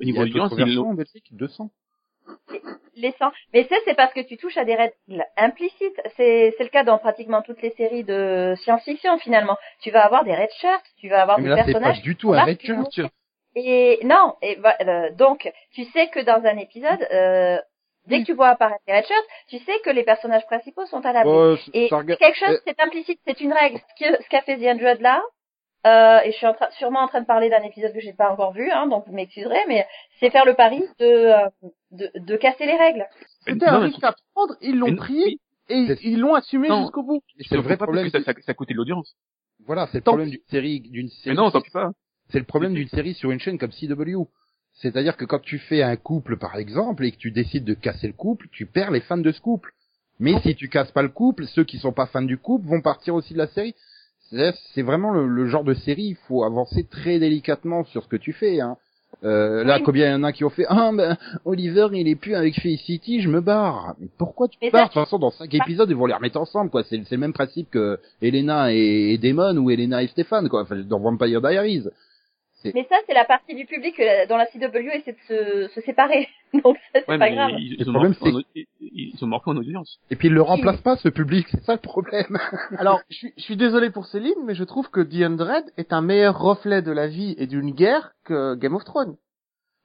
au 0.00 0.04
niveau 0.04 0.20
a 0.20 0.24
de 0.26 0.30
l'audience, 0.30 0.50
d'autres 0.50 0.90
ils 0.92 0.96
Belgique, 0.96 1.28
200. 1.32 1.70
les 2.96 3.12
sangs. 3.18 3.32
Mais 3.54 3.64
ça, 3.64 3.76
c'est 3.86 3.94
parce 3.94 4.12
que 4.12 4.20
tu 4.20 4.36
touches 4.36 4.56
à 4.58 4.64
des 4.66 4.74
règles 4.74 5.24
implicites. 5.36 6.00
C'est, 6.16 6.54
c'est 6.56 6.64
le 6.64 6.68
cas 6.70 6.84
dans 6.84 6.98
pratiquement 6.98 7.42
toutes 7.42 7.62
les 7.62 7.70
séries 7.72 8.04
de 8.04 8.54
science-fiction, 8.58 9.18
finalement. 9.18 9.56
Tu 9.80 9.90
vas 9.90 10.04
avoir 10.04 10.24
des 10.24 10.34
red 10.34 10.50
shirts, 10.60 10.84
tu 10.98 11.08
vas 11.08 11.22
avoir 11.22 11.38
Mais 11.38 11.44
des 11.44 11.50
là, 11.50 11.56
c'est 11.64 11.72
pas 11.72 11.78
personnages. 11.80 12.02
du 12.02 12.16
tout 12.16 12.32
un 12.34 12.44
red 12.44 12.58
tu 12.58 12.66
shirt. 12.66 12.78
Et 13.58 13.98
non, 14.04 14.34
et 14.42 14.56
va- 14.56 14.76
euh, 14.82 15.10
donc, 15.14 15.50
tu 15.72 15.84
sais 15.86 16.08
que 16.08 16.20
dans 16.20 16.44
un 16.44 16.58
épisode, 16.58 17.02
euh, 17.10 17.58
dès 18.06 18.20
que 18.20 18.26
tu 18.26 18.34
vois 18.34 18.48
apparaître 18.48 18.82
les 18.86 19.02
tu 19.48 19.58
sais 19.64 19.80
que 19.82 19.88
les 19.90 20.04
personnages 20.04 20.44
principaux 20.46 20.84
sont 20.86 21.00
à 21.06 21.12
l'abri. 21.14 21.32
Oh, 21.34 21.56
Et 21.72 21.88
regarde- 21.90 22.18
quelque 22.18 22.36
chose, 22.38 22.50
euh, 22.54 22.60
c'est 22.66 22.78
implicite, 22.80 23.18
c'est 23.26 23.40
une 23.40 23.54
règle. 23.54 23.78
Ce 23.98 24.04
que- 24.04 24.22
ce 24.22 24.28
qu'a 24.28 24.42
fait 24.42 24.58
The 24.58 24.62
Hundred 24.74 25.00
là, 25.00 25.22
euh, 25.86 26.20
et 26.24 26.32
je 26.32 26.36
suis 26.36 26.46
en 26.46 26.52
train, 26.52 26.68
sûrement 26.72 27.00
en 27.00 27.08
train 27.08 27.22
de 27.22 27.26
parler 27.26 27.48
d'un 27.48 27.62
épisode 27.62 27.94
que 27.94 28.00
j'ai 28.00 28.12
pas 28.12 28.30
encore 28.30 28.52
vu, 28.52 28.70
hein, 28.70 28.88
donc 28.88 29.06
vous 29.06 29.14
m'excuserez, 29.14 29.64
mais 29.68 29.86
c'est 30.20 30.28
faire 30.30 30.44
le 30.44 30.52
pari 30.54 30.82
de, 30.98 31.06
euh, 31.06 31.48
de, 31.92 32.10
de 32.14 32.36
casser 32.36 32.66
les 32.66 32.76
règles. 32.76 33.06
C'était 33.46 33.64
un 33.66 33.80
mais- 33.80 33.86
risque 33.86 34.04
à 34.04 34.14
prendre, 34.34 34.54
ils 34.60 34.76
l'ont 34.76 34.88
mais- 34.90 34.96
pris 34.96 35.14
oui, 35.24 35.40
et 35.70 35.86
ils 36.02 36.20
l'ont 36.20 36.34
assumé 36.34 36.68
jusqu'au 36.68 37.02
bout. 37.04 37.22
c'est 37.48 37.54
le 37.54 37.62
vrai 37.62 37.78
pas 37.78 37.86
problème. 37.86 38.10
parce 38.10 38.22
que 38.22 38.30
ça, 38.32 38.34
ça, 38.34 38.40
ça 38.44 38.52
coûtait 38.54 38.74
de 38.74 38.78
l'audience. 38.78 39.14
Voilà, 39.64 39.86
c'est 39.86 39.98
le 39.98 40.02
Tant 40.04 40.10
problème 40.12 40.28
d'une 40.30 40.42
série, 40.50 40.80
d'une 40.80 41.06
Mais 41.06 41.10
série. 41.24 41.36
non, 41.36 41.50
tant 41.50 41.62
pis 41.62 41.70
pas. 41.70 41.90
C'est 42.30 42.38
le 42.38 42.44
problème 42.44 42.74
d'une 42.74 42.88
série 42.88 43.14
sur 43.14 43.30
une 43.30 43.40
chaîne 43.40 43.58
comme 43.58 43.70
CW. 43.70 44.24
C'est-à-dire 44.74 45.16
que 45.16 45.24
quand 45.24 45.40
tu 45.40 45.58
fais 45.58 45.82
un 45.82 45.96
couple, 45.96 46.36
par 46.36 46.56
exemple, 46.56 47.04
et 47.04 47.12
que 47.12 47.16
tu 47.16 47.30
décides 47.30 47.64
de 47.64 47.74
casser 47.74 48.06
le 48.08 48.12
couple, 48.12 48.48
tu 48.52 48.66
perds 48.66 48.90
les 48.90 49.00
fans 49.00 49.16
de 49.16 49.32
ce 49.32 49.40
couple. 49.40 49.72
Mais 50.18 50.38
si 50.42 50.54
tu 50.54 50.68
casses 50.68 50.90
pas 50.90 51.02
le 51.02 51.08
couple, 51.08 51.46
ceux 51.46 51.64
qui 51.64 51.78
sont 51.78 51.92
pas 51.92 52.06
fans 52.06 52.22
du 52.22 52.38
couple 52.38 52.66
vont 52.66 52.80
partir 52.80 53.14
aussi 53.14 53.32
de 53.32 53.38
la 53.38 53.46
série. 53.48 53.74
C'est 54.74 54.82
vraiment 54.82 55.12
le, 55.12 55.26
le 55.26 55.46
genre 55.46 55.64
de 55.64 55.74
série, 55.74 56.08
il 56.08 56.16
faut 56.26 56.42
avancer 56.44 56.84
très 56.84 57.18
délicatement 57.18 57.84
sur 57.84 58.02
ce 58.02 58.08
que 58.08 58.16
tu 58.16 58.32
fais. 58.32 58.60
Hein. 58.60 58.76
Euh, 59.24 59.64
là, 59.64 59.80
combien 59.80 60.08
il 60.08 60.12
y 60.12 60.14
en 60.14 60.24
a 60.24 60.32
qui 60.32 60.44
ont 60.44 60.50
fait 60.50 60.66
Ah 60.68 60.90
ben 60.92 61.16
Oliver, 61.44 61.88
il 61.92 62.06
est 62.08 62.16
plus 62.16 62.34
avec 62.34 62.60
Felicity, 62.60 63.22
je 63.22 63.28
me 63.30 63.40
barre. 63.40 63.94
Mais 63.98 64.08
pourquoi 64.18 64.48
tu 64.48 64.58
Mais 64.60 64.70
barres 64.70 64.82
ça, 64.82 64.88
De 64.88 64.92
toute 64.92 65.04
façon, 65.04 65.18
dans 65.18 65.30
cinq 65.30 65.54
épisodes, 65.54 65.88
ils 65.88 65.96
vont 65.96 66.06
les 66.06 66.14
remettre 66.14 66.38
ensemble, 66.38 66.70
quoi. 66.70 66.82
C'est 66.84 67.02
c'est 67.04 67.14
le 67.14 67.20
même 67.20 67.32
principe 67.32 67.70
que 67.70 67.98
Elena 68.20 68.72
et, 68.74 69.14
et 69.14 69.18
Damon 69.18 69.56
ou 69.56 69.70
Elena 69.70 70.02
et 70.02 70.08
Stéphane, 70.08 70.48
quoi. 70.48 70.62
Enfin, 70.62 70.76
dans 70.76 71.00
Vampire 71.00 71.40
Diaries. 71.40 71.84
Mais 72.64 72.86
ça, 72.88 72.96
c'est 73.06 73.14
la 73.14 73.24
partie 73.24 73.54
du 73.54 73.64
public 73.66 73.98
euh, 74.00 74.26
dans 74.26 74.36
la 74.36 74.46
CW 74.46 74.90
essaie 74.94 75.12
de 75.12 75.18
se, 75.28 75.68
se 75.74 75.80
séparer. 75.82 76.28
Donc 76.64 76.76
ça, 76.92 77.00
c'est 77.00 77.08
Ouais, 77.08 77.18
pas 77.18 77.30
grave. 77.30 77.50
ils, 77.58 77.76
Le 77.76 77.80
ils 77.82 77.88
ont 77.90 77.92
problème, 77.92 78.14
en, 78.20 78.40
ils, 78.54 78.66
ils 78.80 79.24
ont 79.24 79.26
marqué 79.28 79.50
en 79.50 79.56
audience. 79.56 79.98
Et 80.10 80.16
puis 80.16 80.28
ils 80.28 80.34
le 80.34 80.42
remplacent 80.42 80.80
pas, 80.80 80.96
ce 80.96 81.08
public. 81.08 81.46
C'est 81.50 81.62
ça 81.64 81.74
le 81.74 81.80
problème. 81.80 82.38
Alors, 82.78 83.00
je 83.10 83.16
suis, 83.16 83.32
je 83.36 83.42
suis 83.42 83.56
désolé 83.56 83.90
pour 83.90 84.06
Céline, 84.06 84.34
mais 84.44 84.54
je 84.54 84.64
trouve 84.64 84.90
que 84.90 85.00
The 85.00 85.22
Undread 85.22 85.64
est 85.76 85.92
un 85.92 86.00
meilleur 86.02 86.38
reflet 86.38 86.82
de 86.82 86.90
la 86.92 87.06
vie 87.06 87.34
et 87.38 87.46
d'une 87.46 87.70
guerre 87.72 88.12
que 88.24 88.54
Game 88.54 88.74
of 88.74 88.84
Thrones. 88.84 89.16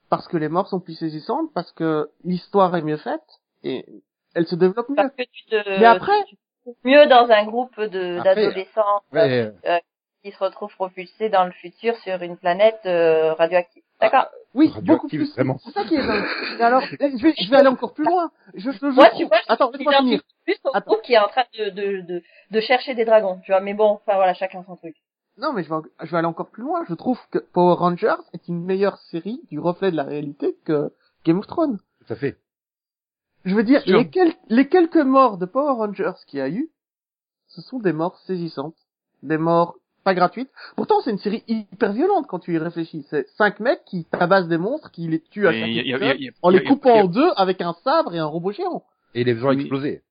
Parce 0.10 0.28
que 0.28 0.38
les 0.38 0.50
morts 0.50 0.68
sont 0.68 0.80
plus 0.80 0.96
saisissantes, 0.96 1.54
parce 1.54 1.72
que 1.74 2.10
l'histoire 2.24 2.76
est 2.76 2.82
mieux 2.82 2.98
faite, 2.98 3.22
et 3.64 3.86
elle 4.34 4.48
se 4.48 4.56
développe 4.56 4.90
mieux. 4.90 4.96
Parce 4.96 5.14
que 5.16 5.24
tu 5.24 5.46
te, 5.46 5.80
Mais 5.80 5.86
après- 5.86 6.24
tu 6.28 6.36
te 6.36 6.42
trouves 6.64 6.76
mieux 6.84 7.06
dans 7.08 7.30
un 7.30 7.46
groupe 7.46 7.80
d'adolescents 7.80 9.02
euh, 9.14 9.52
Ouais, 9.64 9.82
qui 10.24 10.32
se 10.32 10.38
retrouvent 10.38 10.74
propulsés 10.76 11.30
dans 11.30 11.46
le 11.46 11.52
futur 11.52 11.96
sur 11.98 12.22
une 12.22 12.38
planète 12.38 12.80
euh, 12.86 13.34
radioactive. 13.34 13.84
D'accord. 14.00 14.28
Oui, 14.54 14.68
Radioactive, 14.68 14.88
beaucoup 14.88 15.08
plus. 15.08 15.34
vraiment. 15.34 15.58
C'est 15.64 15.72
ça 15.72 15.84
qui 15.86 15.96
est. 15.96 16.00
Et 16.00 16.62
alors, 16.64 16.82
je 16.92 16.96
vais, 17.24 17.34
je 17.40 17.50
vais 17.50 17.58
aller 17.58 17.68
encore 17.70 17.94
plus 17.94 18.04
loin. 18.06 18.32
Je, 18.56 18.72
je, 18.72 18.78
je 18.78 18.86
Moi, 18.88 19.06
tu 19.10 19.12
trouve- 19.16 19.28
vois, 19.28 19.38
je 19.48 19.54
Attends, 19.54 19.72
laisse-moi 19.72 19.94
finir. 19.98 20.22
plus 20.46 20.56
Attends. 20.74 20.92
groupe 20.92 21.02
qui 21.04 21.14
est 21.14 21.20
en 21.20 21.28
train 21.28 21.44
de, 21.58 21.70
de, 21.70 22.02
de, 22.02 22.24
de 22.52 22.60
chercher 22.62 22.94
des 22.96 23.06
dragons. 23.06 23.40
Tu 23.46 23.52
vois, 23.52 23.62
mais 23.62 23.74
bon, 23.74 23.92
enfin 23.92 24.16
voilà, 24.16 24.34
chacun 24.34 24.64
son 24.66 24.76
truc. 24.76 24.96
Non, 25.38 25.54
mais 25.54 25.64
je 25.64 25.70
vais, 25.70 25.82
je 26.02 26.12
vais 26.12 26.18
aller 26.18 26.28
encore 26.28 26.50
plus 26.50 26.64
loin. 26.64 26.84
Je 26.90 26.94
trouve 26.94 27.20
que 27.32 27.40
Power 27.40 27.76
Rangers 27.76 28.16
est 28.34 28.48
une 28.48 28.64
meilleure 28.66 28.98
série 28.98 29.40
du 29.50 29.60
reflet 29.60 29.92
de 29.92 29.96
la 29.96 30.04
réalité 30.04 30.58
que 30.66 30.92
Game 31.26 31.40
of 31.40 31.48
Thrones. 31.48 31.80
tout 32.06 32.14
à 32.14 32.16
fait. 32.16 32.38
Je 33.46 33.56
veux 33.56 33.64
dire, 33.64 33.82
les, 33.86 34.10
quel- 34.10 34.34
les 34.50 34.68
quelques 34.68 34.98
morts 34.98 35.38
de 35.38 35.46
Power 35.46 35.74
Rangers 35.74 36.12
qu'il 36.28 36.40
y 36.40 36.42
a 36.42 36.50
eu, 36.50 36.70
ce 37.48 37.62
sont 37.62 37.80
des 37.80 37.94
morts 37.94 38.18
saisissantes. 38.28 38.76
Des 39.24 39.38
morts 39.38 39.78
pas 40.04 40.14
gratuites. 40.14 40.50
Pourtant, 40.76 41.02
c'est 41.04 41.12
une 41.12 41.18
série 41.20 41.44
hyper 41.48 41.94
violente 41.94 42.26
quand 42.28 42.40
tu 42.40 42.54
y 42.54 42.58
réfléchis. 42.58 43.06
C'est 43.10 43.28
cinq 43.38 43.60
mecs 43.60 43.84
qui 43.86 44.06
tabassent 44.06 44.48
des 44.48 44.58
monstres, 44.58 44.92
qui 44.92 45.08
les 45.08 45.20
tuent 45.22 45.48
à 45.48 45.54
chaque 45.54 45.70
épisode, 45.70 46.18
en 46.42 46.50
les 46.50 46.64
coupant 46.64 47.02
en 47.02 47.08
deux 47.08 47.30
avec 47.38 47.62
un 47.62 47.74
sabre 47.84 48.14
et 48.16 48.20
un 48.20 48.26
robot 48.26 48.52
géant. 48.52 48.84
Et 49.14 49.24
les 49.24 49.34
faisant 49.36 49.52
exploser. 49.52 50.02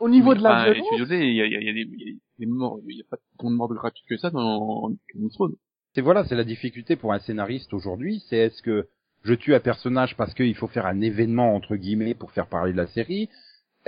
Au 0.00 0.08
niveau 0.08 0.34
de 0.34 0.42
la 0.42 0.64
violence, 0.72 0.86
il 1.10 1.34
y 1.34 1.42
a, 1.42 1.46
il 1.46 1.52
y 1.52 1.56
a- 1.56 1.60
il 1.60 1.66
y 1.66 1.70
a 1.70 1.72
des, 1.72 1.80
il 1.80 2.08
y 2.08 2.10
a 2.12 2.14
des 2.38 2.46
morts, 2.46 2.78
il 2.88 2.96
y 2.96 3.00
a 3.00 3.04
pas 3.10 3.16
tant 3.38 3.50
de 3.50 3.56
morts 3.56 3.68
de 3.68 3.74
gratuites 3.74 4.06
que 4.08 4.16
ça 4.16 4.30
dans 4.30 4.90
Game 5.12 5.28
of. 5.38 5.50
C'est 5.94 6.02
voilà, 6.02 6.24
c'est 6.24 6.36
la 6.36 6.44
difficulté 6.44 6.94
pour 6.94 7.12
un 7.12 7.18
scénariste 7.18 7.72
aujourd'hui. 7.74 8.22
C'est 8.28 8.36
est-ce 8.36 8.62
que 8.62 8.86
je 9.24 9.34
tue 9.34 9.54
un 9.56 9.60
personnage 9.60 10.16
parce 10.16 10.34
qu'il 10.34 10.54
faut 10.54 10.68
faire 10.68 10.86
un 10.86 11.00
événement 11.00 11.54
entre 11.54 11.74
guillemets 11.74 12.14
pour 12.14 12.30
faire 12.30 12.46
parler 12.46 12.72
de 12.72 12.76
la 12.76 12.86
série? 12.86 13.28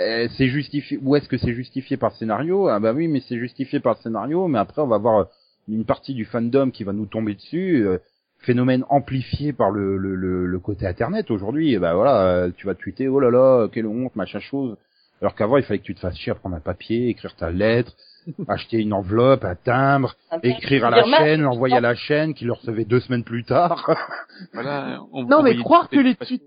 Euh, 0.00 0.26
C'est 0.36 0.48
justifié 0.48 0.98
ou 1.02 1.14
est-ce 1.14 1.28
que 1.28 1.36
c'est 1.38 1.52
justifié 1.52 1.96
par 1.96 2.10
le 2.10 2.16
scénario? 2.16 2.66
Ah 2.68 2.80
bah 2.80 2.92
oui, 2.92 3.06
mais 3.06 3.20
c'est 3.20 3.38
justifié 3.38 3.78
par 3.78 3.94
le 3.94 4.00
scénario, 4.02 4.48
mais 4.48 4.58
après 4.58 4.82
on 4.82 4.86
va 4.88 4.96
avoir 4.96 5.28
une 5.68 5.84
partie 5.84 6.14
du 6.14 6.24
fandom 6.24 6.70
qui 6.70 6.84
va 6.84 6.92
nous 6.92 7.06
tomber 7.06 7.34
dessus. 7.34 7.84
euh, 7.86 7.98
phénomène 8.42 8.84
amplifié 8.88 9.52
par 9.52 9.70
le, 9.70 9.98
le, 9.98 10.14
le, 10.14 10.46
le 10.46 10.58
côté 10.58 10.86
internet 10.86 11.30
aujourd'hui. 11.30 11.74
Et 11.74 11.78
bah 11.78 11.92
voilà, 11.94 12.22
euh, 12.22 12.50
tu 12.56 12.66
vas 12.66 12.74
tweeter 12.74 13.06
oh 13.06 13.20
là 13.20 13.30
là, 13.30 13.68
quelle 13.70 13.86
honte, 13.86 14.16
machin 14.16 14.40
chose. 14.40 14.78
Alors 15.20 15.34
qu'avant 15.34 15.58
il 15.58 15.62
fallait 15.62 15.78
que 15.80 15.84
tu 15.84 15.94
te 15.94 16.00
fasses 16.00 16.16
chier 16.16 16.32
à 16.32 16.34
prendre 16.36 16.56
un 16.56 16.60
papier, 16.60 17.08
écrire 17.10 17.36
ta 17.36 17.50
lettre, 17.50 17.92
acheter 18.48 18.78
une 18.78 18.94
enveloppe, 18.94 19.44
un 19.44 19.56
timbre, 19.56 20.16
écrire 20.42 20.86
à 20.86 20.90
la 20.90 21.04
chaîne, 21.04 21.42
l'envoyer 21.42 21.76
à 21.76 21.80
la 21.82 21.94
chaîne, 21.94 22.32
qui 22.32 22.46
le 22.46 22.52
recevait 22.54 22.86
deux 22.86 23.00
semaines 23.00 23.24
plus 23.24 23.44
tard. 23.44 23.90
Voilà, 24.54 25.02
on, 25.12 25.24
Non, 25.24 25.40
on 25.40 25.42
mais 25.42 25.54
croire 25.58 25.90
que 25.90 26.00
les 26.00 26.14
tweets- 26.14 26.40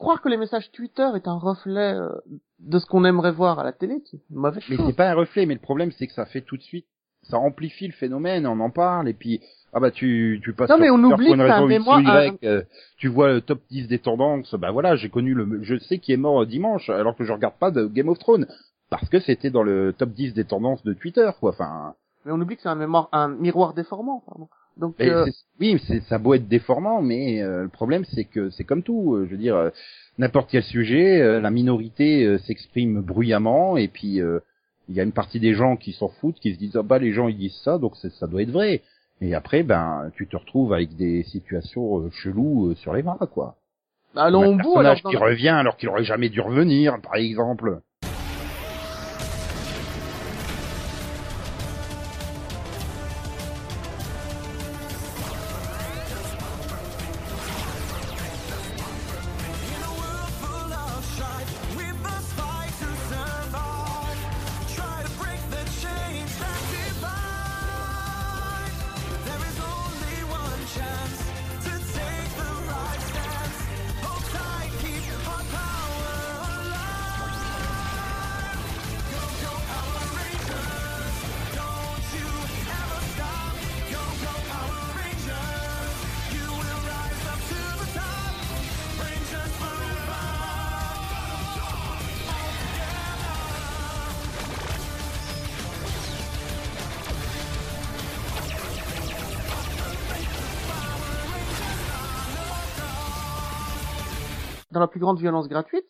croire 0.00 0.20
que 0.22 0.28
les 0.28 0.36
messages 0.36 0.72
Twitter 0.72 1.08
est 1.14 1.28
un 1.28 1.38
reflet 1.38 1.94
euh, 1.94 2.08
de 2.58 2.78
ce 2.80 2.86
qu'on 2.86 3.04
aimerait 3.04 3.30
voir 3.30 3.60
à 3.60 3.62
la 3.64 3.72
télé, 3.72 4.02
c'est 4.10 4.16
une 4.30 4.36
mauvaise 4.36 4.64
Mais 4.68 4.76
c'est 4.84 4.96
pas 4.96 5.10
un 5.10 5.14
reflet, 5.14 5.46
mais 5.46 5.54
le 5.54 5.60
problème 5.60 5.92
c'est 5.92 6.08
que 6.08 6.12
ça 6.12 6.26
fait 6.26 6.40
tout 6.40 6.56
de 6.56 6.62
suite, 6.62 6.86
ça 7.22 7.38
amplifie 7.38 7.86
le 7.86 7.92
phénomène, 7.92 8.46
on 8.46 8.60
en 8.60 8.70
parle, 8.70 9.08
et 9.08 9.14
puis 9.14 9.40
ah 9.72 9.80
bah 9.80 9.90
tu 9.90 10.40
tu 10.42 10.52
passes 10.52 10.68
Non, 10.68 10.76
sur 10.76 10.82
mais 10.82 10.90
on 10.90 10.96
Twitter 10.96 11.14
oublie 11.14 11.26
pour 11.26 11.34
une 11.34 11.42
raison 11.42 11.68
Y, 11.68 12.38
euh, 12.44 12.62
tu 12.96 13.08
vois 13.08 13.28
le 13.28 13.40
top 13.40 13.60
10 13.70 13.88
des 13.88 13.98
tendances, 13.98 14.54
bah 14.54 14.70
voilà, 14.70 14.96
j'ai 14.96 15.08
connu 15.08 15.34
le, 15.34 15.62
je 15.62 15.78
sais 15.78 15.98
qui 15.98 16.12
est 16.12 16.16
mort 16.16 16.44
dimanche, 16.46 16.90
alors 16.90 17.16
que 17.16 17.24
je 17.24 17.32
regarde 17.32 17.54
pas 17.58 17.70
de 17.70 17.86
Game 17.86 18.08
of 18.08 18.18
Thrones, 18.18 18.46
parce 18.90 19.08
que 19.08 19.20
c'était 19.20 19.50
dans 19.50 19.62
le 19.62 19.92
top 19.92 20.10
10 20.10 20.34
des 20.34 20.44
tendances 20.44 20.82
de 20.82 20.92
Twitter, 20.92 21.30
quoi, 21.38 21.50
enfin, 21.50 21.94
Mais 22.24 22.32
on 22.32 22.40
oublie 22.40 22.56
que 22.56 22.62
c'est 22.62 22.68
un 22.68 22.74
mémoire, 22.74 23.08
un 23.12 23.28
miroir 23.28 23.74
déformant, 23.74 24.22
pardon. 24.26 24.48
Donc, 24.76 24.94
euh, 25.00 25.26
oui, 25.60 25.80
c'est 25.86 26.00
ça 26.04 26.18
beau 26.18 26.34
être 26.34 26.48
déformant, 26.48 27.02
mais 27.02 27.42
euh, 27.42 27.64
le 27.64 27.68
problème 27.68 28.04
c'est 28.14 28.24
que 28.24 28.50
c'est 28.50 28.64
comme 28.64 28.82
tout, 28.82 29.14
euh, 29.14 29.26
je 29.26 29.32
veux 29.32 29.36
dire, 29.36 29.56
euh, 29.56 29.70
n'importe 30.18 30.48
quel 30.50 30.62
sujet, 30.62 31.20
euh, 31.20 31.40
la 31.40 31.50
minorité 31.50 32.24
euh, 32.24 32.38
s'exprime 32.38 33.00
bruyamment, 33.02 33.76
et 33.76 33.88
puis 33.88 34.20
euh, 34.20 34.40
il 34.90 34.96
y 34.96 35.00
a 35.00 35.04
une 35.04 35.12
partie 35.12 35.38
des 35.38 35.54
gens 35.54 35.76
qui 35.76 35.92
s'en 35.92 36.08
foutent, 36.08 36.40
qui 36.40 36.52
se 36.52 36.58
disent 36.58 36.76
ah 36.76 36.82
bah 36.82 36.98
les 36.98 37.12
gens 37.12 37.28
ils 37.28 37.38
disent 37.38 37.60
ça, 37.64 37.78
donc 37.78 37.96
ça 37.96 38.26
doit 38.26 38.42
être 38.42 38.50
vrai. 38.50 38.82
Et 39.20 39.34
après 39.34 39.62
ben 39.62 40.10
tu 40.16 40.26
te 40.26 40.36
retrouves 40.36 40.72
avec 40.72 40.96
des 40.96 41.22
situations 41.22 42.00
euh, 42.00 42.10
cheloues 42.10 42.70
euh, 42.70 42.74
sur 42.74 42.92
les 42.92 43.02
bras 43.02 43.28
quoi. 43.32 43.56
allons 44.16 44.42
un 44.42 44.46
au 44.48 44.56
bout, 44.56 44.78
alors. 44.78 44.94
personnage 44.94 45.02
qui 45.02 45.16
revient 45.16 45.48
alors 45.48 45.76
qu'il 45.76 45.88
aurait 45.88 46.04
jamais 46.04 46.28
dû 46.28 46.40
revenir, 46.40 47.00
par 47.00 47.14
exemple. 47.14 47.80
Plus 105.00 105.04
grande 105.06 105.18
violence 105.18 105.48
gratuite, 105.48 105.86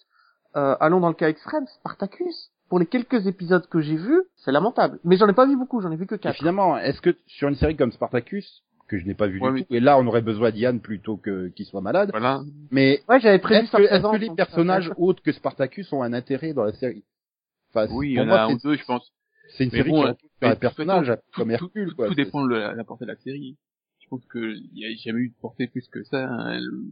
euh, 0.56 0.76
allons 0.80 1.00
dans 1.00 1.08
le 1.08 1.14
cas 1.14 1.28
extrême, 1.28 1.66
Spartacus. 1.66 2.50
Pour 2.68 2.78
les 2.78 2.86
quelques 2.86 3.26
épisodes 3.26 3.66
que 3.68 3.80
j'ai 3.80 3.96
vus, 3.96 4.22
c'est 4.36 4.52
lamentable. 4.52 5.00
Mais 5.02 5.16
j'en 5.16 5.26
ai 5.28 5.32
pas 5.32 5.46
vu 5.46 5.56
beaucoup, 5.56 5.80
j'en 5.80 5.90
ai 5.90 5.96
vu 5.96 6.06
que 6.06 6.14
Et 6.14 6.18
quatre. 6.18 6.36
finalement, 6.36 6.78
est-ce 6.78 7.00
que 7.00 7.16
sur 7.26 7.48
une 7.48 7.56
série 7.56 7.76
comme 7.76 7.90
Spartacus, 7.90 8.62
que 8.86 8.96
je 8.98 9.04
n'ai 9.06 9.14
pas 9.14 9.26
vu 9.26 9.40
Ouais, 9.40 9.48
du 9.48 9.54
mais- 9.54 9.64
tout, 9.64 9.74
et 9.74 9.80
là 9.80 9.98
on 9.98 10.06
aurait 10.06 10.22
besoin 10.22 10.52
d'Ian 10.52 10.78
plutôt 10.78 11.16
que 11.16 11.48
qu'il 11.48 11.66
soit 11.66 11.80
malade, 11.80 12.10
Voilà. 12.12 12.42
mais 12.70 13.02
Ouais, 13.08 13.18
j'avais 13.18 13.40
prévu 13.40 13.64
Est-ce 13.64 13.72
que, 13.72 13.82
est-ce 13.82 13.88
présence. 13.88 14.12
que 14.12 14.20
les 14.20 14.30
personnages 14.36 14.90
euh, 14.90 14.94
autres 14.98 15.22
que 15.22 15.32
Spartacus 15.32 15.92
ont 15.92 16.02
un 16.02 16.12
intérêt 16.12 16.52
dans 16.52 16.62
la 16.64 16.72
série? 16.72 17.02
Enfin, 17.74 17.86
Oui, 17.92 18.10
il 18.10 18.14
y 18.14 18.20
en 18.20 18.26
moi, 18.26 18.38
a 18.40 18.44
un 18.46 18.52
ou 18.54 18.58
deux, 18.62 18.76
je 18.76 18.84
pense. 18.84 19.12
C'est 19.56 19.64
une 19.64 19.70
Mais 19.72 19.78
série 19.78 19.90
bon, 19.90 20.02
qui 20.02 20.06
euh, 20.06 20.10
repose 20.12 20.30
sur 20.40 20.48
un 20.48 20.54
personnage 20.56 21.06
façon, 21.08 21.22
comme 21.34 21.48
tout- 21.48 21.54
Hercule, 21.64 21.88
tout, 21.90 21.96
quoi. 21.96 22.06
Tout 22.08 22.14
dépend 22.14 22.44
de 22.46 22.54
la, 22.54 22.72
la 22.74 22.84
portée 22.84 23.04
de 23.04 23.10
la 23.10 23.16
série. 23.16 23.56
Je 24.00 24.08
pense 24.08 24.24
que 24.26 24.38
il 24.54 24.70
y 24.78 24.84
a 24.86 24.96
jamais 24.96 25.20
eu 25.22 25.28
de 25.30 25.34
portée 25.40 25.66
plus 25.66 25.88
que 25.88 26.02
ça. 26.04 26.28
hein. 26.28 26.58
Le- 26.60 26.90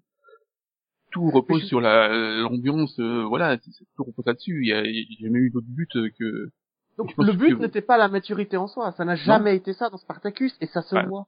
Tout 1.11 1.31
repose 1.31 1.65
sur 1.65 1.81
la 1.81 2.09
l'ambiance. 2.43 2.99
euh, 3.01 3.25
voilà, 3.25 3.57
tout 3.59 4.05
repose 4.05 4.27
là-dessus. 4.27 4.61
Il 4.63 4.69
y 4.69 4.73
a, 4.75 4.83
il 4.85 4.95
y 4.97 5.17
a 5.25 5.27
jamais 5.29 5.39
eu 5.41 5.51
d'autre 5.51 5.67
but 5.69 5.95
euh, 5.97 6.11
que. 6.19 6.51
Donc 6.99 7.13
le 7.17 7.33
but 7.33 7.57
que- 7.57 7.63
n'était 7.63 7.81
pas 7.81 7.97
la 7.97 8.09
maturité 8.09 8.57
en 8.57 8.67
soi, 8.67 8.93
ça 8.93 9.05
n'a 9.05 9.15
jamais 9.17 9.57
été 9.57 9.73
ça 9.73 9.89
dans 9.89 9.97
Spartacus 9.99 10.57
et 10.61 10.67
ça 10.67 10.83
se 10.83 10.95
Bah, 10.95 11.05
voit. 11.07 11.27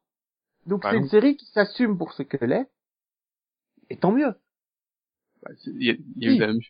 Donc 0.66 0.82
bah 0.82 0.90
c'est 0.90 0.96
non. 0.96 1.02
une 1.04 1.08
série 1.08 1.36
qui 1.36 1.46
s'assume 1.46 1.96
pour 1.96 2.12
ce 2.12 2.22
qu'elle 2.22 2.52
est. 2.52 2.66
Et 3.88 3.96
tant 3.96 4.12
mieux. 4.12 4.34
bah, 5.42 5.50
y 5.66 5.90
a, 5.90 5.94
il 6.16 6.24
y 6.24 6.26
a 6.26 6.30
Oui. 6.30 6.36
eu 6.36 6.40
la 6.40 6.46
même 6.48 6.60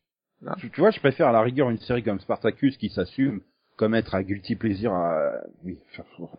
Tu, 0.59 0.71
tu 0.71 0.81
vois, 0.81 0.91
je 0.91 1.01
préfère 1.01 1.29
à 1.29 1.33
la 1.33 1.43
rigueur 1.43 1.69
une 1.71 1.79
série 1.79 2.03
comme 2.05 2.21
Spartacus 2.21 2.77
qui 2.77 2.89
s'assume 2.91 3.41
comme 3.77 3.95
être 3.95 4.15
un 4.15 4.23
guilty 4.23 4.57
plaisir 4.57 4.93
à, 4.93 5.33
oui, 5.65 5.79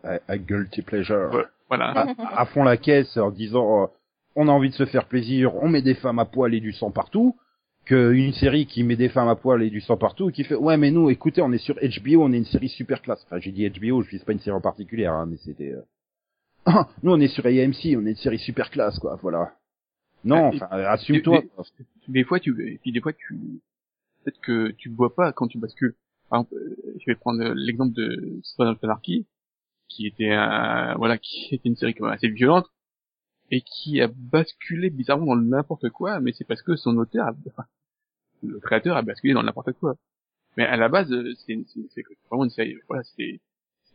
à, 0.04 0.18
à 0.28 0.38
guilty 0.38 0.82
pleasure. 0.82 1.30
Ouais. 1.34 1.44
Voilà. 1.68 1.90
À, 2.18 2.40
à 2.42 2.46
fond 2.46 2.62
la 2.62 2.76
caisse 2.76 3.16
en 3.16 3.30
disant, 3.32 3.82
euh, 3.82 3.86
on 4.36 4.48
a 4.48 4.52
envie 4.52 4.70
de 4.70 4.74
se 4.74 4.86
faire 4.86 5.06
plaisir, 5.06 5.54
on 5.56 5.68
met 5.68 5.82
des 5.82 5.94
femmes 5.94 6.18
à 6.18 6.24
poil 6.24 6.54
et 6.54 6.60
du 6.60 6.72
sang 6.72 6.90
partout, 6.90 7.36
qu'une 7.84 8.32
série 8.32 8.66
qui 8.66 8.82
met 8.84 8.96
des 8.96 9.08
femmes 9.08 9.28
à 9.28 9.36
poil 9.36 9.62
et 9.62 9.70
du 9.70 9.80
sang 9.80 9.96
partout 9.96 10.30
et 10.30 10.32
qui 10.32 10.44
fait, 10.44 10.54
ouais, 10.54 10.76
mais 10.76 10.90
nous, 10.90 11.10
écoutez, 11.10 11.42
on 11.42 11.52
est 11.52 11.58
sur 11.58 11.74
HBO, 11.76 12.22
on 12.22 12.32
est 12.32 12.38
une 12.38 12.44
série 12.44 12.68
super 12.68 13.02
classe. 13.02 13.22
Enfin, 13.26 13.40
j'ai 13.40 13.50
dit 13.52 13.68
HBO, 13.68 14.02
je 14.02 14.10
vise 14.10 14.22
pas 14.24 14.32
une 14.32 14.38
série 14.40 14.56
en 14.56 14.60
particulier, 14.60 15.06
hein, 15.06 15.26
mais 15.28 15.36
c'était, 15.38 15.72
euh, 15.72 15.82
Ah, 16.64 16.88
nous, 17.02 17.12
on 17.12 17.20
est 17.20 17.28
sur 17.28 17.44
AMC, 17.44 17.96
on 17.96 18.06
est 18.06 18.10
une 18.10 18.16
série 18.16 18.38
super 18.38 18.70
classe, 18.70 18.98
quoi, 18.98 19.18
voilà. 19.20 19.52
Non, 20.24 20.52
Et- 20.52 20.56
enfin, 20.56 20.66
assume-toi. 20.70 21.42
et- 21.44 21.50
des 22.08 22.22
fois 22.24 22.38
tu 22.38 22.50
et 22.72 22.78
puis 22.78 22.92
des 22.92 23.00
fois 23.00 23.12
tu 23.12 23.60
peut-être 24.24 24.40
que 24.40 24.70
tu 24.72 24.88
vois 24.88 25.12
pas 25.14 25.32
quand 25.32 25.48
tu 25.48 25.58
bascules 25.58 25.96
par 26.30 26.40
exemple 26.42 26.54
euh, 26.54 26.94
je 27.00 27.10
vais 27.10 27.16
prendre 27.16 27.42
euh, 27.42 27.54
l'exemple 27.56 27.92
de 27.94 28.38
Sons 28.44 28.66
of 28.68 28.78
Anarchy 28.84 29.26
qui 29.88 30.06
était 30.06 30.30
un 30.30 30.94
voilà 30.96 31.18
qui 31.18 31.52
était 31.54 31.68
une 31.68 31.74
série 31.74 31.94
quand 31.94 32.04
même 32.04 32.14
assez 32.14 32.28
violente 32.28 32.66
et 33.52 33.60
qui 33.60 34.00
a 34.00 34.08
basculé 34.08 34.90
bizarrement 34.90 35.36
dans 35.36 35.42
n'importe 35.42 35.88
quoi 35.90 36.18
mais 36.20 36.32
c'est 36.32 36.44
parce 36.46 36.62
que 36.62 36.74
son 36.74 36.96
auteur 36.96 37.26
a- 37.28 37.34
enfin, 37.48 37.64
le 38.42 38.58
créateur 38.58 38.96
a 38.96 39.02
basculé 39.02 39.34
dans 39.34 39.42
n'importe 39.44 39.72
quoi 39.72 39.94
mais 40.56 40.64
à 40.64 40.76
la 40.76 40.88
base 40.88 41.12
euh, 41.12 41.32
c'est 41.46 41.54
vraiment 42.28 42.44
une 42.44 42.50
série 42.50 42.76
voilà 42.88 43.04
c'était 43.04 43.40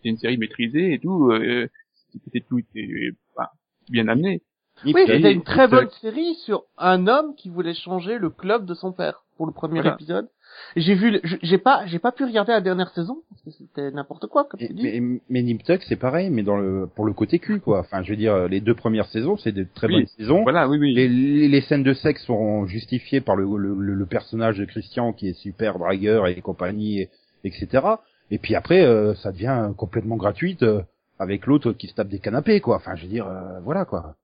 une 0.05 0.17
série 0.17 0.37
maîtrisée 0.37 0.93
et 0.93 0.99
tout 0.99 1.31
euh, 1.31 1.67
c'était 2.13 2.39
tout 2.41 2.59
était 2.59 3.11
enfin, 3.35 3.49
bien 3.89 4.07
amené 4.07 4.41
Oui, 4.85 4.93
c'était 5.07 5.33
une 5.33 5.43
très 5.43 5.67
bonne 5.67 5.89
série 6.01 6.35
sur 6.35 6.63
un 6.77 7.07
homme 7.07 7.35
qui 7.35 7.49
voulait 7.49 7.73
changer 7.73 8.17
le 8.19 8.29
club 8.29 8.65
de 8.65 8.73
son 8.75 8.91
père 8.93 9.23
pour 9.35 9.45
le 9.47 9.51
premier 9.51 9.81
Voilà. 9.81 9.95
épisode. 9.95 10.29
J'ai 10.75 10.95
vu, 10.95 11.19
j'ai 11.43 11.57
pas, 11.57 11.85
j'ai 11.85 11.99
pas 11.99 12.11
pu 12.11 12.23
regarder 12.25 12.51
la 12.51 12.61
dernière 12.61 12.89
saison 12.91 13.19
parce 13.29 13.41
que 13.43 13.51
c'était 13.51 13.91
n'importe 13.91 14.27
quoi 14.27 14.45
comme 14.45 14.59
Mais, 14.59 14.67
tu 14.67 14.73
dis. 14.73 14.83
mais, 15.01 15.21
mais 15.29 15.41
Nip 15.43 15.63
Tuck, 15.63 15.81
c'est 15.87 15.95
pareil, 15.95 16.29
mais 16.29 16.43
dans 16.43 16.57
le 16.57 16.87
pour 16.95 17.05
le 17.05 17.13
côté 17.13 17.39
cul, 17.39 17.59
quoi. 17.59 17.79
Enfin, 17.79 18.03
je 18.03 18.09
veux 18.09 18.15
dire, 18.17 18.47
les 18.47 18.59
deux 18.61 18.75
premières 18.75 19.07
saisons, 19.07 19.37
c'est 19.37 19.51
des 19.51 19.65
très 19.65 19.87
Oui, 19.87 19.93
bonnes 19.93 20.07
saisons. 20.17 20.43
voilà 20.43 20.67
oui 20.67 20.77
oui 20.79 20.93
Les, 20.93 21.07
les, 21.07 21.47
les 21.47 21.61
scènes 21.61 21.83
de 21.83 21.93
sexe 21.93 22.23
sont 22.25 22.65
justifiées 22.65 23.21
par 23.21 23.35
le, 23.35 23.45
le, 23.57 23.75
le- 23.79 23.93
le 23.93 24.05
personnage 24.05 24.57
de 24.57 24.65
Christian 24.65 25.13
qui 25.13 25.29
est 25.29 25.33
super 25.33 25.77
dragueur 25.79 26.27
et 26.27 26.41
compagnie, 26.41 27.01
et- 27.01 27.09
etc. 27.43 27.85
Et 28.31 28.37
puis 28.39 28.55
après, 28.55 28.83
euh, 28.85 29.13
ça 29.15 29.31
devient 29.31 29.71
complètement 29.77 30.17
gratuite 30.17 30.63
euh, 30.63 30.81
avec 31.19 31.45
l'autre 31.47 31.71
qui 31.73 31.87
se 31.87 31.93
tape 31.95 32.09
des 32.09 32.19
canapés, 32.19 32.59
quoi. 32.61 32.75
Enfin, 32.75 32.95
je 32.95 33.03
veux 33.03 33.09
dire, 33.09 33.27
euh, 33.27 33.59
voilà, 33.63 33.85
quoi. 33.85 34.15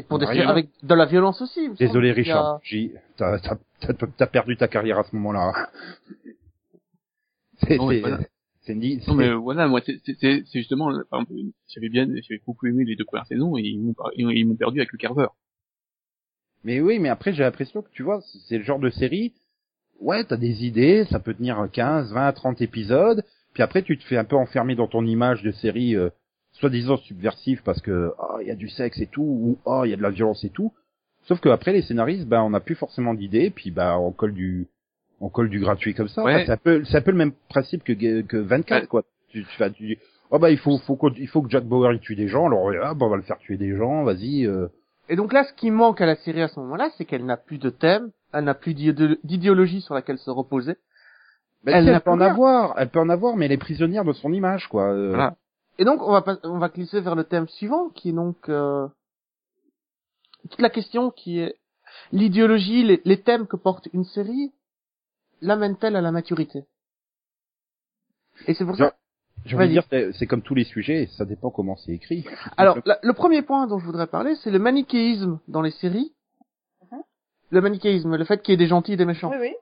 Et 0.00 0.02
pour 0.02 0.18
des 0.18 0.26
avec 0.26 0.68
de 0.82 0.94
la 0.94 1.06
violence 1.06 1.40
aussi. 1.42 1.68
Désolé, 1.78 2.10
a- 2.10 2.14
Richard. 2.14 2.60
J'ai- 2.62 2.94
T'as 3.16 3.38
t'as- 3.38 3.58
t'as- 3.80 4.06
t'as 4.16 4.26
perdu 4.26 4.56
ta 4.56 4.68
carrière 4.68 4.98
à 4.98 5.04
ce 5.04 5.14
moment-là. 5.16 5.68
C'est 7.62 7.76
Non, 7.76 7.86
mais 7.88 7.94
c'est- 7.96 8.00
voilà. 8.00 8.18
c'est 8.62 8.72
une- 8.72 9.00
Non 9.06 9.14
mais 9.14 9.32
voilà, 9.34 9.68
moi 9.68 9.80
c'est 9.84 9.98
c'est- 10.04 10.16
c'est 10.20 10.42
c'est 10.46 10.58
justement, 10.60 10.90
euh, 10.92 11.02
par 11.10 11.20
exemple, 11.20 11.40
j'avais 11.68 11.88
bien, 11.88 12.06
j'avais 12.06 12.40
beaucoup 12.46 12.66
aimé 12.66 12.84
les 12.84 12.96
deux 12.96 13.04
premières 13.04 13.26
saisons 13.26 13.56
et 13.58 13.62
ils 13.62 13.78
m'ont 13.80 13.94
ils 14.16 14.30
ils 14.30 14.46
m'ont 14.46 14.54
perdu 14.56 14.80
avec 14.80 14.92
le 14.92 14.98
Carver. 14.98 15.26
Mais 16.64 16.80
oui, 16.80 16.98
mais 16.98 17.08
après 17.08 17.32
j'ai 17.32 17.42
l'impression 17.42 17.82
que 17.82 17.90
tu 17.92 18.02
vois, 18.02 18.20
c'est 18.48 18.58
le 18.58 18.64
genre 18.64 18.78
de 18.78 18.90
série, 18.90 19.34
ouais, 20.00 20.24
t'as 20.24 20.36
des 20.36 20.64
idées, 20.64 21.04
ça 21.10 21.18
peut 21.18 21.34
tenir 21.34 21.68
15, 21.72 22.12
20, 22.12 22.32
30 22.32 22.60
épisodes, 22.62 23.22
puis 23.54 23.62
après 23.62 23.82
tu 23.82 23.98
te 23.98 24.04
fais 24.04 24.16
un 24.16 24.24
peu 24.24 24.36
enfermer 24.36 24.74
dans 24.74 24.88
ton 24.88 25.04
image 25.04 25.42
de 25.42 25.50
série 25.52 25.96
euh, 25.96 26.08
soi-disant 26.60 26.96
subversive 26.98 27.62
parce 27.64 27.80
que 27.80 28.12
oh, 28.18 28.38
il 28.40 28.46
y 28.48 28.50
a 28.50 28.54
du 28.54 28.68
sexe 28.68 28.98
et 29.00 29.06
tout, 29.06 29.22
ou 29.22 29.58
oh, 29.64 29.82
il 29.84 29.90
y 29.90 29.94
a 29.94 29.96
de 29.96 30.02
la 30.02 30.10
violence 30.10 30.44
et 30.44 30.50
tout. 30.50 30.72
Sauf 31.24 31.40
que 31.40 31.48
après 31.48 31.72
les 31.72 31.82
scénaristes, 31.82 32.26
ben 32.26 32.42
on 32.42 32.50
n'a 32.50 32.60
plus 32.60 32.74
forcément 32.74 33.14
d'idées, 33.14 33.50
puis 33.50 33.70
ben 33.70 33.96
on 33.96 34.10
colle 34.12 34.32
du 34.34 34.68
on 35.20 35.28
colle 35.28 35.50
du 35.50 35.60
gratuit 35.60 35.94
comme 35.94 36.08
ça. 36.08 36.22
Ouais. 36.22 36.34
Enfin, 36.34 36.44
c'est 36.46 36.52
un 36.52 36.56
peu 36.56 36.84
c'est 36.84 36.96
un 36.96 37.02
peu 37.02 37.10
le 37.10 37.18
même 37.18 37.32
principe 37.48 37.84
que 37.84 37.92
que 38.22 38.36
24 38.36 38.80
Ouais. 38.82 38.86
quoi. 38.86 39.02
Tu, 39.28 39.44
tu, 39.44 39.72
tu 39.74 39.86
dis 39.86 39.98
oh 40.30 40.38
bah 40.38 40.50
il 40.50 40.58
faut 40.58 40.78
faut 40.78 40.96
qu'on- 40.96 41.12
il 41.16 41.28
faut 41.28 41.42
que 41.42 41.50
Jack 41.50 41.64
Bauer 41.64 41.92
il 41.92 42.00
tue 42.00 42.16
des 42.16 42.28
gens, 42.28 42.46
alors 42.46 42.70
ah, 42.82 42.94
bah, 42.94 43.06
on 43.06 43.10
va 43.10 43.16
le 43.16 43.22
faire 43.22 43.38
tuer 43.38 43.56
des 43.56 43.76
gens, 43.76 44.02
vas-y. 44.04 44.46
euh. 44.46 44.68
Et 45.08 45.16
donc 45.16 45.32
là, 45.32 45.44
ce 45.44 45.52
qui 45.54 45.70
manque 45.72 46.00
à 46.00 46.06
la 46.06 46.14
série 46.16 46.40
à 46.42 46.48
ce 46.48 46.58
moment-là, 46.60 46.88
c'est 46.96 47.04
qu'elle 47.04 47.24
n'a 47.26 47.36
plus 47.36 47.58
de 47.58 47.68
thème, 47.68 48.10
elle 48.32 48.44
n'a 48.44 48.54
plus 48.54 48.74
d'idéolo- 48.74 49.18
d'idéologie 49.24 49.80
sur 49.80 49.94
laquelle 49.94 50.18
se 50.18 50.30
reposer. 50.30 50.76
Ben, 51.64 51.74
Elle 51.74 51.84
si, 51.84 51.90
n'a 51.90 51.96
elle 51.96 52.00
peut 52.02 52.10
en 52.10 52.20
avoir, 52.20 52.74
elle 52.78 52.88
peut 52.88 53.00
en 53.00 53.08
avoir, 53.08 53.36
mais 53.36 53.46
elle 53.46 53.52
est 53.52 53.56
prisonnière 53.58 54.04
de 54.04 54.12
son 54.12 54.32
image, 54.32 54.68
quoi. 54.68 54.92
Euh, 54.92 55.08
Voilà. 55.08 55.34
Et 55.80 55.84
donc, 55.84 56.02
on 56.02 56.12
va 56.12 56.20
pas, 56.22 56.38
on 56.44 56.58
va 56.58 56.68
glisser 56.68 57.00
vers 57.00 57.14
le 57.16 57.24
thème 57.24 57.48
suivant, 57.48 57.88
qui 57.88 58.10
est 58.10 58.12
donc 58.12 58.48
euh, 58.50 58.86
toute 60.50 60.60
la 60.60 60.68
question 60.70 61.10
qui 61.10 61.38
est 61.40 61.56
l'idéologie, 62.12 62.82
les, 62.84 63.00
les 63.04 63.20
thèmes 63.22 63.46
que 63.46 63.56
porte 63.56 63.88
une 63.94 64.04
série, 64.04 64.52
l'amène-t-elle 65.40 65.96
à 65.96 66.02
la 66.02 66.12
maturité? 66.12 66.64
Et 68.46 68.52
c'est 68.54 68.64
pour 68.66 68.76
ça. 68.76 68.94
J'ai 69.46 69.56
envie 69.56 69.68
de 69.74 69.80
Vas-y. 69.80 70.00
dire, 70.02 70.12
c'est- 70.18 70.26
comme 70.26 70.42
tous 70.42 70.54
les 70.54 70.64
sujets, 70.64 71.08
ça 71.16 71.24
dépend 71.24 71.50
comment 71.50 71.76
c'est 71.76 71.92
écrit. 71.92 72.26
Alors, 72.58 72.78
la- 72.84 72.98
le 73.02 73.14
premier 73.14 73.40
point 73.40 73.66
dont 73.66 73.78
je 73.78 73.86
voudrais 73.86 74.06
parler, 74.06 74.34
c'est 74.36 74.50
le 74.50 74.58
manichéisme 74.58 75.40
dans 75.48 75.62
les 75.62 75.70
séries. 75.70 76.12
Mhm. 76.92 77.00
Le 77.52 77.60
manichéisme, 77.62 78.16
le 78.16 78.24
fait 78.26 78.42
qu'il 78.42 78.52
y 78.52 78.54
ait 78.54 78.58
des 78.58 78.66
gentils 78.66 78.92
et 78.92 78.96
des 78.98 79.06
méchants. 79.06 79.30
Oui, 79.30 79.38
oui. 79.40 79.54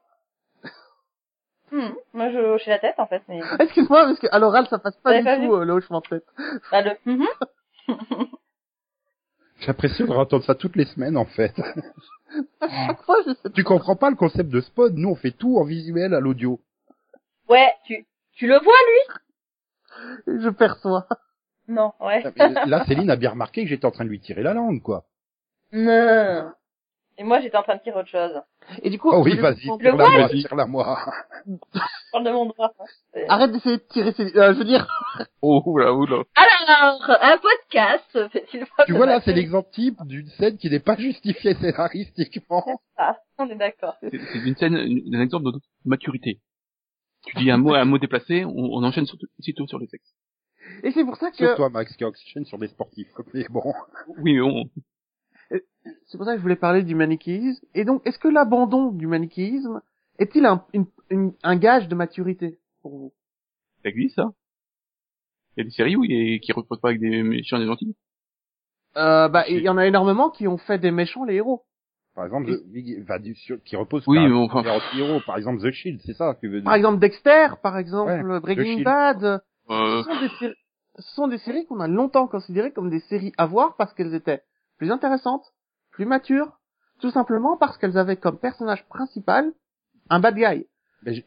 Hmm, 1.70 1.90
Moi, 2.14 2.30
je 2.30 2.38
hochais 2.38 2.70
la 2.70 2.78
tête, 2.78 2.94
en 2.98 3.06
fait, 3.06 3.22
mais... 3.28 3.40
Excuse-moi, 3.60 4.04
parce 4.04 4.18
qu'à 4.18 4.38
l'oral, 4.38 4.66
ça 4.68 4.78
passe 4.78 4.96
pas 4.96 5.18
du 5.18 5.24
pas 5.24 5.36
tout, 5.36 5.54
euh, 5.54 5.64
le 5.64 5.72
hochement 5.74 6.00
de 6.00 6.08
tête. 6.08 6.26
Bah, 6.72 6.82
le... 6.82 6.92
Mhm. 7.06 7.26
J'apprécie 9.60 10.04
de 10.04 10.10
entendre 10.10 10.44
ça 10.44 10.54
toutes 10.54 10.76
les 10.76 10.84
semaines, 10.84 11.16
en 11.16 11.24
fait. 11.24 11.54
À 12.60 12.68
chaque 12.86 13.02
fois, 13.02 13.16
j'essaie 13.24 13.48
de... 13.48 13.54
tu 13.54 13.64
comprends 13.64 13.96
pas 13.96 14.10
le 14.10 14.16
concept 14.16 14.50
de 14.50 14.60
spot, 14.60 14.92
nous 14.94 15.08
on 15.08 15.14
fait 15.14 15.30
tout 15.30 15.56
en 15.58 15.64
visuel 15.64 16.12
à 16.12 16.20
l'audio. 16.20 16.60
Ouais, 17.48 17.72
tu, 17.86 18.06
tu 18.34 18.46
le 18.46 18.58
vois, 18.58 18.74
lui? 20.26 20.40
Je 20.42 20.50
perçois. 20.50 21.06
Non, 21.66 21.92
ouais. 22.00 22.22
Là, 22.66 22.84
Céline 22.84 23.10
a 23.10 23.16
bien 23.16 23.30
remarqué 23.30 23.62
que 23.62 23.68
j'étais 23.68 23.86
en 23.86 23.90
train 23.90 24.04
de 24.04 24.10
lui 24.10 24.20
tirer 24.20 24.42
la 24.42 24.52
langue, 24.52 24.82
quoi. 24.82 25.04
Non. 25.72 26.52
Et 27.20 27.24
moi, 27.24 27.40
j'étais 27.40 27.56
en 27.56 27.62
train 27.64 27.74
de 27.76 27.82
tirer 27.82 27.98
autre 27.98 28.08
chose. 28.08 28.40
Et 28.82 28.90
du 28.90 28.98
coup, 28.98 29.10
Oh 29.12 29.22
oui, 29.24 29.36
vas-y, 29.36 29.66
vous- 29.66 29.76
Le 29.78 29.82
tire-la 29.90 30.08
moi, 30.08 30.28
Vas-y. 30.28 30.40
tire-la 30.42 30.66
moi. 30.66 30.98
Je 31.46 31.52
parle 32.12 32.24
de 32.24 32.30
mon 32.30 32.46
doigt. 32.46 32.72
Euh, 33.16 33.24
Arrête 33.28 33.50
d'essayer 33.50 33.78
de 33.78 33.82
tirer 33.88 34.12
ces... 34.12 34.36
euh, 34.36 34.52
je 34.54 34.58
veux 34.58 34.64
dire, 34.64 34.86
Oh, 35.42 35.60
oula, 35.66 35.92
oula. 35.92 36.22
Alors, 36.36 37.10
un 37.20 37.38
podcast, 37.38 38.30
fait-il 38.30 38.64
pas 38.76 38.84
Tu 38.86 38.92
vois 38.92 39.06
là, 39.06 39.20
c'est 39.24 39.32
l'exemple 39.32 39.68
type 39.72 39.96
d'une 40.04 40.28
scène 40.28 40.56
qui 40.58 40.70
n'est 40.70 40.78
pas 40.78 40.96
justifiée 40.96 41.54
scénaristiquement. 41.54 42.64
Ah, 42.96 43.16
on 43.38 43.48
est 43.50 43.56
d'accord. 43.56 43.96
C'est 44.00 44.10
c'est 44.10 44.38
une 44.38 44.54
scène, 44.56 44.76
une- 44.76 45.14
un 45.14 45.20
exemple 45.20 45.46
de 45.46 45.58
maturité. 45.84 46.40
Tu 47.26 47.36
dis 47.38 47.50
un 47.50 47.56
mot, 47.56 47.74
un 47.74 47.84
mot 47.84 47.98
déplacé, 47.98 48.44
on, 48.44 48.52
on 48.56 48.84
enchaîne 48.84 49.06
surtout, 49.06 49.26
aussitôt 49.40 49.66
sur 49.66 49.78
le 49.80 49.86
sexe. 49.88 50.08
et 50.84 50.92
c'est 50.92 51.04
pour 51.04 51.16
ça 51.16 51.30
que, 51.32 51.56
toi, 51.56 51.68
Max, 51.68 51.96
qui 51.96 52.04
oxygène 52.04 52.44
sur 52.44 52.58
des 52.58 52.68
sportifs. 52.68 53.08
Mais 53.34 53.44
bon. 53.50 53.74
Oui, 54.22 54.34
mais 54.34 54.40
on, 54.40 54.64
c'est 55.50 56.16
pour 56.18 56.26
ça 56.26 56.32
que 56.32 56.38
je 56.38 56.42
voulais 56.42 56.56
parler 56.56 56.82
du 56.82 56.94
manichéisme. 56.94 57.64
Et 57.74 57.84
donc, 57.84 58.02
est-ce 58.06 58.18
que 58.18 58.28
l'abandon 58.28 58.90
du 58.92 59.06
manichéisme 59.06 59.80
est-il 60.18 60.44
un, 60.46 60.64
une- 60.74 60.86
une- 61.10 61.32
un 61.42 61.56
gage 61.56 61.88
de 61.88 61.94
maturité 61.94 62.58
pour 62.82 62.92
vous? 62.98 63.12
ça 63.82 63.88
existe, 63.90 64.16
ça. 64.16 64.32
Il 65.56 65.60
y 65.60 65.62
a 65.62 65.64
des 65.64 65.70
séries 65.70 65.96
où 65.96 66.04
il 66.04 66.10
y 66.10 66.34
a- 66.34 66.38
qui 66.38 66.52
reposent 66.52 66.80
pas 66.80 66.88
avec 66.88 67.00
des 67.00 67.22
méchants 67.22 67.56
et 67.56 67.60
des 67.60 67.66
gentils. 67.66 67.96
Euh, 68.96 69.28
bah, 69.28 69.44
il 69.48 69.60
y 69.60 69.68
en 69.68 69.76
a 69.78 69.86
énormément 69.86 70.30
qui 70.30 70.48
ont 70.48 70.58
fait 70.58 70.78
des 70.78 70.90
méchants 70.90 71.24
les 71.24 71.34
héros. 71.36 71.64
Par 72.14 72.24
exemple, 72.24 72.46
The- 72.50 73.02
enfin, 73.02 73.20
du- 73.20 73.34
sur- 73.36 73.62
qui 73.62 73.76
repose 73.76 74.02
Oui, 74.08 74.18
un 74.18 74.32
enfin- 74.32 74.64
héros. 74.96 75.20
Par 75.24 75.36
exemple, 75.36 75.62
The 75.62 75.70
Shield, 75.70 76.00
c'est 76.04 76.14
ça 76.14 76.34
que 76.34 76.40
tu 76.40 76.48
veux 76.48 76.60
dire. 76.60 76.64
Par 76.64 76.74
exemple, 76.74 76.98
Dexter, 76.98 77.48
par 77.62 77.78
exemple, 77.78 78.10
Ouais, 78.28 78.40
Breaking 78.40 78.80
The. 78.80 78.84
Bad. 78.84 79.24
Euh, 79.70 80.02
Ce 80.02 80.08
sont 80.10 80.20
des 80.20 80.28
séries, 80.38 80.54
ce 80.96 81.14
sont 81.14 81.28
des 81.28 81.38
séries 81.38 81.66
qu'on 81.66 81.78
a 81.80 81.86
longtemps 81.86 82.26
considérées 82.26 82.72
comme 82.72 82.90
des 82.90 83.00
séries 83.00 83.32
à 83.38 83.46
voir 83.46 83.76
parce 83.76 83.92
qu'elles 83.94 84.14
étaient 84.14 84.42
plus 84.78 84.90
intéressantes, 84.90 85.44
plus 85.90 86.06
matures, 86.06 86.58
tout 87.00 87.10
simplement 87.10 87.56
parce 87.56 87.76
qu'elles 87.78 87.98
avaient 87.98 88.16
comme 88.16 88.38
personnage 88.38 88.84
principal 88.88 89.52
un 90.10 90.20
bad 90.20 90.34
guy. 90.36 90.66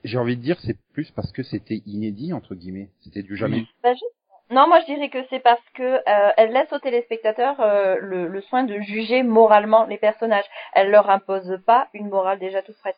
J'ai 0.03 0.17
envie 0.17 0.35
de 0.35 0.41
dire, 0.41 0.59
c'est 0.61 0.77
plus 0.93 1.11
parce 1.11 1.31
que 1.31 1.43
c'était 1.43 1.81
inédit, 1.85 2.33
entre 2.33 2.55
guillemets. 2.55 2.89
C'était 3.01 3.21
du 3.23 3.37
jamais. 3.37 3.65
Bah, 3.83 3.93
je- 3.93 4.53
Non, 4.53 4.67
moi 4.67 4.81
je 4.81 4.85
dirais 4.85 5.09
que 5.09 5.23
c'est 5.29 5.39
parce 5.39 5.63
que 5.75 5.83
euh, 5.83 6.31
elle 6.35 6.51
laisse 6.51 6.71
aux 6.73 6.79
téléspectateurs 6.79 7.59
euh, 7.61 7.95
le, 8.01 8.27
le 8.27 8.41
soin 8.41 8.63
de 8.65 8.79
juger 8.81 9.23
moralement 9.23 9.85
les 9.85 9.97
personnages. 9.97 10.43
Elle 10.73 10.91
leur 10.91 11.09
impose 11.09 11.57
pas 11.65 11.87
une 11.93 12.09
morale 12.09 12.39
déjà 12.39 12.61
toute 12.61 12.77
prête. 12.79 12.97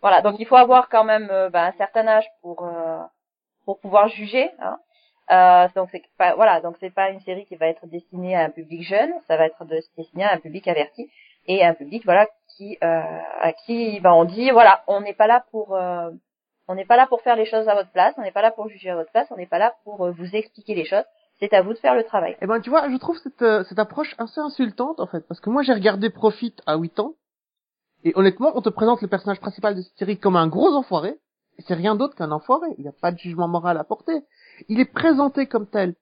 Voilà, 0.00 0.22
donc 0.22 0.36
il 0.38 0.46
faut 0.46 0.54
avoir 0.56 0.88
quand 0.88 1.02
même 1.02 1.28
euh, 1.32 1.50
bah, 1.50 1.64
un 1.66 1.72
certain 1.72 2.06
âge 2.06 2.26
pour 2.42 2.64
euh, 2.64 2.98
pour 3.64 3.80
pouvoir 3.80 4.06
juger. 4.08 4.48
Hein. 4.60 4.78
Euh, 5.30 5.66
donc 5.74 5.88
c'est 5.90 6.02
pas 6.18 6.34
voilà, 6.36 6.60
donc 6.60 6.76
c'est 6.80 6.94
pas 6.94 7.10
une 7.10 7.20
série 7.20 7.46
qui 7.46 7.56
va 7.56 7.66
être 7.66 7.86
destinée 7.86 8.36
à 8.36 8.44
un 8.44 8.50
public 8.50 8.82
jeune, 8.82 9.10
ça 9.26 9.36
va 9.36 9.46
être 9.46 9.64
de- 9.64 9.80
destiné 9.96 10.24
à 10.24 10.32
un 10.34 10.38
public 10.38 10.68
averti 10.68 11.10
et 11.46 11.64
un 11.64 11.74
public 11.74 12.04
voilà 12.04 12.28
qui 12.56 12.78
euh, 12.82 13.20
à 13.40 13.52
qui 13.52 13.98
bah, 14.00 14.14
on 14.14 14.24
dit 14.24 14.50
voilà, 14.52 14.84
on 14.86 15.00
n'est 15.00 15.14
pas 15.14 15.26
là 15.26 15.44
pour 15.50 15.74
euh, 15.74 16.10
on 16.68 16.74
n'est 16.76 16.84
pas 16.84 16.96
là 16.96 17.06
pour 17.08 17.22
faire 17.22 17.36
les 17.36 17.44
choses 17.44 17.68
à 17.68 17.74
votre 17.74 17.90
place, 17.90 18.14
on 18.18 18.22
n'est 18.22 18.30
pas 18.30 18.42
là 18.42 18.50
pour 18.52 18.68
juger 18.68 18.90
à 18.90 18.96
votre 18.96 19.10
place, 19.10 19.26
on 19.30 19.36
n'est 19.36 19.46
pas 19.46 19.58
là 19.58 19.74
pour 19.84 20.04
euh, 20.04 20.12
vous 20.12 20.34
expliquer 20.34 20.74
les 20.74 20.84
choses. 20.84 21.04
C'est 21.38 21.52
à 21.52 21.60
vous 21.60 21.74
de 21.74 21.78
faire 21.78 21.94
le 21.94 22.02
travail. 22.02 22.34
Eh 22.40 22.46
ben, 22.46 22.60
tu 22.60 22.70
vois, 22.70 22.88
je 22.88 22.96
trouve 22.96 23.18
cette, 23.18 23.42
euh, 23.42 23.62
cette 23.64 23.78
approche 23.78 24.14
assez 24.16 24.40
insultante, 24.40 25.00
en 25.00 25.06
fait, 25.06 25.20
parce 25.28 25.38
que 25.38 25.50
moi, 25.50 25.62
j'ai 25.62 25.74
regardé 25.74 26.08
Profit 26.08 26.54
à 26.66 26.76
8 26.76 26.98
ans, 26.98 27.12
et 28.04 28.12
honnêtement, 28.14 28.52
on 28.54 28.62
te 28.62 28.70
présente 28.70 29.02
le 29.02 29.08
personnage 29.08 29.38
principal 29.38 29.74
de 29.74 29.82
cette 29.82 29.98
série 29.98 30.18
comme 30.18 30.34
un 30.34 30.48
gros 30.48 30.74
enfoiré, 30.74 31.18
c'est 31.58 31.74
rien 31.74 31.94
d'autre 31.94 32.14
qu'un 32.14 32.30
enfoiré. 32.32 32.68
Il 32.78 32.82
n'y 32.82 32.88
a 32.88 32.94
pas 33.00 33.12
de 33.12 33.18
jugement 33.18 33.48
moral 33.48 33.76
à 33.76 33.84
porter. 33.84 34.22
Il 34.68 34.80
est 34.80 34.90
présenté 34.92 35.46
comme 35.46 35.66
tel. 35.66 35.94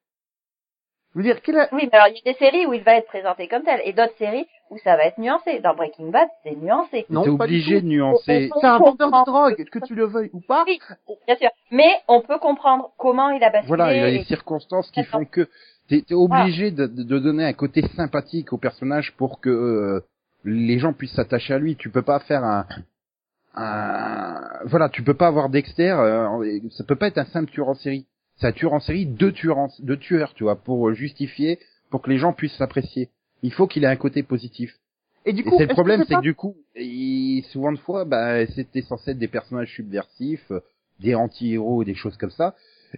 Je 1.13 1.19
veux 1.21 1.25
dire, 1.25 1.41
quelle 1.43 1.57
est... 1.57 1.69
Oui, 1.73 1.89
mais 1.93 1.97
alors 1.99 2.09
il 2.09 2.17
y 2.17 2.29
a 2.29 2.33
des 2.33 2.39
séries 2.39 2.67
où 2.67 2.73
il 2.73 2.83
va 2.83 2.97
être 2.97 3.07
présenté 3.07 3.47
comme 3.47 3.63
tel, 3.63 3.81
et 3.85 3.93
d'autres 3.93 4.17
séries 4.19 4.47
où 4.71 4.79
ça 4.79 4.97
va 4.97 5.05
être 5.05 5.19
nuancé. 5.19 5.61
Dans 5.61 5.75
Breaking 5.75 6.09
Bad, 6.11 6.29
c'est 6.43 6.57
nuancé. 6.57 7.07
Non, 7.09 7.23
T'es 7.23 7.29
obligé 7.31 7.81
de 7.81 7.87
nuancer. 7.87 8.51
C'est 8.53 8.67
un 8.67 8.79
vendeur 8.79 9.11
de 9.13 9.25
drogue, 9.25 9.65
que 9.71 9.79
tu 9.87 9.95
le 9.95 10.07
veuilles 10.07 10.31
ou 10.33 10.41
pas. 10.41 10.65
Oui, 10.67 10.81
bien 11.27 11.37
sûr. 11.37 11.51
Mais 11.71 11.89
on 12.09 12.21
peut 12.21 12.39
comprendre 12.41 12.91
comment 12.99 13.31
il 13.31 13.43
a 13.45 13.51
basculé. 13.51 13.69
Voilà, 13.69 13.95
il 13.95 14.01
y 14.01 14.03
a 14.03 14.09
et- 14.09 14.19
des 14.19 14.25
circonstances 14.25 14.91
qui 14.91 15.05
font 15.05 15.25
que 15.25 15.49
t'es 15.89 16.03
es 16.11 16.15
obligé 16.15 16.73
de, 16.73 16.87
de- 16.87 17.03
de 17.05 17.19
donner 17.21 17.45
un 17.45 17.53
côté 17.53 17.87
sympathique 17.95 18.53
au 18.53 18.59
personnage 18.59 19.13
pour 19.17 19.41
que 19.41 19.51
euh, 19.51 20.01
les 20.45 20.81
gens 20.81 20.93
puissent 20.95 21.15
s'attacher 21.15 21.55
à 21.55 21.59
lui. 21.59 21.77
Tu 21.77 21.91
peux 21.91 22.03
pas 22.03 22.19
faire 22.21 22.43
un, 22.43 22.67
un 23.55 24.41
voilà, 24.65 24.89
tu 24.89 25.03
peux 25.05 25.15
pas 25.15 25.29
avoir 25.29 25.49
Dexter. 25.49 25.91
euh, 25.93 26.59
ça 26.73 26.85
peut 26.85 26.97
pas 26.97 27.07
être 27.09 27.19
un 27.19 27.27
simple 27.27 27.51
tueur 27.53 27.69
en 27.69 27.75
série. 27.75 28.07
C'est 28.37 28.47
un 28.49 28.53
tueur 28.53 28.73
en 28.73 28.81
série, 28.81 29.07
deux 29.07 29.33
tueurs, 29.33 29.59
en- 29.59 29.69
deux 29.81 29.97
tueurs, 29.97 30.35
tu 30.35 30.45
vois, 30.45 30.57
pour 30.57 30.93
justifier, 30.93 31.59
pour 31.91 32.03
que 32.03 32.11
les 32.11 32.19
gens 32.19 32.33
puissent 32.33 32.57
s'apprécier. 32.57 33.09
Il 33.43 33.53
faut 33.53 33.67
qu'il 33.67 33.85
ait 33.85 33.89
un 33.89 33.97
côté 33.97 34.23
positif. 34.23 34.75
Et 35.27 35.33
du 35.33 35.41
Et 35.41 35.45
coup, 35.45 35.55
c'est 35.59 35.67
le 35.67 35.73
problème, 35.73 36.01
que 36.01 36.07
c'est 36.07 36.15
pas- 36.15 36.19
que 36.21 36.25
du 36.25 36.35
coup, 36.35 36.57
il- 36.77 37.45
souvent 37.51 37.73
de 37.73 37.79
fois, 37.79 38.05
bah, 38.05 38.47
c'était 38.49 38.83
censé 38.83 39.13
être 39.13 39.19
des 39.19 39.29
personnages 39.29 39.73
subversifs, 39.73 40.51
euh, 40.51 40.61
des 41.01 41.15
anti-héros 41.15 41.83
et 41.83 41.85
des 41.87 41.95
choses 41.95 42.17
comme 42.17 42.31
ça. 42.31 42.55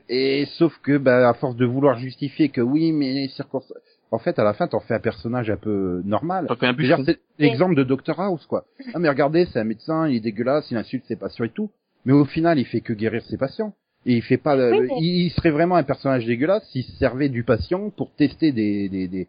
Et 0.08 0.46
sauf 0.58 0.76
que, 0.82 0.98
bah, 0.98 1.28
à 1.28 1.34
force 1.34 1.56
de 1.56 1.64
vouloir 1.64 1.98
justifier 1.98 2.48
que 2.48 2.60
oui, 2.60 2.92
mais 2.92 3.12
les 3.14 3.28
circonstances, 3.28 3.76
en 4.10 4.18
fait, 4.18 4.38
à 4.38 4.44
la 4.44 4.54
fin, 4.54 4.66
t'en 4.68 4.80
fais 4.80 4.94
un 4.94 5.00
personnage 5.00 5.50
un 5.50 5.56
peu 5.56 6.02
normal. 6.04 6.46
ça 6.48 6.72
dire, 6.84 6.96
peu 6.98 7.04
c'est 7.04 7.18
l'exemple 7.42 7.74
de 7.74 7.84
Dr 7.84 8.18
House, 8.20 8.44
quoi. 8.46 8.64
Ah, 8.94 8.98
mais 8.98 9.08
regardez, 9.08 9.46
c'est 9.46 9.58
un 9.58 9.64
médecin, 9.64 10.08
il 10.08 10.16
est 10.16 10.20
dégueulasse, 10.20 10.70
il 10.70 10.76
insulte 10.76 11.04
ses 11.06 11.16
patients 11.16 11.44
et 11.44 11.50
tout. 11.50 11.70
Mais 12.04 12.12
au 12.12 12.24
final, 12.24 12.58
il 12.58 12.66
fait 12.66 12.80
que 12.82 12.92
guérir 12.92 13.22
ses 13.26 13.36
patients. 13.38 13.74
Et 14.08 14.14
il 14.14 14.22
fait 14.22 14.36
pas, 14.36 14.54
le- 14.56 14.70
Oui, 14.70 14.78
le- 14.78 14.86
mais- 14.86 14.94
il, 15.00 15.26
il 15.26 15.30
serait 15.30 15.50
vraiment 15.50 15.74
un 15.76 15.82
personnage 15.82 16.24
dégueulasse 16.26 16.64
s'il 16.70 16.84
se 16.84 16.92
servait 16.92 17.28
du 17.28 17.42
patient 17.44 17.90
pour 17.90 18.12
tester 18.14 18.52
des, 18.52 18.88
des, 18.88 19.08
des, 19.08 19.28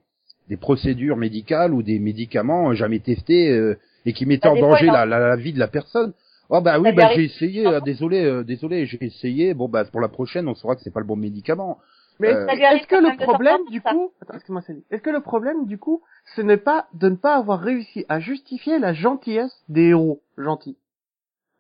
des 0.50 0.58
procédures 0.58 1.18
médicales 1.18 1.74
ou 1.74 1.82
des 1.84 2.00
médicaments 2.00 2.74
jamais 2.74 3.00
testés 3.00 3.50
euh, 3.50 3.78
et 4.06 4.14
qui 4.14 4.26
mettaient 4.26 4.48
Bah, 4.48 4.54
en 4.54 4.58
fois, 4.58 4.70
danger 4.70 4.86
la, 4.86 5.06
la, 5.06 5.20
la 5.20 5.36
vie 5.36 5.52
de 5.54 5.60
la 5.60 5.68
personne. 5.68 6.14
Oh 6.50 6.62
bah 6.62 6.80
oui, 6.80 6.94
bah 6.94 7.10
j'ai 7.14 7.26
essayé, 7.26 7.68
euh, 7.68 7.82
désolé, 7.82 8.24
euh, 8.24 8.44
désolé, 8.44 8.86
j'ai 8.86 9.04
essayé. 9.04 9.54
Bon 9.54 9.68
bah 9.68 9.84
pour 9.84 10.00
la 10.00 10.08
prochaine, 10.08 10.48
on 10.48 10.56
saura 10.56 10.76
que 10.78 10.82
c'est 10.82 10.94
pas 10.94 11.02
le 11.02 11.06
bon 11.06 11.18
médicament. 11.18 11.80
Mais 12.20 12.30
Euh, 12.34 12.48
est-ce 12.48 12.88
que 12.88 12.96
le 12.96 13.18
problème, 13.18 13.60
du 13.70 13.82
coup, 13.82 14.12
excuse-moi. 14.34 14.62
Est-ce 14.90 15.02
que 15.02 15.10
le 15.10 15.20
problème, 15.20 15.66
du 15.66 15.78
coup, 15.78 16.02
ce 16.36 16.42
n'est 16.42 16.58
pas 16.58 16.88
de 16.94 17.10
ne 17.10 17.16
pas 17.16 17.36
avoir 17.36 17.60
réussi 17.60 18.06
à 18.10 18.20
justifier 18.20 18.80
la 18.80 18.94
gentillesse 18.94 19.56
des 19.70 19.88
héros 19.90 20.22
gentils? 20.38 20.78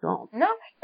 Non. 0.03 0.27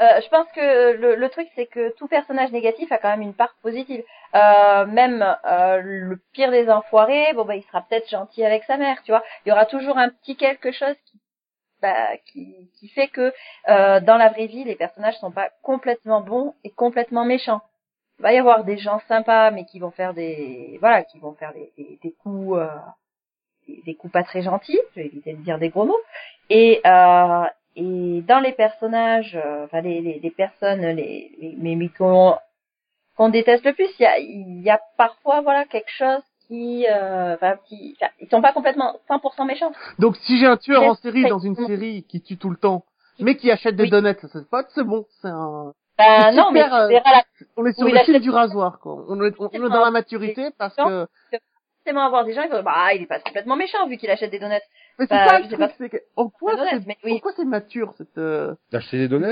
Euh, 0.00 0.20
je 0.20 0.28
pense 0.28 0.46
que 0.54 0.92
le, 0.92 1.14
le 1.14 1.28
truc, 1.28 1.48
c'est 1.54 1.66
que 1.66 1.94
tout 1.96 2.08
personnage 2.08 2.50
négatif 2.50 2.90
a 2.90 2.98
quand 2.98 3.10
même 3.10 3.22
une 3.22 3.34
part 3.34 3.54
positive. 3.62 4.02
Euh, 4.34 4.86
même 4.86 5.24
euh, 5.44 5.80
le 5.82 6.20
pire 6.32 6.50
des 6.50 6.68
enfoirés, 6.68 7.32
bon 7.34 7.44
bah 7.44 7.54
il 7.54 7.62
sera 7.62 7.82
peut-être 7.82 8.10
gentil 8.10 8.44
avec 8.44 8.64
sa 8.64 8.76
mère, 8.76 9.00
tu 9.04 9.12
vois. 9.12 9.22
Il 9.44 9.50
y 9.50 9.52
aura 9.52 9.66
toujours 9.66 9.98
un 9.98 10.08
petit 10.08 10.36
quelque 10.36 10.72
chose 10.72 10.96
qui, 11.06 11.20
bah, 11.80 12.16
qui, 12.26 12.68
qui 12.78 12.88
fait 12.88 13.06
que 13.06 13.32
euh, 13.68 14.00
dans 14.00 14.16
la 14.16 14.30
vraie 14.30 14.46
vie, 14.46 14.64
les 14.64 14.74
personnages 14.74 15.16
sont 15.18 15.30
pas 15.30 15.50
complètement 15.62 16.20
bons 16.20 16.54
et 16.64 16.70
complètement 16.70 17.24
méchants. 17.24 17.60
Il 18.18 18.22
va 18.22 18.32
y 18.32 18.38
avoir 18.38 18.64
des 18.64 18.78
gens 18.78 19.00
sympas, 19.06 19.52
mais 19.52 19.64
qui 19.64 19.78
vont 19.78 19.90
faire 19.92 20.14
des, 20.14 20.76
voilà, 20.80 21.04
qui 21.04 21.18
vont 21.20 21.34
faire 21.34 21.52
des, 21.52 21.72
des, 21.78 21.98
des 22.02 22.12
coups, 22.12 22.58
euh, 22.58 22.66
des, 23.68 23.80
des 23.86 23.94
coups 23.94 24.12
pas 24.12 24.24
très 24.24 24.42
gentils. 24.42 24.80
Je 24.96 25.00
vais 25.00 25.06
éviter 25.06 25.34
de 25.34 25.42
dire 25.42 25.58
des 25.58 25.68
gros 25.68 25.84
mots. 25.84 26.00
Et 26.50 26.80
euh, 26.84 27.44
et 27.76 28.22
dans 28.26 28.40
les 28.40 28.52
personnages, 28.52 29.36
euh, 29.36 29.64
enfin 29.64 29.80
les, 29.80 30.00
les, 30.00 30.18
les 30.20 30.30
personnes, 30.30 30.80
les, 30.82 31.30
les 31.40 31.54
mais, 31.58 31.74
mais 31.76 31.88
qu'on 31.88 32.36
qu'on 33.16 33.28
déteste 33.28 33.64
le 33.64 33.72
plus, 33.72 33.88
il 33.98 34.02
y 34.02 34.06
a, 34.06 34.18
y 34.18 34.70
a 34.70 34.80
parfois 34.96 35.40
voilà 35.40 35.64
quelque 35.66 35.90
chose 35.90 36.22
qui, 36.48 36.84
euh, 36.90 37.34
enfin, 37.34 37.56
qui, 37.66 37.96
enfin, 38.00 38.10
ils 38.20 38.28
sont 38.28 38.42
pas 38.42 38.52
complètement 38.52 38.96
100% 39.08 39.46
méchants. 39.46 39.72
Donc, 39.98 40.16
si 40.16 40.36
j'ai 40.38 40.46
un 40.46 40.56
tueur 40.56 40.82
en 40.82 40.94
série 40.94 41.22
dans 41.28 41.38
une 41.38 41.56
série 41.56 42.04
qui 42.08 42.20
tue 42.20 42.36
tout 42.36 42.50
le 42.50 42.56
temps, 42.56 42.84
mais 43.18 43.36
qui 43.36 43.50
achète 43.50 43.76
des 43.76 43.84
Oui. 43.84 43.90
donuts 43.90 44.08
à 44.08 44.28
ses 44.28 44.44
potes, 44.50 44.66
c'est 44.74 44.84
bon, 44.84 45.06
c'est 45.22 45.28
un, 45.28 45.72
Ben 45.96 46.32
non, 46.34 46.50
mais 46.52 46.62
euh, 46.64 46.88
la 46.90 47.22
on 47.56 47.64
est 47.64 47.72
sur 47.72 47.86
le 47.86 47.94
il 47.96 48.04
fil 48.04 48.20
du 48.20 48.30
rasoir, 48.30 48.78
quoi. 48.80 49.04
On 49.08 49.22
est, 49.24 49.32
on, 49.38 49.48
on 49.52 49.66
est 49.66 49.70
dans 49.70 49.84
la 49.84 49.90
maturité 49.92 50.50
parce 50.58 50.74
que, 50.74 51.06
forcément 51.84 52.06
avoir 52.06 52.24
des 52.24 52.32
gens 52.34 52.42
qui 52.42 52.48
vont 52.48 52.54
dire, 52.56 52.64
bah 52.64 52.94
il 52.94 53.02
est 53.02 53.06
pas 53.06 53.20
complètement 53.20 53.56
méchant 53.56 53.86
vu 53.88 53.96
qu'il 53.96 54.10
achète 54.10 54.30
des 54.30 54.38
donuts. 54.38 54.54
mais 54.98 55.06
c'est 55.06 55.14
Bah, 55.14 55.28
ça 55.28 55.42
je 55.42 55.48
sais 55.48 55.56
pas. 55.56 55.70
c'est 55.76 55.88
que, 55.90 55.98
en 56.16 56.28
quoi 56.28 56.54
c'est, 56.56 56.80
oui. 57.04 57.20
mature, 57.46 57.92
cette, 57.96 58.18
euh, 58.18 58.54
D'acheter 58.72 58.98
des 58.98 59.08
donuts 59.08 59.26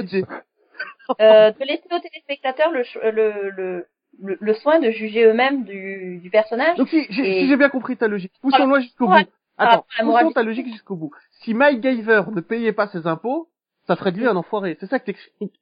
euh, 1.21 1.51
de 1.51 1.65
laisser 1.65 1.83
aux 1.91 1.99
téléspectateurs 1.99 2.71
le, 2.71 2.83
le, 3.11 3.51
le, 3.51 3.87
le, 4.21 4.39
le 4.41 4.55
soin 4.55 4.79
de 4.81 4.91
juger 4.91 5.25
eux-mêmes 5.25 5.65
du, 5.65 6.19
du 6.23 6.31
personnage. 6.31 6.77
Donc 6.77 6.89
si 6.89 7.07
j'ai 7.11 7.39
Et- 7.39 7.41
si 7.43 7.49
j'ai 7.49 7.57
bien 7.57 7.69
compris 7.71 7.97
ta 7.97 8.09
logique, 8.09 8.33
poussons-moi 8.41 8.81
jusqu'au 8.81 9.07
bout. 9.09 9.15
Attends, 9.59 9.85
Ah, 9.99 10.03
poussons 10.03 10.33
ta 10.33 10.43
logique 10.43 10.67
jusqu'au 10.69 10.97
bout. 10.97 11.13
Si 11.43 11.55
Mike 11.55 11.83
Giver 11.83 12.23
ne 12.33 12.41
payait 12.41 12.73
pas 12.73 12.89
ses 12.89 13.07
impôts, 13.07 13.49
ça 13.87 13.97
ferait 13.97 14.13
de 14.13 14.19
lui 14.19 14.27
un 14.27 14.37
enfoiré. 14.37 14.77
C'est 14.81 14.87
ça 14.87 14.99
que 14.99 15.07
t'expliques. 15.07 15.61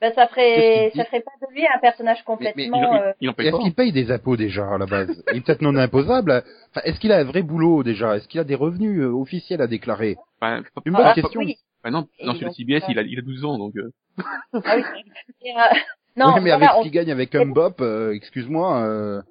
Ben, 0.00 0.12
ça 0.14 0.26
ferait, 0.28 0.90
ça 0.96 1.04
ferait 1.04 1.20
pas 1.20 1.32
de 1.42 1.52
lui 1.54 1.66
un 1.66 1.78
personnage 1.78 2.20
Il, 2.20 2.24
complètement. 2.24 2.94
il, 2.94 2.98
euh, 3.00 3.12
il 3.20 3.28
en 3.28 3.32
paye 3.34 3.48
Est-ce 3.48 3.56
qu'il 3.58 3.74
paye 3.74 3.92
des 3.92 4.10
impôts 4.10 4.36
déjà 4.36 4.66
à 4.66 4.78
la 4.78 4.86
base? 4.86 5.22
Il 5.30 5.38
est 5.38 5.40
peut-être 5.42 5.60
non 5.60 5.76
imposable. 5.76 6.42
Enfin, 6.70 6.80
est-ce 6.84 6.98
qu'il 7.00 7.12
a 7.12 7.18
un 7.18 7.24
vrai 7.24 7.42
boulot 7.42 7.82
déjà? 7.82 8.16
Est-ce 8.16 8.26
qu'il 8.26 8.40
a 8.40 8.44
des 8.44 8.54
revenus 8.54 9.02
euh, 9.02 9.12
officiels 9.12 9.60
à 9.60 9.66
déclarer? 9.66 10.16
Pas- 10.40 10.60
Une 10.86 10.92
pas- 10.92 10.98
bonne 10.98 11.06
ah, 11.06 11.12
question. 11.14 11.40
oui. 11.40 11.56
Bah 11.84 11.90
non, 11.90 12.08
non, 12.22 12.34
sur 12.34 12.46
le 12.48 12.52
CBS, 12.52 12.82
euh, 12.84 12.86
il 12.90 12.98
a, 12.98 13.02
il 13.02 13.18
a 13.18 13.22
12 13.22 13.44
ans, 13.44 13.58
donc, 13.58 13.74
euh, 13.76 13.90
Ah 14.64 14.76
oui. 14.76 14.82
Et, 15.42 15.52
euh, 15.54 15.60
non, 16.16 16.34
Ouais, 16.34 16.40
mais 16.40 16.50
voilà, 16.50 16.70
avec 16.72 16.76
ce 16.78 16.82
qu'il 16.82 16.92
gagne 16.92 17.10
avec 17.12 17.34
Humbop, 17.34 17.80
euh, 17.80 18.12
excuse-moi. 18.12 18.82
Euh... 18.82 19.22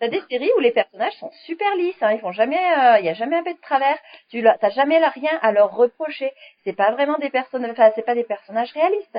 T'as 0.00 0.08
des 0.08 0.20
séries 0.28 0.50
où 0.56 0.60
les 0.60 0.72
personnages 0.72 1.12
sont 1.20 1.30
super 1.46 1.76
lisses, 1.76 1.94
hein, 2.02 2.10
ils 2.12 2.18
font 2.18 2.32
jamais, 2.32 2.56
euh, 2.56 2.98
il 2.98 3.04
y 3.04 3.08
a 3.08 3.14
jamais 3.14 3.36
un 3.36 3.44
peu 3.44 3.52
de 3.52 3.60
travers. 3.60 3.96
Tu 4.30 4.40
l'as- 4.40 4.58
t'as 4.60 4.70
jamais 4.70 4.98
là 4.98 5.10
rien 5.10 5.30
à 5.42 5.52
leur 5.52 5.76
reprocher. 5.76 6.30
C'est 6.64 6.72
pas 6.72 6.90
vraiment 6.90 7.18
des 7.18 7.30
personnages, 7.30 7.70
enfin 7.70 7.90
c'est 7.94 8.04
pas 8.04 8.16
des 8.16 8.24
personnages 8.24 8.72
réalistes. 8.72 9.16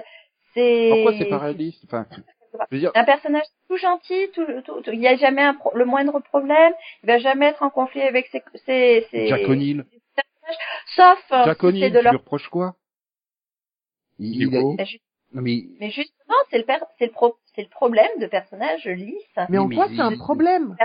C'est 0.54 0.88
Pourquoi 0.92 1.14
c'est 1.18 1.26
pas 1.26 1.40
réaliste 1.40 1.84
Enfin, 1.86 2.06
dire, 2.72 2.92
un 2.94 3.04
personnage 3.04 3.46
tout 3.68 3.78
gentil, 3.78 4.30
tout, 4.34 4.46
tout, 4.66 4.82
tout- 4.82 4.92
il 4.92 5.00
y 5.02 5.08
a 5.08 5.16
jamais 5.16 5.42
un 5.42 5.56
pro- 5.56 5.76
le 5.76 5.86
moindre 5.86 6.20
problème. 6.20 6.74
Il 7.04 7.08
va 7.08 7.18
jamais 7.18 7.48
être 7.48 7.64
en 7.64 7.70
conflit 7.72 8.02
avec 8.02 8.28
ses, 8.28 8.44
ses, 8.66 9.08
ses 9.10 9.28
Jack 9.28 9.48
O'Neill. 9.50 9.86
sauf 10.96 11.20
euh, 11.32 11.46
Jack 11.46 11.60
si 11.60 11.66
O'Neill, 11.66 11.92
de 11.92 11.98
tu 11.98 12.04
leur. 12.04 12.14
lui 12.14 12.18
reproches 12.18 12.50
quoi? 12.50 12.76
Il, 14.20 14.36
Il 14.36 14.44
est 14.56 14.60
beau. 14.62 14.78
Non 15.34 15.42
mais 15.42 15.64
Mais 15.80 15.90
justement, 15.90 16.36
c'est 16.52 16.60
le 16.60 16.66
per- 16.66 16.86
c'est 17.00 17.08
le 17.08 17.12
pro- 17.12 17.38
c'est 17.56 17.64
le 17.64 17.70
problème 17.70 18.12
de 18.20 18.28
personnages 18.28 18.86
lisses. 18.86 19.16
Mais 19.50 19.58
en 19.58 19.68
quoi 19.68 19.88
c'est 19.96 20.02
un 20.02 20.16
problème? 20.16 20.78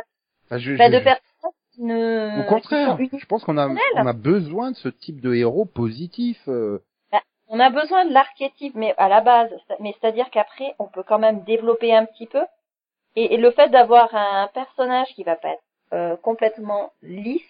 Enfin, 0.48 0.56
je- 0.58 0.74
Bah, 0.76 0.86
je- 0.86 0.92
de 0.94 0.98
je- 0.98 1.04
personnages 1.04 1.52
qui 1.74 1.82
ne. 1.82 2.40
Au 2.40 2.44
contraire, 2.48 2.96
je 2.98 3.26
pense 3.26 3.44
qu'on 3.44 3.58
a, 3.58 3.68
on 3.68 4.06
a 4.06 4.12
besoin 4.14 4.70
de 4.70 4.76
ce 4.76 4.88
type 4.88 5.20
de 5.20 5.34
héros 5.34 5.66
positif. 5.66 6.38
euh. 6.48 6.78
On 7.48 7.60
a 7.60 7.70
besoin 7.70 8.04
de 8.04 8.12
l'archétype, 8.12 8.74
mais 8.74 8.94
à 8.98 9.08
la 9.08 9.20
base, 9.20 9.50
mais 9.80 9.94
c'est-à-dire 10.00 10.28
qu'après, 10.30 10.74
on 10.78 10.86
peut 10.86 11.02
quand 11.06 11.18
même 11.18 11.42
développer 11.44 11.94
un 11.94 12.04
petit 12.04 12.26
peu. 12.26 12.42
Et, 13.16 13.34
et 13.34 13.36
le 13.38 13.50
fait 13.52 13.68
d'avoir 13.70 14.14
un 14.14 14.48
personnage 14.52 15.08
qui 15.14 15.24
va 15.24 15.36
pas 15.36 15.48
être 15.50 15.62
euh, 15.94 16.16
complètement 16.16 16.92
lisse, 17.02 17.40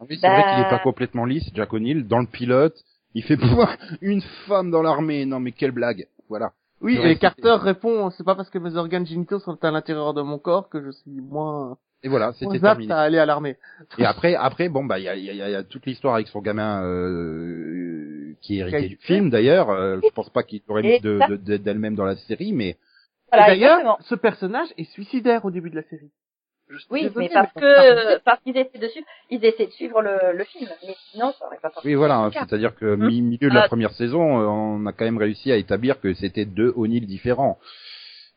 Oui, 0.00 0.16
c'est 0.20 0.26
Bah- 0.26 0.34
vrai 0.40 0.42
qu'il 0.54 0.64
est 0.66 0.70
pas 0.70 0.78
complètement 0.78 1.24
lisse, 1.26 1.48
Jack 1.54 1.72
O'Neill, 1.72 2.06
dans 2.08 2.18
le 2.20 2.26
pilote, 2.26 2.74
il 3.14 3.22
fait 3.22 3.36
pouvoir 3.68 3.76
une 4.00 4.22
femme 4.48 4.70
dans 4.70 4.82
l'armée. 4.82 5.26
Non 5.26 5.38
mais 5.40 5.52
quelle 5.52 5.70
blague. 5.72 6.06
Voilà. 6.28 6.52
Oui, 6.80 6.98
et 7.02 7.16
Carter 7.16 7.56
répond, 7.60 8.10
c'est 8.10 8.24
pas 8.24 8.34
parce 8.34 8.50
que 8.50 8.58
mes 8.58 8.74
organes 8.76 9.06
génitaux 9.06 9.38
sont 9.38 9.62
à 9.64 9.70
l'intérieur 9.70 10.12
de 10.14 10.22
mon 10.22 10.38
corps 10.38 10.68
que 10.68 10.82
je 10.82 10.90
suis 10.90 11.20
moins, 11.20 11.76
Et 12.02 12.08
voilà, 12.08 12.32
c'était 12.32 12.58
terminé. 12.58 12.92
à 12.92 13.00
aller 13.00 13.18
à 13.18 13.24
l'armée. 13.26 13.56
Et 13.98 14.04
après, 14.04 14.34
après, 14.34 14.68
bon 14.68 14.84
bah 14.84 14.98
il 14.98 15.04
y 15.04 15.08
a, 15.08 15.14
il 15.14 15.24
y, 15.24 15.30
a, 15.30 15.48
il 15.48 15.52
y 15.52 15.54
a 15.54 15.62
toute 15.62 15.86
l'histoire 15.86 16.14
avec 16.14 16.26
son 16.28 16.40
gamin 16.40 16.82
euh, 16.84 18.13
qui 18.40 18.56
est 18.56 18.60
hérité 18.60 18.78
Qui 18.78 18.84
a 18.84 18.88
du 18.88 18.96
film 18.96 19.30
d'ailleurs. 19.30 19.70
Euh, 19.70 19.98
je 20.02 20.08
pense 20.10 20.30
pas 20.30 20.42
qu'il 20.42 20.60
aurait 20.68 20.82
mis 20.82 21.00
de- 21.00 21.36
de- 21.36 21.56
d'elle-même 21.56 21.94
dans 21.94 22.04
la 22.04 22.16
série, 22.16 22.52
mais 22.52 22.76
voilà, 23.32 23.46
D'ailleurs, 23.48 23.78
exactement. 23.80 23.98
ce 24.00 24.14
personnage 24.14 24.68
est 24.78 24.84
suicidaire 24.92 25.44
au 25.44 25.50
début 25.50 25.70
de 25.70 25.76
la 25.76 25.82
série. 25.82 26.10
Je 26.70 26.78
Oui, 26.90 27.02
désolé, 27.02 27.26
mais 27.28 27.34
parce 27.34 27.52
que 27.52 28.18
parce 28.24 28.40
qu'ils 28.42 28.56
essaient 28.56 28.78
de 28.78 28.88
suivre, 28.88 29.06
ils 29.30 29.44
essaient 29.44 29.66
de 29.66 29.70
suivre 29.72 30.00
le, 30.00 30.36
le 30.36 30.44
film, 30.44 30.68
mais 30.86 30.94
sinon 31.10 31.32
ça 31.38 31.44
aurait 31.46 31.58
pas 31.60 31.68
forcément 31.70 31.90
oui 31.90 31.94
voilà, 31.94 32.30
cas. 32.32 32.46
c'est-à-dire 32.48 32.74
que 32.74 32.94
mi 32.96 33.20
milieu 33.20 33.50
de 33.50 33.54
la 33.54 33.64
Ah. 33.64 33.68
première 33.68 33.92
saison, 33.92 34.40
euh, 34.40 34.46
on 34.46 34.86
a 34.86 34.92
quand 34.92 35.04
même 35.04 35.18
réussi 35.18 35.52
à 35.52 35.56
établir 35.56 36.00
que 36.00 36.14
c'était 36.14 36.46
deux 36.46 36.72
O'Neill 36.74 37.06
différents. 37.06 37.58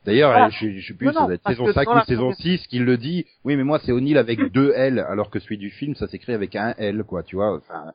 D'ailleurs, 0.04 0.30
Voilà. 0.30 0.46
euh, 0.46 0.50
je, 0.50 0.70
je 0.78 0.86
sais 0.88 0.94
plus, 0.94 1.06
Non, 1.06 1.12
ça 1.14 1.24
doit 1.24 1.34
être 1.34 1.48
saison 1.48 1.64
que 1.64 1.72
5 1.72 1.84
dans 1.86 1.96
ou 2.00 2.04
saison 2.04 2.20
première- 2.32 2.36
6 2.58 2.66
qu'il 2.66 2.84
le 2.84 2.98
dit. 2.98 3.24
Oui, 3.44 3.56
mais 3.56 3.64
moi 3.64 3.78
c'est 3.82 3.92
O'Neill 3.92 4.18
avec 4.18 4.52
deux 4.52 4.72
L, 4.76 4.98
alors 5.08 5.30
que 5.30 5.38
celui 5.38 5.56
du 5.56 5.70
film, 5.70 5.94
ça 5.94 6.06
s'écrit 6.06 6.34
avec 6.34 6.54
un 6.54 6.74
L, 6.76 7.04
quoi, 7.04 7.22
tu 7.22 7.36
vois. 7.36 7.56
Enfin, 7.56 7.92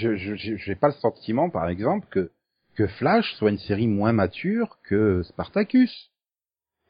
je 0.00 0.16
je 0.16 0.34
je- 0.36 0.56
j'ai 0.56 0.74
pas 0.74 0.88
le 0.88 0.94
sentiment, 0.94 1.50
par 1.50 1.68
exemple, 1.68 2.06
que 2.10 2.30
que 2.76 2.86
Flash 2.86 3.34
soit 3.34 3.50
une 3.50 3.58
série 3.58 3.86
moins 3.88 4.12
mature 4.12 4.78
que 4.88 5.22
Spartacus. 5.24 6.10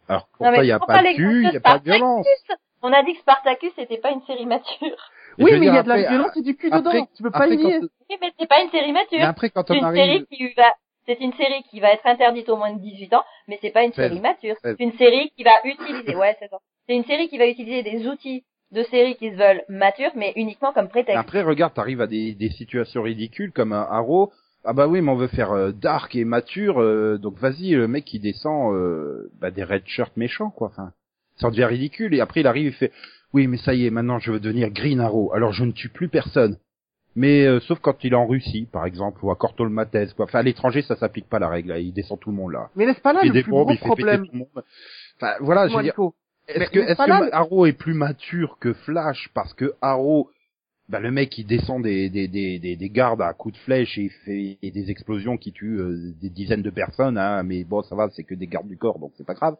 Alors 0.08 0.28
pourquoi 0.36 0.64
il 0.64 0.68
y 0.68 0.72
a 0.72 0.78
pas 0.80 1.02
de 1.02 1.16
cul, 1.16 1.44
il 1.48 1.52
y 1.52 1.56
a 1.56 1.60
pas 1.60 1.78
de 1.78 1.82
Spartacus. 1.84 1.92
violence. 1.92 2.26
On 2.82 2.92
a 2.92 3.02
dit 3.02 3.12
que 3.14 3.20
Spartacus 3.20 3.76
n'était 3.76 3.98
pas 3.98 4.10
une 4.10 4.22
série 4.22 4.46
mature. 4.46 4.96
Et 5.38 5.44
Oui, 5.44 5.50
mais 5.52 5.66
il 5.66 5.74
y 5.74 5.78
a 5.78 5.82
de 5.82 5.88
la 5.88 6.08
violence 6.08 6.36
et 6.36 6.42
du 6.42 6.56
cul 6.56 6.68
après- 6.72 6.80
dedans. 6.94 7.08
Tu 7.16 7.22
peux 7.22 7.30
pas 7.30 7.46
le 7.46 7.54
nier. 7.56 7.78
Oui, 7.80 8.16
mais 8.20 8.32
c'est 8.38 8.48
pas 8.48 8.62
une 8.62 8.70
série 8.70 8.92
mature. 8.92 9.18
Mais 9.18 9.24
après, 9.24 9.50
quand 9.50 9.64
C'est 9.66 9.74
on 9.74 9.78
une 9.78 9.84
arrive, 9.84 10.02
série 10.04 10.26
qui 10.26 10.52
va, 10.54 10.74
c'est 11.06 11.20
une 11.20 11.32
série 11.34 11.62
qui 11.70 11.78
va 11.80 11.92
être 11.92 12.06
interdite 12.06 12.48
au 12.48 12.56
moins 12.56 12.72
de 12.72 12.80
18 12.80 13.12
ans, 13.14 13.22
mais 13.48 13.58
c'est 13.62 13.70
pas 13.70 13.84
une 13.84 13.92
série 13.92 14.20
mature. 14.20 14.56
C'est 14.62 14.80
une 14.80 14.92
série 14.94 15.30
qui 15.36 15.44
va 15.44 15.52
utiliser, 15.64 16.14
ouais, 16.16 16.36
c'est 16.40 16.48
ça. 16.48 16.58
C'est 16.88 16.96
une 16.96 17.04
série 17.04 17.28
qui 17.28 17.38
va 17.38 17.46
utiliser 17.46 17.82
des 17.82 18.06
outils 18.08 18.44
de 18.72 18.82
séries 18.84 19.16
qui 19.16 19.30
se 19.30 19.36
veulent 19.36 19.62
matures, 19.68 20.12
mais 20.16 20.32
uniquement 20.36 20.72
comme 20.72 20.88
prétexte. 20.88 21.18
Après, 21.18 21.42
regarde, 21.42 21.74
t'arrives 21.74 22.00
à 22.00 22.06
des, 22.06 22.34
des 22.34 22.50
situations 22.50 23.02
ridicules 23.02 23.52
comme 23.52 23.72
un 23.72 23.86
Arrow. 23.90 24.32
Ah 24.64 24.74
bah 24.74 24.86
oui, 24.86 25.00
mais 25.00 25.10
on 25.10 25.16
veut 25.16 25.26
faire 25.28 25.52
euh, 25.52 25.72
dark 25.72 26.14
et 26.14 26.24
mature, 26.24 26.82
euh, 26.82 27.16
donc 27.16 27.38
vas-y, 27.38 27.70
le 27.70 27.88
mec 27.88 28.04
qui 28.04 28.20
descend 28.20 28.74
euh, 28.74 29.30
bah, 29.40 29.50
des 29.50 29.64
red 29.64 29.82
shirts 29.86 30.16
méchants, 30.16 30.50
quoi. 30.50 30.68
Enfin, 30.68 30.92
ça 31.36 31.48
devient 31.50 31.64
ridicule. 31.64 32.14
Et 32.14 32.20
après, 32.20 32.40
il 32.40 32.46
arrive 32.46 32.66
et 32.66 32.72
fait, 32.72 32.92
oui, 33.32 33.46
mais 33.46 33.56
ça 33.56 33.72
y 33.72 33.86
est, 33.86 33.90
maintenant 33.90 34.18
je 34.18 34.32
veux 34.32 34.40
devenir 34.40 34.70
Green 34.70 35.00
Arrow. 35.00 35.32
Alors 35.32 35.52
je 35.52 35.64
ne 35.64 35.72
tue 35.72 35.88
plus 35.88 36.08
personne. 36.08 36.58
Mais 37.16 37.44
euh, 37.44 37.58
sauf 37.60 37.80
quand 37.80 38.04
il 38.04 38.12
est 38.12 38.16
en 38.16 38.26
Russie, 38.26 38.68
par 38.70 38.86
exemple, 38.86 39.24
ou 39.24 39.30
à 39.30 39.36
Corto 39.36 39.68
Maltese, 39.68 40.12
quoi. 40.14 40.26
Enfin, 40.26 40.40
à 40.40 40.42
l'étranger, 40.42 40.82
ça 40.82 40.96
s'applique 40.96 41.28
pas 41.28 41.38
la 41.38 41.48
règle. 41.48 41.70
Là. 41.70 41.78
Il 41.78 41.92
descend 41.92 42.20
tout 42.20 42.30
le 42.30 42.36
monde 42.36 42.52
là. 42.52 42.68
Mais 42.76 42.86
n'est-ce 42.86 43.00
pas 43.00 43.12
là 43.12 43.20
il 43.24 43.32
fait 43.32 43.38
le 43.38 43.42
plus 43.42 43.52
gros 43.52 43.74
problème. 43.76 44.26
Enfin, 45.16 45.34
voilà, 45.40 45.68
je 45.68 45.76
veux 45.76 45.82
dire, 45.82 45.92
Nico. 45.92 46.14
Est-ce 46.54 46.70
que, 46.70 47.08
là- 47.08 47.28
Arrow 47.32 47.66
est 47.66 47.72
plus 47.72 47.94
mature 47.94 48.58
que 48.60 48.72
Flash 48.72 49.30
parce 49.34 49.54
que 49.54 49.74
Arrow, 49.80 50.30
bah 50.88 51.00
le 51.00 51.10
mec 51.10 51.36
il 51.38 51.46
descend 51.46 51.82
des 51.82 52.10
des 52.10 52.26
des 52.28 52.58
des, 52.58 52.76
des 52.76 52.90
gardes 52.90 53.22
à 53.22 53.32
coups 53.32 53.54
de 53.54 53.60
flèche 53.60 53.96
et 53.98 54.02
il 54.02 54.10
fait 54.24 54.58
et 54.62 54.70
des 54.70 54.90
explosions 54.90 55.36
qui 55.36 55.52
tuent 55.52 55.78
euh, 55.80 56.12
des 56.20 56.30
dizaines 56.30 56.62
de 56.62 56.70
personnes, 56.70 57.16
hein, 57.18 57.42
mais 57.42 57.64
bon 57.64 57.82
ça 57.82 57.94
va, 57.94 58.08
c'est 58.10 58.24
que 58.24 58.34
des 58.34 58.46
gardes 58.48 58.68
du 58.68 58.76
corps 58.76 58.98
donc 58.98 59.12
c'est 59.16 59.26
pas 59.26 59.34
grave. 59.34 59.56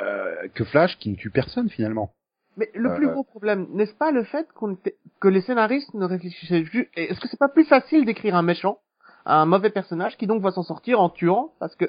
Euh, 0.00 0.48
que 0.54 0.64
Flash 0.64 0.96
qui 0.98 1.10
ne 1.10 1.16
tue 1.16 1.30
personne 1.30 1.68
finalement. 1.68 2.12
Mais 2.56 2.70
le 2.74 2.90
Euh, 2.90 2.96
plus 2.96 3.08
gros 3.08 3.24
problème, 3.24 3.66
n'est-ce 3.72 3.94
pas 3.94 4.10
le 4.12 4.24
fait 4.24 4.46
qu'on 4.54 4.76
que 5.20 5.28
les 5.28 5.40
scénaristes 5.42 5.92
ne 5.94 6.04
réfléchissaient 6.04 6.64
juste... 6.64 6.88
Est-ce 6.94 7.18
que 7.20 7.28
c'est 7.28 7.38
pas 7.38 7.48
plus 7.48 7.64
facile 7.64 8.04
d'écrire 8.04 8.34
un 8.36 8.42
méchant, 8.42 8.78
un 9.26 9.44
mauvais 9.44 9.70
personnage, 9.70 10.16
qui 10.16 10.26
donc 10.28 10.40
va 10.42 10.50
s'en 10.52 10.62
sortir 10.62 11.00
en 11.00 11.08
tuant? 11.10 11.52
Parce 11.60 11.74
que 11.76 11.86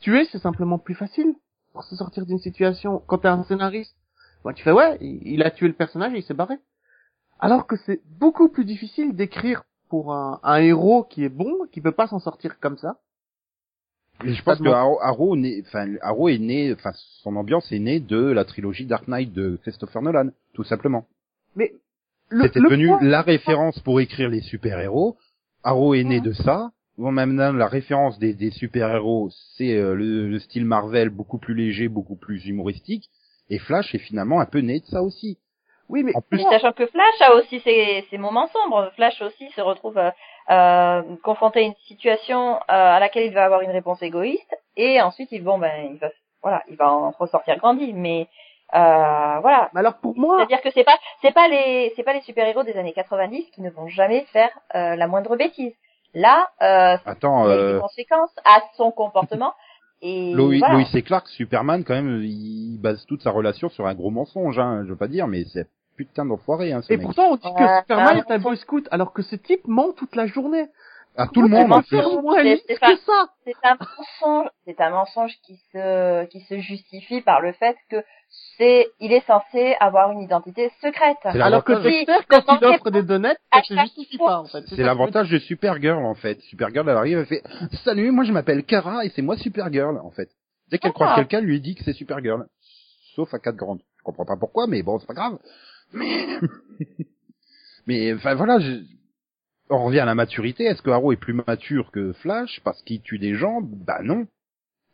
tuer, 0.00 0.24
c'est 0.30 0.38
simplement 0.40 0.78
plus 0.78 0.94
facile 0.94 1.34
pour 1.74 1.84
se 1.84 1.96
sortir 1.96 2.24
d'une 2.24 2.38
situation. 2.38 3.02
Quand 3.06 3.18
t'es 3.18 3.28
un 3.28 3.42
scénariste, 3.44 3.94
bah, 4.44 4.54
tu 4.54 4.62
fais 4.62 4.72
ouais, 4.72 4.96
il 5.00 5.42
a 5.42 5.50
tué 5.50 5.66
le 5.68 5.74
personnage 5.74 6.14
et 6.14 6.18
il 6.18 6.22
s'est 6.22 6.32
barré. 6.32 6.54
Alors 7.40 7.66
que 7.66 7.76
c'est 7.76 8.00
beaucoup 8.18 8.48
plus 8.48 8.64
difficile 8.64 9.14
d'écrire 9.14 9.64
pour 9.90 10.14
un, 10.14 10.40
un 10.44 10.56
héros 10.58 11.02
qui 11.04 11.24
est 11.24 11.28
bon, 11.28 11.66
qui 11.72 11.80
peut 11.80 11.92
pas 11.92 12.06
s'en 12.06 12.20
sortir 12.20 12.58
comme 12.60 12.78
ça. 12.78 12.96
Et 14.24 14.32
je 14.32 14.42
pense 14.44 14.60
que 14.60 14.68
Arrow, 14.68 14.98
Arrow, 15.02 15.36
né- 15.36 15.62
enfin 15.66 15.92
Arrow 16.00 16.28
est 16.28 16.38
né, 16.38 16.72
enfin 16.72 16.92
son 17.22 17.34
ambiance 17.34 17.70
est 17.72 17.80
née 17.80 17.98
de 17.98 18.18
la 18.30 18.44
trilogie 18.44 18.86
Dark 18.86 19.08
Knight 19.08 19.32
de 19.32 19.58
Christopher 19.62 20.00
Nolan, 20.02 20.28
tout 20.54 20.62
simplement. 20.64 21.06
Mais 21.56 21.74
C'était 22.30 22.60
devenu 22.60 22.86
point- 22.88 23.02
la 23.02 23.22
référence 23.22 23.78
pour 23.80 24.00
écrire 24.00 24.28
les 24.30 24.40
super-héros. 24.40 25.16
Arrow 25.64 25.94
est 25.94 26.04
né 26.04 26.18
Mhm. 26.20 26.24
de 26.26 26.32
ça. 26.32 26.70
Bon, 26.96 27.10
maintenant, 27.10 27.52
la 27.52 27.66
référence 27.66 28.18
des, 28.18 28.34
des 28.34 28.50
super-héros, 28.50 29.28
c'est 29.56 29.76
euh, 29.76 29.94
le, 29.94 30.28
le 30.28 30.38
style 30.38 30.64
Marvel 30.64 31.10
beaucoup 31.10 31.38
plus 31.38 31.54
léger, 31.54 31.88
beaucoup 31.88 32.16
plus 32.16 32.46
humoristique. 32.46 33.10
Et 33.50 33.58
Flash 33.58 33.94
est 33.94 33.98
finalement 33.98 34.40
un 34.40 34.46
peu 34.46 34.60
né 34.60 34.80
de 34.80 34.86
ça 34.86 35.02
aussi. 35.02 35.38
Oui, 35.88 36.02
mais 36.02 36.12
En 36.16 36.20
plus, 36.22 36.38
Mais 36.38 36.50
Sachant 36.50 36.72
que 36.72 36.86
Flash 36.86 37.20
a 37.20 37.34
aussi 37.34 37.60
ses, 37.60 38.06
ses 38.08 38.18
moments 38.18 38.48
sombres. 38.48 38.90
Flash 38.94 39.20
aussi 39.20 39.50
se 39.50 39.60
retrouve 39.60 39.98
euh, 39.98 40.10
euh, 40.50 41.02
confronté 41.22 41.60
à 41.60 41.62
une 41.62 41.74
situation 41.86 42.56
euh, 42.56 42.58
à 42.68 43.00
laquelle 43.00 43.26
il 43.26 43.34
va 43.34 43.44
avoir 43.44 43.60
une 43.60 43.70
réponse 43.70 44.02
égoïste 44.02 44.54
et 44.76 45.00
ensuite 45.00 45.30
il 45.32 45.42
bon 45.42 45.58
ben 45.58 45.90
il 45.92 45.98
va 45.98 46.08
voilà 46.42 46.62
il 46.68 46.76
va 46.76 46.92
en 46.92 47.10
ressortir 47.10 47.58
grandi. 47.58 47.92
Mais 47.92 48.28
euh, 48.74 49.38
voilà, 49.40 49.70
mais 49.72 49.80
alors 49.80 49.98
pour 49.98 50.16
moi, 50.16 50.38
c'est-à-dire 50.38 50.62
que 50.62 50.70
c'est 50.70 50.84
pas 50.84 50.98
c'est 51.22 51.32
pas 51.34 51.48
les 51.48 51.92
c'est 51.96 52.02
pas 52.02 52.14
les 52.14 52.22
super 52.22 52.46
héros 52.46 52.62
des 52.62 52.76
années 52.76 52.92
90 52.92 53.50
qui 53.50 53.60
ne 53.60 53.70
vont 53.70 53.88
jamais 53.88 54.24
faire 54.32 54.50
euh, 54.74 54.96
la 54.96 55.06
moindre 55.06 55.36
bêtise. 55.36 55.74
Là, 56.14 56.48
euh, 56.62 56.96
attends, 57.06 57.46
il 57.46 57.50
y 57.50 57.52
a 57.52 57.56
euh, 57.56 57.74
des 57.74 57.80
conséquences 57.80 58.34
à 58.44 58.62
son 58.76 58.90
comportement 58.92 59.52
et 60.00 60.32
Lois, 60.34 60.56
voilà. 60.58 60.74
Lois 60.74 60.84
et 60.92 61.02
Clark, 61.02 61.28
Superman, 61.28 61.84
quand 61.84 61.94
même, 61.94 62.22
il 62.22 62.78
base 62.80 63.04
toute 63.06 63.22
sa 63.22 63.30
relation 63.30 63.68
sur 63.68 63.86
un 63.86 63.94
gros 63.94 64.10
mensonge, 64.10 64.58
hein, 64.58 64.82
je 64.84 64.90
veux 64.90 64.96
pas 64.96 65.08
dire, 65.08 65.26
mais 65.26 65.44
c'est 65.52 65.66
putain 65.96 66.24
d'enfoiré, 66.24 66.72
hein, 66.72 66.82
ce 66.82 66.92
et 66.92 66.96
mec. 66.96 67.06
pourtant 67.06 67.30
on 67.30 67.36
dit 67.36 67.42
que 67.42 67.62
Ouais, 67.62 67.80
Superman 67.80 68.18
est 68.18 68.30
un 68.30 68.38
boy 68.38 68.56
scout, 68.56 68.86
alors 68.90 69.12
que 69.12 69.22
ce 69.22 69.36
type 69.36 69.66
ment 69.66 69.92
toute 69.92 70.16
la 70.16 70.26
journée. 70.26 70.66
À 71.16 71.28
tout 71.28 71.42
le 71.42 71.48
monde, 71.48 71.72
c'est 71.88 71.96
un 73.62 73.76
mensonge, 73.78 74.48
c'est 74.66 74.80
un 74.80 74.90
mensonge 74.90 75.32
qui 75.46 75.56
se 75.72 76.24
qui 76.24 76.40
se 76.40 76.58
justifie 76.58 77.20
par 77.20 77.40
le 77.40 77.52
fait 77.52 77.76
que 77.88 78.02
c'est, 78.56 78.86
il 79.00 79.12
est 79.12 79.24
censé 79.26 79.74
avoir 79.80 80.12
une 80.12 80.20
identité 80.20 80.70
secrète. 80.80 81.16
Alors 81.24 81.64
que 81.64 81.72
Dexter, 82.04 82.24
quand 82.28 82.42
il 82.60 82.64
offre 82.66 82.90
des 82.90 83.02
donuts, 83.02 83.28
ça 83.52 83.62
se 83.62 83.74
justifie 83.82 84.18
pas, 84.18 84.38
en 84.40 84.44
fait. 84.44 84.64
C'est 84.68 84.82
l'avantage 84.84 85.28
de 85.30 85.38
Supergirl 85.38 86.04
en 86.04 86.14
fait. 86.14 86.40
Supergirl 86.42 86.88
elle 86.88 86.96
arrive, 86.96 87.18
elle 87.18 87.26
fait 87.26 87.42
"Salut, 87.84 88.10
moi 88.12 88.24
je 88.24 88.32
m'appelle 88.32 88.62
Kara 88.64 89.04
et 89.04 89.08
c'est 89.10 89.22
moi 89.22 89.36
Supergirl" 89.36 89.98
en 89.98 90.10
fait. 90.10 90.30
Dès 90.70 90.78
qu'elle 90.78 90.92
croise 90.92 91.16
quelqu'un, 91.16 91.40
lui 91.40 91.60
dit 91.60 91.74
que 91.74 91.82
c'est 91.84 91.92
Supergirl. 91.94 92.46
Sauf 93.16 93.32
à 93.34 93.38
quatre 93.38 93.56
grandes. 93.56 93.80
Je 93.98 94.02
comprends 94.04 94.24
pas 94.24 94.36
pourquoi, 94.36 94.66
mais 94.66 94.82
bon, 94.82 94.98
c'est 94.98 95.06
pas 95.06 95.14
grave. 95.14 95.38
Mais 95.92 96.26
mais 97.86 98.14
enfin 98.14 98.34
voilà, 98.34 98.58
je- 98.60 98.82
on 99.70 99.84
revient 99.84 100.00
à 100.00 100.04
la 100.04 100.14
maturité. 100.14 100.64
Est-ce 100.64 100.82
que 100.82 100.90
Arrow 100.90 101.12
est 101.12 101.16
plus 101.16 101.32
mature 101.32 101.90
que 101.90 102.12
Flash 102.14 102.60
parce 102.64 102.82
qu'il 102.82 103.00
tue 103.02 103.18
des 103.18 103.34
gens? 103.34 103.60
Bah 103.62 104.00
non. 104.02 104.26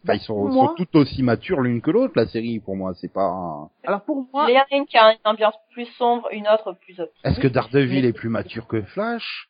Enfin, 0.03 0.14
ils 0.14 0.20
sont, 0.20 0.51
sont 0.51 0.74
tout 0.76 0.96
aussi 0.96 1.22
matures 1.22 1.61
l'une 1.61 1.82
que 1.82 1.90
l'autre, 1.90 2.14
la 2.16 2.26
série, 2.26 2.59
pour 2.59 2.74
moi. 2.76 2.92
C'est 3.01 3.12
pas. 3.12 3.24
un- 3.26 3.68
Alors 3.84 4.01
pour 4.03 4.26
moi, 4.32 4.46
Il 4.48 4.55
y 4.55 4.59
en 4.59 4.62
a 4.62 4.66
une 4.76 4.86
qui 4.86 4.96
a 4.96 5.12
une 5.12 5.18
ambiance 5.24 5.55
plus 5.72 5.84
sombre, 5.98 6.28
une 6.32 6.48
autre 6.48 6.72
plus 6.72 6.98
optimiste. 7.01 7.26
Est-ce 7.26 7.40
que 7.40 7.48
Daredevil 7.48 8.03
Mais- 8.03 8.09
est 8.09 8.12
plus 8.14 8.30
mature 8.30 8.66
que 8.66 8.80
Flash? 8.82 9.48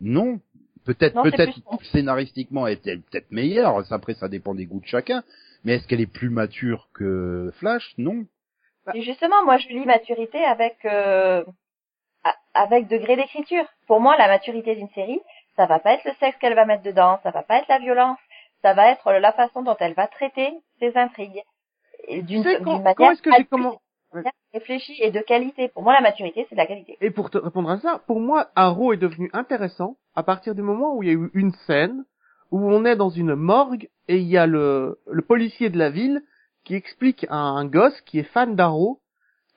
Non. 0.00 0.40
Peut-être, 0.84 1.20
peut-être 1.22 1.58
scénaristiquement 1.92 2.66
est-elle 2.68 3.00
peut-être 3.02 3.30
meilleure. 3.32 3.82
Après, 3.92 4.14
ça 4.14 4.28
dépend 4.28 4.54
des 4.54 4.66
goûts 4.66 4.80
de 4.80 4.86
chacun. 4.86 5.22
Mais 5.64 5.74
est-ce 5.74 5.88
qu'elle 5.88 6.00
est 6.00 6.06
plus 6.12 6.30
mature 6.30 6.88
que 6.94 7.50
Flash? 7.58 7.92
Non. 7.98 8.24
Et 8.94 9.02
justement, 9.02 9.44
moi, 9.44 9.56
je 9.58 9.66
lis 9.68 9.84
maturité 9.84 10.44
avec 10.44 10.76
euh, 10.84 11.42
a- 12.24 12.36
avec 12.54 12.86
degré 12.88 13.16
d'écriture. 13.16 13.64
Pour 13.88 14.00
moi, 14.00 14.16
la 14.16 14.28
maturité 14.28 14.76
d'une 14.76 14.88
série, 14.90 15.20
ça 15.56 15.66
va 15.66 15.80
pas 15.80 15.94
être 15.94 16.04
le 16.04 16.12
sexe 16.20 16.36
qu'elle 16.38 16.54
va 16.54 16.66
mettre 16.66 16.84
dedans, 16.84 17.18
ça 17.24 17.30
va 17.32 17.42
pas 17.42 17.58
être 17.58 17.68
la 17.68 17.78
violence, 17.80 18.18
ça 18.66 18.74
va 18.74 18.90
être 18.90 19.12
la 19.12 19.32
façon 19.32 19.62
dont 19.62 19.76
elle 19.78 19.94
va 19.94 20.08
traiter 20.08 20.50
ses 20.80 20.96
intrigues 20.96 21.40
d'une 22.22 22.42
manière 22.42 22.94
quand 22.96 23.12
est-ce 23.12 23.22
que 23.22 23.30
j'ai 23.36 23.44
comment- 23.44 23.78
réfléchie 24.52 24.96
et 25.00 25.12
de 25.12 25.20
qualité. 25.20 25.68
Pour 25.68 25.84
moi, 25.84 25.92
la 25.92 26.00
maturité, 26.00 26.46
c'est 26.48 26.56
de 26.56 26.60
la 26.60 26.66
qualité. 26.66 26.96
Et 27.00 27.12
pour 27.12 27.30
te 27.30 27.38
répondre 27.38 27.70
à 27.70 27.78
ça, 27.78 28.00
pour 28.08 28.18
moi, 28.18 28.48
Arrow 28.56 28.92
est 28.92 28.96
devenu 28.96 29.30
intéressant 29.34 29.98
à 30.16 30.24
partir 30.24 30.56
du 30.56 30.62
moment 30.62 30.96
où 30.96 31.04
il 31.04 31.08
y 31.08 31.12
a 31.12 31.14
eu 31.14 31.30
une 31.34 31.52
scène 31.68 32.04
où 32.50 32.58
on 32.58 32.84
est 32.84 32.96
dans 32.96 33.10
une 33.10 33.36
morgue 33.36 33.88
et 34.08 34.16
il 34.16 34.26
y 34.26 34.36
a 34.36 34.46
le, 34.48 34.98
le 35.06 35.22
policier 35.22 35.70
de 35.70 35.78
la 35.78 35.90
ville 35.90 36.22
qui 36.64 36.74
explique 36.74 37.24
à 37.30 37.36
un 37.36 37.66
gosse 37.66 38.00
qui 38.00 38.18
est 38.18 38.24
fan 38.34 38.56
d'Arrow 38.56 39.00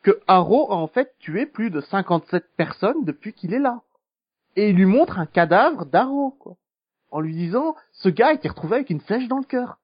que 0.04 0.20
Arrow 0.28 0.72
a 0.72 0.76
en 0.76 0.88
fait 0.88 1.16
tué 1.18 1.48
plus 1.48 1.72
de 1.72 1.82
57 1.82 2.44
personnes 2.58 3.06
depuis 3.06 3.34
qu'il 3.34 3.56
est 3.56 3.60
là. 3.60 3.82
Et 4.56 4.70
il 4.70 4.76
lui 4.76 4.86
montre 4.86 5.18
un 5.18 5.26
cadavre 5.26 5.86
d'Arrow, 5.86 6.32
quoi. 6.40 6.56
En 7.12 7.20
lui 7.20 7.34
disant, 7.34 7.76
ce 7.94 8.10
gars 8.10 8.28
a 8.28 8.34
été 8.34 8.48
retrouvé 8.48 8.76
avec 8.78 8.90
une 8.90 9.02
flèche 9.02 9.28
dans 9.28 9.38
le 9.40 9.46
cœur. 9.46 9.78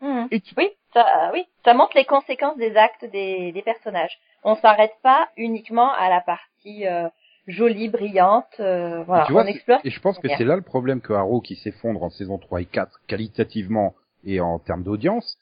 Mhm. 0.00 0.28
Et 0.30 0.40
tu 0.40 0.54
Oui, 0.56 0.68
ça, 0.92 1.30
oui, 1.32 1.44
ça 1.64 1.74
montre 1.74 1.96
les 1.96 2.04
conséquences 2.04 2.56
des 2.56 2.76
actes 2.76 3.04
des, 3.04 3.52
des 3.52 3.62
personnages. 3.62 4.18
On 4.44 4.56
s'arrête 4.56 4.94
pas 5.02 5.28
uniquement 5.36 5.92
à 5.92 6.08
la 6.08 6.20
partie 6.20 6.86
euh, 6.86 7.08
jolie, 7.46 7.88
brillante. 7.88 8.58
euh, 8.60 9.02
voilà, 9.04 9.24
tu 9.26 9.32
vois, 9.32 9.42
on 9.44 9.46
explore. 9.46 9.80
Et 9.84 9.90
je 9.90 10.00
pense 10.00 10.18
que 10.18 10.28
c'est 10.28 10.44
là 10.44 10.56
le 10.56 10.62
problème 10.62 11.00
que 11.00 11.12
Arrow 11.12 11.40
qui 11.40 11.56
s'effondre 11.56 12.02
en 12.02 12.10
saison 12.10 12.38
3 12.38 12.62
et 12.62 12.66
4 12.66 13.00
qualitativement 13.06 13.94
et 14.24 14.40
en 14.40 14.58
termes 14.58 14.82
d'audience, 14.84 15.38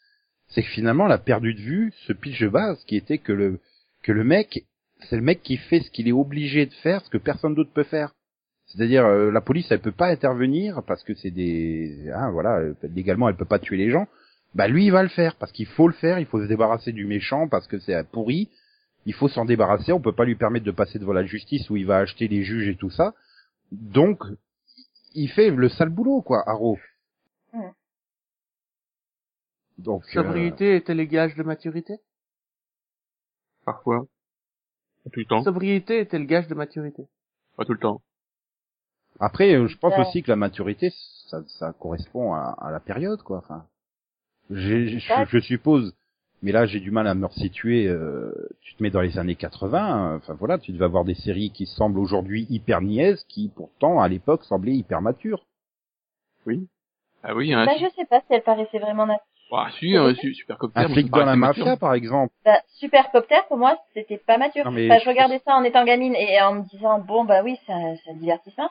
c'est 0.49 0.63
que 0.63 0.69
finalement 0.69 1.07
elle 1.07 1.13
a 1.13 1.19
perdu 1.19 1.55
de 1.55 1.61
vue 1.61 1.93
ce 2.07 2.13
pitch 2.13 2.41
de 2.41 2.49
base 2.49 2.83
qui 2.85 2.97
était 2.97 3.19
que 3.19 3.33
le 3.33 3.61
que 4.03 4.13
le 4.13 4.25
mec 4.25 4.65
c'est 5.09 5.17
le 5.17 5.23
mec 5.23 5.43
qui 5.43 5.57
fait 5.57 5.81
ce 5.81 5.91
qu'il 5.91 6.09
est 6.09 6.13
obligé 6.13 6.67
de 6.67 6.73
faire, 6.75 7.03
ce 7.05 7.11
que 7.11 7.19
personne 7.19 7.55
d'autre 7.55 7.73
peut 7.73 7.85
faire. 7.85 8.15
C'est-à-dire 8.71 9.05
euh, 9.05 9.31
la 9.33 9.41
police 9.41 9.67
elle 9.71 9.81
peut 9.81 9.93
pas 9.93 10.09
intervenir 10.09 10.83
parce 10.87 11.03
que 11.03 11.15
c'est 11.15 11.31
des 11.31 12.09
hein, 12.15 12.31
voilà 12.31 12.59
euh, 12.59 12.75
légalement 12.83 13.29
elle 13.29 13.37
peut 13.37 13.45
pas 13.45 13.59
tuer 13.59 13.77
les 13.77 13.91
gens. 13.91 14.07
Bah 14.55 14.69
lui 14.69 14.87
il 14.87 14.93
va 14.93 15.03
le 15.03 15.09
faire 15.09 15.35
parce 15.37 15.51
qu'il 15.51 15.67
faut 15.67 15.89
le 15.89 15.95
faire, 15.95 16.19
il 16.21 16.27
faut 16.27 16.41
se 16.41 16.47
débarrasser 16.47 16.93
du 16.93 17.05
méchant 17.07 17.49
parce 17.49 17.67
que 17.67 17.79
c'est 17.81 18.03
pourri. 18.11 18.49
Il 19.07 19.15
faut 19.15 19.29
s'en 19.29 19.45
débarrasser, 19.45 19.93
on 19.93 20.01
peut 20.01 20.15
pas 20.15 20.25
lui 20.25 20.37
permettre 20.37 20.67
de 20.67 20.71
passer 20.71 20.99
devant 20.99 21.15
la 21.15 21.25
justice 21.25 21.69
où 21.71 21.77
il 21.77 21.87
va 21.87 21.99
acheter 21.99 22.29
les 22.29 22.45
juges 22.45 22.69
et 22.69 22.77
tout 22.77 22.91
ça. 22.91 23.15
Donc 23.73 24.23
il 25.15 25.29
fait 25.29 25.51
le 25.51 25.69
sale 25.69 25.89
boulot 25.89 26.23
quoi, 26.23 26.45
Arrow. 26.47 26.79
Mm. 27.53 27.71
Donc 29.79 30.05
euh, 30.05 30.23
Sobriété 30.23 30.77
était 30.77 30.95
les 30.95 31.09
gages 31.09 31.35
de 31.35 31.43
maturité? 31.43 31.95
Parfois. 33.65 34.07
Pas 35.05 35.11
tout 35.11 35.21
le 35.21 35.27
temps. 35.27 35.43
Sobriété 35.43 35.99
était 36.01 36.19
le 36.19 36.27
gage 36.27 36.47
de 36.47 36.55
maturité? 36.55 37.09
Pas 37.57 37.65
tout 37.65 37.73
le 37.73 37.79
temps. 37.79 38.01
Après, 39.21 39.55
euh, 39.55 39.69
je 39.69 39.77
pense 39.79 39.95
Ouais. 39.95 40.01
aussi 40.01 40.23
que 40.23 40.31
la 40.31 40.37
maturité, 40.37 40.93
ça, 41.29 41.43
ça 41.59 41.73
correspond 41.79 42.33
à, 42.35 42.57
à 42.61 42.71
la 42.71 42.81
période, 42.81 43.23
quoi. 43.23 43.39
Enfin, 43.39 43.65
je, 44.51 44.99
je 45.29 45.39
suppose, 45.41 45.95
mais 46.43 46.53
là, 46.53 46.67
j'ai 46.67 46.81
du 46.81 46.91
mal 46.91 47.07
à 47.07 47.15
me 47.15 47.27
resituer. 47.27 47.87
euh, 47.87 48.33
tu 48.63 48.75
te 48.75 48.83
mets 48.83 48.91
dans 48.91 49.01
les 49.03 49.19
années 49.19 49.37
80, 49.37 50.13
euh, 50.13 50.17
enfin 50.17 50.35
voilà, 50.35 50.59
tu 50.59 50.73
devais 50.73 50.85
avoir 50.87 51.05
des 51.05 51.15
séries 51.15 51.51
qui 51.51 51.67
semblent 51.67 51.99
aujourd'hui 51.99 52.47
hyper 52.51 52.81
niaises, 52.81 53.25
qui 53.29 53.49
pourtant 53.55 54.01
à 54.01 54.09
l'époque 54.09 54.45
semblaient 54.45 54.75
hyper 54.75 55.01
matures. 55.03 55.45
Oui. 56.47 56.67
Ah 57.23 57.35
oui, 57.35 57.53
hein, 57.53 57.67
Bah, 57.67 57.73
je 57.79 57.87
sais 57.95 58.07
pas 58.07 58.21
si 58.21 58.27
elle 58.31 58.43
paraissait 58.43 58.79
vraiment 58.79 59.07
naturelle. 59.07 59.27
Ah, 59.53 59.69
si, 59.79 59.97
hein, 59.97 60.15
su- 60.15 60.33
Supercopter. 60.35 60.81
Un 60.81 60.89
moi, 60.89 60.95
flic 60.95 61.07
ça 61.11 61.17
me 61.17 61.21
dans 61.21 61.27
la 61.27 61.37
mafia, 61.37 61.65
mature. 61.65 61.79
par 61.79 61.95
exemple. 61.95 62.33
Bah, 62.45 62.61
Supercopter, 62.79 63.41
pour 63.49 63.59
moi, 63.59 63.77
c'était 63.95 64.17
pas 64.19 64.39
mature. 64.39 64.65
Non, 64.65 64.71
mais 64.71 64.87
Enfin, 64.89 64.99
je 64.99 65.05
je 65.05 65.09
regardais 65.11 65.41
ça 65.45 65.55
en 65.55 65.65
étant 65.65 65.85
gamine 65.85 66.15
et 66.15 66.41
en 66.41 66.55
me 66.55 66.63
disant, 66.63 66.99
bon, 67.01 67.25
bah 67.25 67.43
oui, 67.43 67.59
un 67.69 67.95
divertissement. 68.15 68.71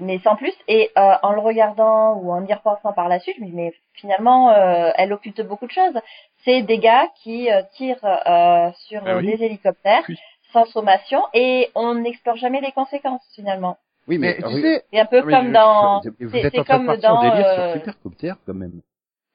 mais 0.00 0.18
sans 0.20 0.36
plus. 0.36 0.52
Et 0.68 0.90
euh, 0.96 1.14
en 1.22 1.32
le 1.32 1.40
regardant 1.40 2.14
ou 2.14 2.30
en 2.32 2.44
y 2.46 2.52
repensant 2.54 2.92
par 2.92 3.08
la 3.08 3.18
suite, 3.20 3.36
je 3.38 3.42
me 3.42 3.46
dis, 3.48 3.52
mais 3.56 3.72
finalement, 3.94 4.50
euh, 4.50 4.90
elle 4.96 5.12
occulte 5.12 5.40
beaucoup 5.42 5.66
de 5.66 5.72
choses. 5.72 5.98
C'est 6.44 6.62
des 6.62 6.78
gars 6.78 7.08
qui 7.22 7.50
euh, 7.50 7.62
tirent 7.76 8.04
euh, 8.04 8.70
sur 8.88 9.06
euh, 9.06 9.18
oui. 9.18 9.26
des 9.36 9.44
hélicoptères 9.44 10.04
sans 10.52 10.64
sommation 10.66 11.22
et 11.34 11.70
on 11.74 11.94
n'explore 11.94 12.36
jamais 12.36 12.60
les 12.60 12.72
conséquences 12.72 13.22
finalement. 13.34 13.76
Oui, 14.08 14.18
mais, 14.18 14.36
Mais 14.40 14.48
tu 14.48 14.54
oui, 14.54 14.62
sais, 14.62 14.84
C'est 14.92 15.00
un 15.00 15.06
peu 15.06 15.22
mais 15.24 15.32
comme 15.32 15.48
je- 15.48 15.52
dans... 15.52 16.02
c'est- 16.02 16.64
comme 16.64 16.86
dans, 16.96 17.20
délire 17.22 17.46
euh, 17.46 17.54
sur 17.72 17.80
Supercopter, 17.80 18.32
quand 18.46 18.54
même. 18.54 18.80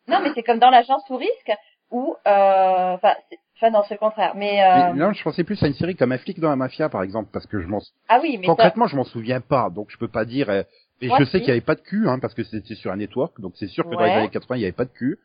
Non, 0.07 0.19
mais 0.23 0.29
c'est 0.33 0.43
comme 0.43 0.59
dans 0.59 0.69
l'agence 0.69 1.03
sous 1.07 1.17
risque 1.17 1.51
où... 1.91 2.15
euh, 2.25 2.93
Enfin, 2.95 3.13
c'est- 3.29 3.39
enfin, 3.61 3.69
non, 3.71 3.83
c'est 3.87 3.93
le 3.95 3.99
contraire. 3.99 4.33
Mais... 4.35 4.61
euh, 4.63 4.93
Mais 4.93 4.99
non, 4.99 5.13
je 5.13 5.23
pensais 5.23 5.43
plus 5.43 5.61
à 5.63 5.67
une 5.67 5.73
série 5.73 5.95
comme 5.95 6.11
un 6.11 6.17
flic 6.17 6.39
dans 6.39 6.49
la 6.49 6.55
mafia, 6.55 6.89
par 6.89 7.03
exemple, 7.03 7.29
parce 7.31 7.45
que 7.45 7.61
je 7.61 7.67
m'en 7.67 7.81
Ah 8.09 8.19
oui, 8.21 8.37
mais 8.37 8.47
ça, 8.47 8.53
Concrètement, 8.53 8.87
je 8.87 8.95
m'en 8.95 9.03
souviens 9.03 9.41
pas, 9.41 9.69
donc 9.69 9.89
je 9.91 9.97
peux 9.97 10.07
pas 10.07 10.25
dire. 10.25 10.49
euh, 10.49 10.63
Et 11.01 11.07
Moi, 11.07 11.17
je 11.19 11.23
sais 11.25 11.37
si. 11.37 11.43
qu'il 11.43 11.47
y 11.49 11.51
avait 11.51 11.61
pas 11.61 11.75
de 11.75 11.81
cul, 11.81 12.07
hein, 12.07 12.19
parce 12.19 12.33
que 12.33 12.43
c'était 12.43 12.75
sur 12.75 12.91
un 12.91 12.97
network, 12.97 13.39
donc 13.41 13.53
c'est 13.57 13.67
sûr 13.67 13.87
que 13.89 13.95
dans 13.95 14.05
les 14.05 14.15
années 14.17 14.29
80, 14.29 14.55
il 14.57 14.61
y 14.61 14.65
avait 14.65 14.71
pas 14.71 14.85
de 14.85 14.91
cul. 14.91 15.19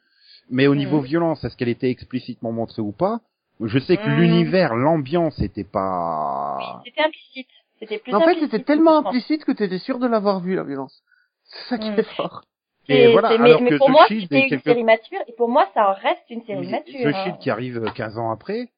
Mais 0.50 0.66
au 0.68 0.74
niveau 0.74 0.98
Mhm. 1.00 1.04
violence, 1.06 1.44
est-ce 1.44 1.56
qu'elle 1.56 1.68
était 1.68 1.90
explicitement 1.90 2.52
montrée 2.52 2.82
ou 2.82 2.92
pas? 2.92 3.20
Je 3.60 3.78
sais 3.78 3.96
que 3.96 4.08
Mhm. 4.08 4.16
l'univers, 4.16 4.74
l'ambiance, 4.74 5.40
était 5.40 5.64
pas. 5.64 6.82
c'était 6.84 7.02
implicite. 7.02 7.48
C'était 7.78 7.98
plus 7.98 8.14
en 8.14 8.20
fait, 8.20 8.38
c'était 8.40 8.62
tellement 8.62 8.98
implicite 8.98 9.44
que 9.44 9.52
t'étais 9.52 9.78
sûr 9.78 9.98
de 9.98 10.06
l'avoir 10.06 10.40
vu, 10.40 10.54
la 10.54 10.62
violence. 10.62 11.02
C'est 11.44 11.68
ça 11.70 11.78
qui 11.78 11.90
Mm. 11.90 11.98
est 11.98 12.02
fort. 12.14 12.44
Et 12.88 13.12
voilà, 13.12 13.30
mais, 13.38 13.50
alors 13.50 13.62
mais 13.62 13.70
que 13.70 13.76
pour 13.76 13.88
The 13.88 13.90
moi, 13.90 14.06
Shield 14.06 14.22
c'était 14.22 14.40
une 14.42 14.48
quelque- 14.48 14.64
série 14.64 14.84
mature, 14.84 15.18
et 15.26 15.32
pour 15.32 15.48
moi, 15.48 15.68
ça 15.74 15.90
en 15.90 15.94
reste 15.94 16.22
une 16.30 16.42
série 16.42 16.66
mature. 16.68 17.00
The 17.00 17.06
hein. 17.06 17.22
Shield 17.24 17.38
qui 17.38 17.50
arrive 17.50 17.92
15 17.94 18.18
ans 18.18 18.30
après, 18.30 18.68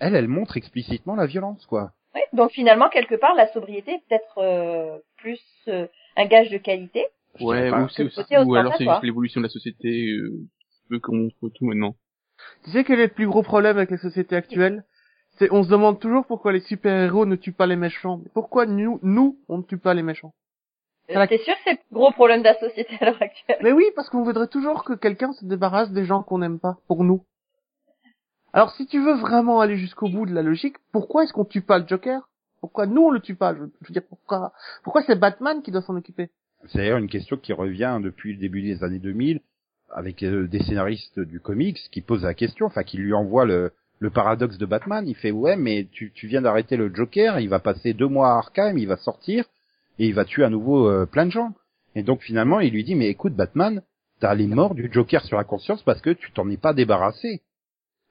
elle, 0.00 0.14
elle 0.14 0.28
montre 0.28 0.56
explicitement 0.56 1.16
la 1.16 1.26
violence, 1.26 1.64
quoi. 1.66 1.92
Oui, 2.14 2.20
donc 2.32 2.52
finalement, 2.52 2.88
quelque 2.88 3.14
part, 3.16 3.34
la 3.34 3.46
sobriété 3.52 3.92
est 3.92 4.02
peut-être 4.08 4.38
euh, 4.38 4.98
plus 5.16 5.40
euh, 5.68 5.86
un 6.16 6.26
gage 6.26 6.50
de 6.50 6.58
qualité. 6.58 7.06
Ouais, 7.40 7.70
ou, 7.72 7.88
c'est 7.88 8.04
ou 8.44 8.54
alors 8.54 8.74
c'est 8.76 8.84
juste 8.84 9.02
l'évolution 9.02 9.40
de 9.40 9.46
la 9.46 9.50
société, 9.50 10.06
euh, 10.12 10.30
peu 10.88 11.00
qu'on 11.00 11.16
montre 11.16 11.48
tout 11.52 11.64
maintenant. 11.64 11.96
Tu 12.64 12.70
sais 12.70 12.84
quel 12.84 13.00
est 13.00 13.06
le 13.06 13.12
plus 13.12 13.26
gros 13.26 13.42
problème 13.42 13.76
avec 13.76 13.90
les 13.90 13.96
sociétés 13.96 14.36
actuelles 14.36 14.84
C'est 15.38 15.50
on 15.50 15.64
se 15.64 15.68
demande 15.70 15.98
toujours 15.98 16.26
pourquoi 16.26 16.52
les 16.52 16.60
super-héros 16.60 17.26
ne 17.26 17.34
tuent 17.36 17.52
pas 17.52 17.66
les 17.66 17.74
méchants. 17.76 18.18
Mais 18.22 18.30
pourquoi 18.32 18.66
nous, 18.66 19.00
nous, 19.02 19.40
on 19.48 19.58
ne 19.58 19.62
tue 19.62 19.78
pas 19.78 19.94
les 19.94 20.02
méchants? 20.02 20.28
Euh. 20.28 20.43
C'est 21.08 21.38
sûr 21.38 21.54
que 21.54 21.60
c'est 21.64 21.72
le 21.72 21.94
gros 21.94 22.12
problème 22.12 22.40
de 22.40 22.44
la 22.44 22.58
société 22.58 22.96
à 23.00 23.06
l'heure 23.06 23.20
actuelle? 23.22 23.58
Mais 23.62 23.72
oui, 23.72 23.84
parce 23.94 24.08
qu'on 24.08 24.22
voudrait 24.22 24.48
toujours 24.48 24.84
que 24.84 24.94
quelqu'un 24.94 25.32
se 25.32 25.44
débarrasse 25.44 25.90
des 25.92 26.04
gens 26.04 26.22
qu'on 26.22 26.38
n'aime 26.38 26.58
pas, 26.58 26.78
pour 26.88 27.04
nous. 27.04 27.22
Alors 28.52 28.70
si 28.72 28.86
tu 28.86 29.00
veux 29.00 29.14
vraiment 29.14 29.60
aller 29.60 29.76
jusqu'au 29.76 30.08
bout 30.08 30.26
de 30.26 30.34
la 30.34 30.42
logique, 30.42 30.76
pourquoi 30.92 31.24
est-ce 31.24 31.32
qu'on 31.32 31.44
tue 31.44 31.60
pas 31.60 31.78
le 31.78 31.88
Joker? 31.88 32.28
Pourquoi 32.60 32.86
nous 32.86 33.02
on 33.02 33.10
le 33.10 33.20
tue 33.20 33.34
pas? 33.34 33.52
Je, 33.52 33.64
je 33.82 33.88
veux 33.88 33.92
dire 33.92 34.04
pourquoi 34.08 34.52
Pourquoi 34.84 35.02
c'est 35.02 35.18
Batman 35.18 35.60
qui 35.60 35.72
doit 35.72 35.82
s'en 35.82 35.96
occuper? 35.96 36.30
C'est 36.68 36.78
d'ailleurs 36.78 36.98
une 36.98 37.08
question 37.08 37.36
qui 37.36 37.52
revient 37.52 37.98
depuis 38.02 38.32
le 38.32 38.38
début 38.38 38.62
des 38.62 38.82
années 38.84 39.00
2000 39.00 39.40
avec 39.90 40.22
euh, 40.22 40.46
des 40.46 40.62
scénaristes 40.62 41.20
du 41.20 41.40
comics 41.40 41.78
qui 41.90 42.00
posent 42.00 42.24
la 42.24 42.34
question, 42.34 42.66
enfin 42.66 42.84
qui 42.84 42.96
lui 42.96 43.12
envoient 43.12 43.44
le, 43.44 43.72
le 43.98 44.10
paradoxe 44.10 44.56
de 44.56 44.66
Batman. 44.66 45.06
Il 45.06 45.16
fait 45.16 45.32
ouais, 45.32 45.56
mais 45.56 45.88
tu, 45.92 46.12
tu 46.12 46.26
viens 46.28 46.40
d'arrêter 46.40 46.76
le 46.76 46.94
Joker, 46.94 47.40
il 47.40 47.48
va 47.48 47.58
passer 47.58 47.92
deux 47.92 48.08
mois 48.08 48.30
à 48.30 48.38
Arkham, 48.38 48.78
il 48.78 48.86
va 48.86 48.96
sortir 48.96 49.44
et 49.98 50.06
il 50.06 50.14
va 50.14 50.24
tuer 50.24 50.44
à 50.44 50.50
nouveau 50.50 50.88
euh, 50.88 51.06
plein 51.06 51.26
de 51.26 51.30
gens. 51.30 51.52
Et 51.94 52.02
donc 52.02 52.22
finalement, 52.22 52.60
il 52.60 52.72
lui 52.72 52.84
dit 52.84 52.94
mais 52.94 53.08
écoute 53.08 53.34
Batman, 53.34 53.82
t'as 54.20 54.34
les 54.34 54.46
morts 54.46 54.74
du 54.74 54.90
Joker 54.92 55.24
sur 55.24 55.36
la 55.36 55.44
conscience 55.44 55.82
parce 55.82 56.00
que 56.00 56.10
tu 56.10 56.32
t'en 56.32 56.48
es 56.50 56.56
pas 56.56 56.72
débarrassé. 56.74 57.42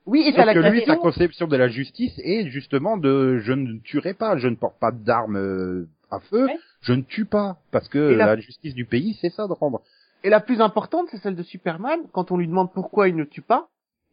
Oui, 0.05 0.21
et 0.27 0.31
Sauf 0.33 0.45
la 0.45 0.53
que 0.53 0.59
lui, 0.59 0.83
sa 0.85 0.97
conception 0.97 1.47
de 1.47 1.55
la 1.55 1.69
justice 1.69 2.13
est 2.23 2.47
justement 2.49 2.97
de 2.97 3.39
je 3.39 3.53
ne 3.53 3.79
tuerai 3.79 4.13
pas, 4.13 4.37
je 4.37 4.47
ne 4.49 4.55
porte 4.55 4.77
pas 4.79 4.91
d'armes 4.91 5.37
euh, 5.37 5.87
à 6.11 6.19
feu, 6.19 6.45
Ouais. 6.45 6.57
je 6.81 6.93
ne 6.93 7.01
tue 7.03 7.25
pas 7.25 7.57
parce 7.71 7.87
que 7.87 7.97
la- 7.99 8.25
la 8.35 8.37
justice 8.37 8.73
du 8.73 8.85
pays 8.85 9.17
c'est 9.21 9.29
ça 9.29 9.47
de 9.47 9.53
rendre. 9.53 9.81
Et 10.25 10.29
la 10.29 10.39
plus 10.39 10.61
importante, 10.61 11.07
c'est 11.11 11.17
celle 11.17 11.35
de 11.35 11.43
Superman. 11.43 11.99
Quand 12.13 12.31
on 12.31 12.37
lui 12.37 12.47
demande 12.47 12.71
pourquoi 12.73 13.09
il 13.09 13.15
ne 13.15 13.23
tue 13.25 13.41
pas, 13.41 13.67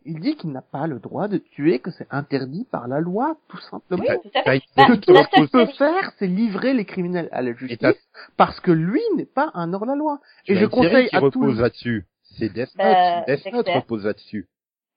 Il 0.06 0.20
dit 0.20 0.34
qu'il 0.36 0.50
n'a 0.50 0.62
pas 0.62 0.86
le 0.86 0.98
droit 0.98 1.28
de 1.28 1.36
tuer, 1.38 1.78
que 1.78 1.90
c'est 1.90 2.06
interdit 2.10 2.66
par 2.70 2.88
la 2.88 3.00
loi, 3.00 3.36
tout 3.48 3.60
simplement. 3.60 4.02
Oui, 4.08 4.16
tout 4.22 4.30
à 4.38 4.42
fait. 4.42 4.62
Bah, 4.76 4.86
ce 4.88 4.94
qu'il 5.30 5.48
peut 5.48 5.66
série- 5.66 5.76
faire, 5.76 6.12
c'est 6.18 6.26
livrer 6.26 6.72
les 6.72 6.86
criminels 6.86 7.28
à 7.32 7.42
la 7.42 7.52
justice, 7.54 8.08
parce 8.38 8.58
que 8.60 8.70
lui 8.70 9.02
n'est 9.16 9.26
pas 9.26 9.50
un 9.54 9.74
hors-la-loi. 9.74 10.18
Et 10.46 10.56
je 10.56 10.64
conseille 10.66 11.08
qui 11.08 11.16
à 11.16 11.20
tous 11.20 11.26
repose 11.26 11.60
là-dessus. 11.60 12.06
C'est 12.38 12.48
Death 12.48 12.74
Note. 12.76 12.78
Bah, 12.78 13.20
Death 13.26 13.44
Note 13.46 13.66
Dexter. 13.66 13.72
repose 13.74 14.06
là-dessus. 14.06 14.48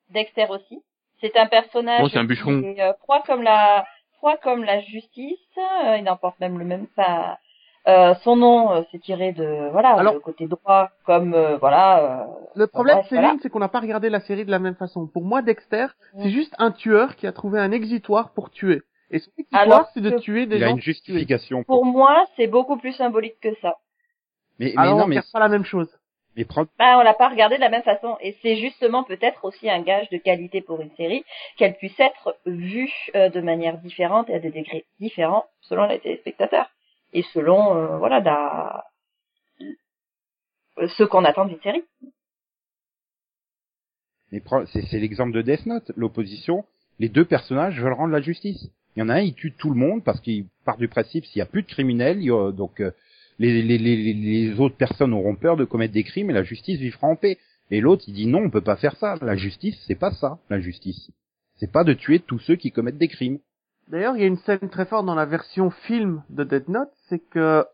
Dexter 0.09 0.45
aussi. 0.49 0.81
C'est 1.19 1.35
un 1.37 1.47
personnage 1.47 2.09
c'est 2.11 2.19
un 2.19 2.23
bûcheron. 2.25 2.61
qui 2.61 2.67
est 2.67 2.81
euh, 2.81 2.93
froid 2.99 3.23
comme 3.25 3.41
la 3.41 3.85
froid 4.17 4.37
comme 4.37 4.63
la 4.63 4.79
justice. 4.81 5.39
euh, 5.57 5.97
il 5.97 6.07
emporte 6.09 6.39
même 6.39 6.57
le 6.59 6.65
même. 6.65 6.87
Euh, 7.87 8.13
son 8.23 8.37
nom, 8.37 8.71
euh, 8.71 8.81
c'est 8.91 8.99
tiré 9.01 9.33
de 9.33 9.69
voilà 9.71 9.89
Alors- 9.95 10.13
le 10.13 10.19
côté 10.21 10.47
droit, 10.47 10.89
comme 11.05 11.33
euh, 11.33 11.57
voilà. 11.57 12.21
euh, 12.21 12.25
Le 12.55 12.67
problème, 12.67 13.03
Céline, 13.09 13.23
voilà. 13.23 13.37
c'est 13.41 13.49
qu'on 13.49 13.59
n'a 13.59 13.67
pas 13.67 13.81
regardé 13.81 14.09
la 14.09 14.21
série 14.21 14.45
de 14.45 14.51
la 14.51 14.59
même 14.59 14.75
façon. 14.75 15.05
Pour 15.07 15.23
moi, 15.23 15.41
Dexter, 15.41 15.87
Mm. 16.13 16.23
c'est 16.23 16.29
juste 16.29 16.55
un 16.59 16.71
tueur 16.71 17.15
qui 17.17 17.27
a 17.27 17.33
trouvé 17.33 17.59
un 17.59 17.71
exitoire 17.73 18.31
pour 18.33 18.51
tuer. 18.51 18.81
Et 19.11 19.19
son 19.19 19.31
exitoire, 19.37 19.61
Alors 19.63 19.87
c'est 19.93 19.99
de 20.01 20.11
que 20.11 20.19
tuer 20.19 20.45
des 20.45 20.55
Il 20.57 20.63
a 20.63 20.67
gens. 20.69 20.75
une 20.75 20.81
justification. 20.81 21.63
Pour 21.63 21.83
moi, 21.85 22.25
c'est 22.37 22.47
beaucoup 22.47 22.77
plus 22.77 22.93
symbolique 22.93 23.39
que 23.41 23.53
ça. 23.61 23.75
Mais, 24.59 24.67
mais 24.67 24.81
Alors, 24.81 24.97
non, 24.99 25.03
on 25.03 25.07
mais, 25.07 25.19
pas 25.33 25.39
la 25.39 25.49
même 25.49 25.65
chose. 25.65 25.89
mais 26.37 26.45
prends, 26.45 26.65
Bah, 26.79 26.97
on 26.97 27.01
l'a 27.03 27.13
pas 27.13 27.27
regardé 27.27 27.55
de 27.57 27.61
la 27.61 27.69
même 27.69 27.83
façon, 27.83 28.15
et 28.21 28.37
c'est 28.41 28.55
justement 28.55 29.03
peut-être 29.03 29.43
aussi 29.45 29.69
un 29.69 29.81
gage 29.81 30.09
de 30.09 30.17
qualité 30.17 30.61
pour 30.61 30.79
une 30.79 30.91
série 30.95 31.25
qu'elle 31.57 31.75
puisse 31.75 31.99
être 31.99 32.37
vue 32.45 32.91
euh, 33.15 33.29
de 33.29 33.41
manière 33.41 33.77
différente 33.79 34.29
et 34.29 34.35
à 34.35 34.39
des 34.39 34.51
degrés 34.51 34.85
différents 35.01 35.45
selon 35.61 35.85
les 35.85 35.99
téléspectateurs 35.99 36.69
et 37.13 37.23
selon 37.33 37.75
euh, 37.77 37.97
voilà 37.97 38.19
la... 38.19 38.85
ce 40.97 41.03
qu'on 41.03 41.23
attend 41.25 41.45
d'une 41.45 41.61
série. 41.61 41.83
mais 44.31 44.41
c'est, 44.89 44.99
l'exemple 44.99 45.31
de 45.31 45.41
Death 45.43 45.65
Note. 45.67 45.91
L'opposition, 45.95 46.65
les 46.99 47.09
deux 47.09 47.25
personnages 47.25 47.79
veulent 47.79 47.93
rendre 47.93 48.13
la 48.13 48.21
justice. 48.21 48.67
Il 48.95 48.99
y 48.99 49.03
en 49.03 49.09
a 49.09 49.15
un, 49.15 49.19
il 49.21 49.33
tue 49.35 49.53
tout 49.53 49.69
le 49.69 49.75
monde 49.75 50.03
parce 50.03 50.19
qu'il 50.21 50.45
part 50.65 50.77
du 50.77 50.87
principe 50.87 51.25
s'il 51.25 51.39
y 51.39 51.41
a 51.41 51.45
plus 51.45 51.61
de 51.63 51.67
criminels, 51.67 52.17
il 52.19 52.25
y 52.25 52.31
a- 52.31 52.51
donc 52.51 52.79
euh, 52.79 52.91
les, 53.39 53.61
les, 53.61 53.77
les- 53.77 54.13
les 54.13 54.59
autres 54.59 54.75
personnes 54.77 55.13
auront 55.13 55.35
peur 55.35 55.55
de 55.57 55.65
commettre 55.65 55.93
des 55.93 56.03
crimes 56.03 56.29
et 56.29 56.33
la 56.33 56.43
justice 56.43 56.79
vivra 56.79 57.07
en 57.07 57.15
paix. 57.15 57.37
Et 57.71 57.79
l'autre, 57.81 58.03
il 58.07 58.13
dit 58.13 58.27
non, 58.27 58.39
on 58.43 58.49
peut 58.49 58.61
pas 58.61 58.75
faire 58.75 58.95
ça. 58.97 59.15
La 59.21 59.35
justice, 59.35 59.79
c'est 59.87 59.95
pas 59.99 60.11
ça, 60.11 60.39
la 60.49 60.59
justice. 60.59 61.11
C'est 61.55 61.71
pas 61.71 61.83
de 61.83 61.93
tuer 61.93 62.19
tous 62.19 62.39
ceux 62.39 62.55
qui 62.55 62.71
commettent 62.71 62.97
des 62.97 63.07
crimes. 63.07 63.39
D'ailleurs, 63.87 64.15
il 64.15 64.21
y 64.21 64.23
a 64.23 64.27
une 64.27 64.37
scène 64.37 64.69
très 64.69 64.85
forte 64.85 65.05
dans 65.05 65.15
la 65.15 65.25
version 65.25 65.69
film 65.69 66.23
de 66.29 66.43
Dead 66.43 66.67
Note, 66.69 66.91
c'est 67.09 67.19
que, 67.19 67.65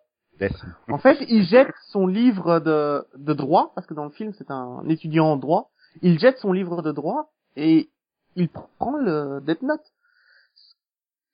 en 0.87 0.97
fait, 0.97 1.17
il 1.27 1.43
jette 1.43 1.73
son 1.91 2.07
livre 2.07 2.59
de, 2.59 3.05
de 3.17 3.33
droit, 3.33 3.71
parce 3.75 3.85
que 3.85 3.93
dans 3.93 4.05
le 4.05 4.11
film, 4.11 4.33
c'est 4.37 4.49
un 4.49 4.87
étudiant 4.87 5.27
en 5.27 5.37
droit. 5.37 5.69
Il 6.01 6.17
jette 6.19 6.37
son 6.37 6.53
livre 6.53 6.81
de 6.81 6.91
droit 6.91 7.31
et 7.55 7.89
il 8.35 8.49
prend 8.49 8.97
le 8.97 9.41
Dead 9.41 9.61
Note. 9.61 9.83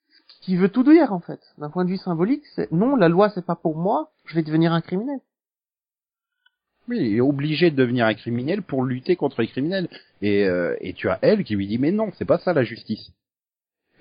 Ce 0.08 0.40
qui 0.42 0.56
veut 0.56 0.68
tout 0.68 0.82
dire, 0.82 1.12
en 1.12 1.20
fait. 1.20 1.40
D'un 1.58 1.70
point 1.70 1.84
de 1.84 1.90
vue 1.90 1.98
symbolique, 1.98 2.44
c'est 2.54 2.70
non, 2.72 2.96
la 2.96 3.08
loi, 3.08 3.30
c'est 3.30 3.46
pas 3.46 3.56
pour 3.56 3.76
moi, 3.76 4.10
je 4.24 4.34
vais 4.34 4.42
devenir 4.42 4.72
un 4.72 4.80
criminel. 4.80 5.20
Oui, 6.88 6.98
il 6.98 7.16
est 7.16 7.20
obligé 7.20 7.70
de 7.70 7.76
devenir 7.76 8.06
un 8.06 8.14
criminel 8.14 8.62
pour 8.62 8.84
lutter 8.84 9.16
contre 9.16 9.40
les 9.40 9.48
criminels. 9.48 9.88
Et, 10.22 10.44
euh, 10.44 10.76
et 10.80 10.92
tu 10.92 11.08
as 11.08 11.18
elle 11.22 11.44
qui 11.44 11.56
lui 11.56 11.66
dit 11.66 11.78
mais 11.78 11.90
non, 11.90 12.12
c'est 12.16 12.24
pas 12.24 12.38
ça 12.38 12.52
la 12.52 12.62
justice. 12.62 13.10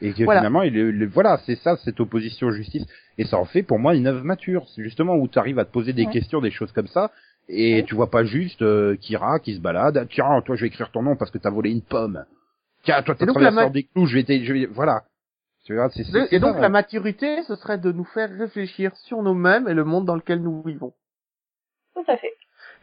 Et 0.01 0.13
que 0.13 0.23
Voilà. 0.23 0.41
finalement, 0.41 0.61
il, 0.63 0.75
est- 0.77 0.91
le- 0.91 1.07
voilà, 1.07 1.39
c'est 1.45 1.55
ça 1.55 1.77
cette 1.77 1.99
opposition 1.99 2.51
justice. 2.51 2.85
Et 3.17 3.23
ça 3.25 3.37
en 3.37 3.45
fait 3.45 3.63
pour 3.63 3.79
moi 3.79 3.95
une 3.95 4.07
œuvre 4.07 4.23
mature. 4.23 4.67
C'est 4.75 4.83
justement 4.83 5.15
où 5.15 5.27
tu 5.27 5.39
arrives 5.39 5.57
à 5.59 5.65
te 5.65 5.71
poser 5.71 5.93
des 5.93 6.05
Ouais. 6.05 6.11
questions, 6.11 6.41
des 6.41 6.51
choses 6.51 6.71
comme 6.73 6.87
ça. 6.87 7.11
Et 7.47 7.75
Ouais. 7.75 7.83
tu 7.83 7.95
vois 7.95 8.09
pas 8.09 8.23
juste 8.25 8.61
euh, 8.61 8.95
Kira 8.97 9.39
qui 9.39 9.55
se 9.55 9.61
balade. 9.61 10.07
Tiens, 10.09 10.41
toi 10.41 10.55
je 10.55 10.61
vais 10.61 10.67
écrire 10.67 10.91
ton 10.91 11.01
nom 11.03 11.15
parce 11.15 11.31
que 11.31 11.37
t'as 11.37 11.49
volé 11.51 11.71
une 11.71 11.81
pomme. 11.81 12.25
Tiens, 12.83 13.01
toi 13.03 13.15
t'as 13.15 13.25
traversé 13.25 13.55
la 13.55 13.63
ma- 13.65 13.69
des 13.69 13.83
clous, 13.83 14.05
je 14.07 14.15
vais 14.15 14.23
t'aider. 14.23 14.43
je 14.45 14.53
vais- 14.53 14.65
Voilà. 14.65 15.03
Tu 15.63 15.73
vois, 15.73 15.89
c'est, 15.89 16.03
c'est, 16.03 16.27
c'est 16.27 16.35
Et 16.35 16.39
donc, 16.39 16.55
ça, 16.55 16.61
la 16.61 16.69
maturité, 16.69 17.41
ce 17.43 17.55
serait 17.55 17.79
de 17.79 17.91
nous 17.91 18.03
faire 18.03 18.29
réfléchir 18.37 18.95
sur 18.97 19.23
nous-mêmes 19.23 19.67
et 19.67 19.73
le 19.73 19.83
monde 19.83 20.05
dans 20.05 20.15
lequel 20.15 20.39
nous 20.41 20.61
vivons. 20.61 20.93
Tout 21.95 22.03
à 22.07 22.17
fait. 22.17 22.31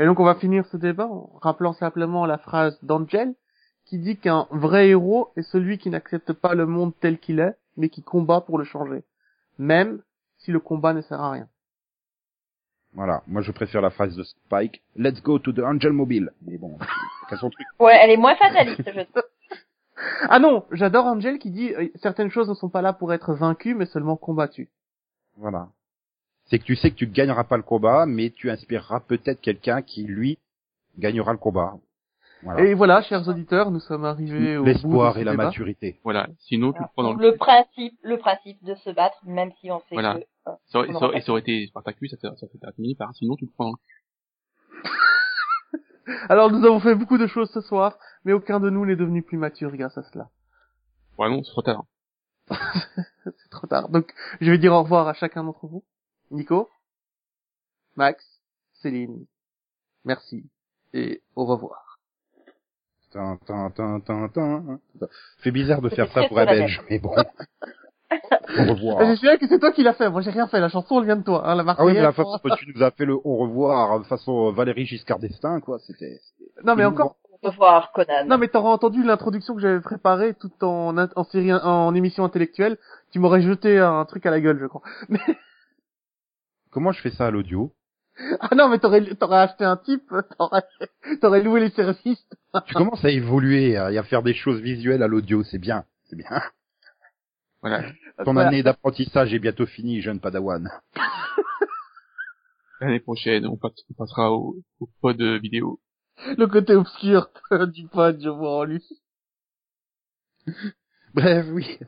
Et 0.00 0.06
donc 0.06 0.18
on 0.18 0.24
va 0.24 0.34
finir 0.34 0.64
ce 0.66 0.76
débat 0.78 1.06
en 1.06 1.30
rappelant 1.42 1.74
simplement 1.74 2.24
la 2.26 2.38
phrase 2.38 2.78
d'Angel 2.82 3.34
qui 3.92 3.98
dit 3.98 4.16
qu'un 4.16 4.46
vrai 4.50 4.88
héros 4.88 5.28
est 5.36 5.42
celui 5.42 5.76
qui 5.76 5.90
n'accepte 5.90 6.32
pas 6.32 6.54
le 6.54 6.64
monde 6.64 6.94
tel 6.98 7.18
qu'il 7.18 7.40
est, 7.40 7.54
mais 7.76 7.90
qui 7.90 8.02
combat 8.02 8.40
pour 8.40 8.56
le 8.56 8.64
changer. 8.64 9.02
Même 9.58 10.00
si 10.38 10.50
le 10.50 10.60
combat 10.60 10.94
ne 10.94 11.02
sert 11.02 11.20
à 11.20 11.32
rien. 11.32 11.46
Voilà. 12.94 13.22
Moi 13.26 13.42
je 13.42 13.52
préfère 13.52 13.82
la 13.82 13.90
phrase 13.90 14.16
de 14.16 14.22
Spike. 14.22 14.82
Let's 14.96 15.22
go 15.22 15.38
to 15.38 15.52
the 15.52 15.58
Angel 15.58 15.92
Mobile. 15.92 16.32
Mais 16.40 16.56
bon, 16.56 16.78
c'est 17.28 17.36
son 17.36 17.50
truc? 17.50 17.66
Ouais, 17.80 17.94
elle 18.00 18.08
est 18.08 18.16
moins 18.16 18.34
fataliste, 18.36 18.82
je 18.86 19.02
trouve. 19.02 19.24
Ah 20.30 20.38
non, 20.38 20.64
j'adore 20.72 21.04
Angel 21.04 21.38
qui 21.38 21.50
dit 21.50 21.74
euh, 21.74 21.88
certaines 21.96 22.30
choses 22.30 22.48
ne 22.48 22.54
sont 22.54 22.70
pas 22.70 22.80
là 22.80 22.94
pour 22.94 23.12
être 23.12 23.34
vaincues, 23.34 23.74
mais 23.74 23.84
seulement 23.84 24.16
combattues. 24.16 24.70
Voilà. 25.36 25.68
C'est 26.46 26.58
que 26.58 26.64
tu 26.64 26.76
sais 26.76 26.90
que 26.90 26.96
tu 26.96 27.06
gagneras 27.06 27.44
pas 27.44 27.58
le 27.58 27.62
combat, 27.62 28.06
mais 28.06 28.30
tu 28.30 28.50
inspireras 28.50 29.00
peut-être 29.00 29.42
quelqu'un 29.42 29.82
qui, 29.82 30.04
lui, 30.04 30.38
gagnera 30.98 31.32
le 31.32 31.38
combat. 31.38 31.74
Voilà. 32.42 32.62
Et 32.64 32.74
voilà, 32.74 33.02
chers 33.02 33.26
auditeurs, 33.28 33.70
nous 33.70 33.78
sommes 33.80 34.04
arrivés 34.04 34.56
au 34.56 34.62
bout 34.62 34.66
L'espoir 34.68 35.16
et 35.18 35.24
la 35.24 35.30
débat. 35.32 35.44
maturité. 35.44 36.00
Voilà. 36.02 36.28
Sinon, 36.38 36.72
tu 36.72 36.80
le 36.80 36.88
prends 36.92 37.02
dans 37.04 37.14
le... 37.14 37.30
Le 37.30 37.36
principe, 37.36 37.98
le 38.02 38.18
principe 38.18 38.62
de 38.64 38.74
se 38.76 38.90
battre, 38.90 39.16
même 39.24 39.52
si 39.60 39.70
on 39.70 39.78
sait 39.80 39.86
Voilà. 39.94 40.14
que 40.14 40.24
euh, 40.48 40.52
Ça 40.66 40.78
aurait, 40.80 40.88
on 40.88 40.92
ça 40.92 40.96
aura 40.98 41.06
aurait- 41.08 41.20
ça 41.20 41.30
aurait 41.32 41.40
été 41.42 41.66
Spartacus, 41.68 42.10
ça 42.10 42.16
fait, 42.16 42.36
ça 42.36 42.46
fait 42.48 42.58
terminer 42.58 42.94
par 42.96 43.14
sinon 43.14 43.36
tu 43.36 43.44
le 43.44 43.50
prends 43.52 43.70
dans 43.70 43.76
le 44.82 44.82
Alors 46.28 46.50
nous 46.50 46.64
avons 46.64 46.80
fait 46.80 46.94
beaucoup 46.96 47.16
de 47.18 47.26
choses 47.28 47.50
ce 47.52 47.60
soir, 47.60 47.96
mais 48.24 48.32
aucun 48.32 48.58
de 48.58 48.70
nous 48.70 48.84
n'est 48.86 48.96
devenu 48.96 49.22
plus 49.22 49.38
mature 49.38 49.70
grâce 49.76 49.96
à 49.96 50.02
cela. 50.02 50.28
Ouais, 51.18 51.28
non, 51.28 51.42
c'est 51.44 51.50
trop 51.52 51.62
tard. 51.62 51.84
C'est 53.24 53.50
trop 53.50 53.68
tard. 53.68 53.88
Donc, 53.88 54.12
je 54.40 54.50
vais 54.50 54.58
dire 54.58 54.72
au 54.72 54.82
revoir 54.82 55.06
à 55.06 55.14
chacun 55.14 55.44
d'entre 55.44 55.66
vous. 55.68 55.84
Nico, 56.32 56.68
Max, 57.94 58.24
Céline, 58.72 59.26
merci 60.04 60.50
et 60.92 61.22
au 61.36 61.44
revoir. 61.44 61.91
C'est 65.42 65.50
bizarre 65.50 65.80
de 65.82 65.88
faire 65.88 66.10
ça 66.12 66.26
pour 66.28 66.38
un 66.38 66.44
belge, 66.46 66.80
mais 66.90 66.98
bon. 66.98 67.14
Au 68.58 68.74
revoir. 68.74 68.98
Ah, 69.00 69.10
Je 69.10 69.14
suis 69.16 69.26
là 69.26 69.38
que 69.38 69.46
c'est 69.46 69.58
toi 69.58 69.72
qui 69.72 69.82
l'as 69.82 69.94
fait. 69.94 70.10
Moi, 70.10 70.20
j'ai 70.20 70.30
rien 70.30 70.46
fait. 70.46 70.60
La 70.60 70.68
chanson, 70.68 70.98
elle 71.00 71.06
vient 71.06 71.16
de 71.16 71.22
toi. 71.24 71.48
Hein, 71.48 71.54
la 71.54 71.64
Ah 71.66 71.84
oui, 71.84 71.92
mais 71.94 72.00
la 72.00 72.02
Marseillaise. 72.08 72.14
façon 72.14 72.48
dont 72.48 72.54
tu 72.56 72.72
nous 72.74 72.82
as 72.82 72.90
fait 72.90 73.06
le 73.06 73.14
au 73.14 73.36
revoir 73.36 74.00
de 74.00 74.04
façon 74.04 74.48
euh, 74.48 74.52
Valérie 74.52 74.84
Giscard 74.84 75.18
d'Estaing, 75.18 75.60
quoi, 75.60 75.78
c'était... 75.78 76.20
Non, 76.64 76.74
mais 76.76 76.84
encore. 76.84 77.16
Au 77.42 77.48
revoir, 77.48 77.90
Conan. 77.92 78.26
Non, 78.26 78.38
mais 78.38 78.48
t'aurais 78.48 78.68
entendu 78.70 79.02
l'introduction 79.02 79.54
que 79.54 79.60
j'avais 79.60 79.80
préparée 79.80 80.34
tout 80.34 80.52
en, 80.62 80.96
en 80.96 81.24
série, 81.24 81.52
en 81.52 81.92
émission 81.94 82.22
intellectuelle. 82.24 82.76
Tu 83.10 83.18
m'aurais 83.18 83.42
jeté 83.42 83.78
un 83.78 84.04
truc 84.04 84.26
à 84.26 84.30
la 84.30 84.40
gueule, 84.40 84.58
je 84.60 84.66
crois. 84.66 84.82
Comment 86.70 86.92
je 86.92 87.00
fais 87.00 87.10
ça 87.10 87.26
à 87.26 87.30
l'audio? 87.30 87.72
Ah 88.40 88.54
non, 88.54 88.68
mais 88.68 88.78
t'aurais, 88.78 89.02
t'aurais 89.16 89.38
acheté 89.38 89.64
un 89.64 89.76
type, 89.78 90.12
t'aurais, 90.38 90.62
t'aurais 91.20 91.42
loué 91.42 91.60
les 91.60 91.70
services. 91.70 92.24
Tu 92.66 92.74
commences 92.74 93.04
à 93.04 93.10
évoluer 93.10 93.70
et 93.70 93.76
à 93.76 94.02
faire 94.02 94.22
des 94.22 94.34
choses 94.34 94.60
visuelles 94.60 95.02
à 95.02 95.08
l'audio, 95.08 95.42
c'est 95.44 95.58
bien, 95.58 95.84
c'est 96.04 96.16
bien. 96.16 96.42
Voilà. 97.62 97.82
Ton 98.24 98.32
Voilà. 98.34 98.48
année 98.48 98.62
d'apprentissage 98.62 99.32
est 99.32 99.38
bientôt 99.38 99.66
finie, 99.66 100.02
jeune 100.02 100.20
padawan. 100.20 100.68
L'année 102.80 103.00
prochaine, 103.00 103.46
on, 103.46 103.56
passe- 103.56 103.84
on 103.90 103.94
passera 103.94 104.32
au, 104.32 104.56
au 104.80 104.88
pod 105.00 105.20
vidéo. 105.40 105.80
Le 106.36 106.46
côté 106.46 106.74
obscur 106.74 107.30
du 107.72 107.86
pod, 107.88 108.20
je 108.20 108.28
vois 108.28 108.58
en 108.58 108.64
lui. 108.64 108.84
Bref, 111.14 111.46
oui. 111.52 111.78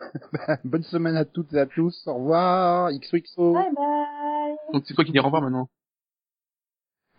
Bonne 0.65 0.83
semaine 0.85 1.17
à 1.17 1.25
toutes 1.25 1.53
et 1.55 1.59
à 1.61 1.67
tous. 1.67 2.07
Au 2.07 2.15
revoir. 2.15 2.91
XOXO. 2.93 3.55
Bye 3.55 3.75
bye. 3.75 4.57
Donc 4.73 4.85
c'est 4.87 4.95
toi 4.95 5.05
qui 5.05 5.13
dis 5.13 5.19
au 5.19 5.23
revoir 5.25 5.43
maintenant. 5.43 5.69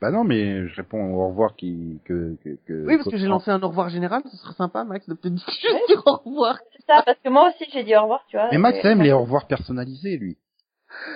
Bah 0.01 0.11
non, 0.11 0.23
mais 0.23 0.67
je 0.67 0.75
réponds 0.75 1.13
au 1.15 1.27
revoir 1.29 1.55
qui, 1.55 1.99
que, 2.05 2.35
que, 2.43 2.49
que- 2.65 2.85
Oui, 2.85 2.97
parce 2.97 3.09
que 3.09 3.17
j'ai 3.17 3.27
lancé 3.27 3.49
un 3.49 3.61
au 3.63 3.69
revoir 3.69 3.89
général. 3.89 4.21
Ce 4.29 4.37
serait 4.37 4.53
sympa, 4.53 4.83
Max, 4.83 5.07
de 5.07 5.13
peut-être 5.13 5.37
juste 5.37 5.63
Ouais. 5.63 5.81
dire 5.87 6.03
au 6.05 6.17
revoir. 6.17 6.59
C'est 6.73 6.85
ça, 6.85 7.01
parce 7.05 7.19
que 7.19 7.29
moi 7.29 7.49
aussi 7.49 7.69
j'ai 7.71 7.83
dit 7.83 7.95
au 7.95 8.01
revoir, 8.01 8.25
tu 8.27 8.37
vois. 8.37 8.49
Mais 8.51 8.57
Max 8.57 8.83
aime 8.83 9.01
les 9.01 9.13
au 9.13 9.21
revoir 9.21 9.47
personnalisés, 9.47 10.17
lui. 10.17 10.37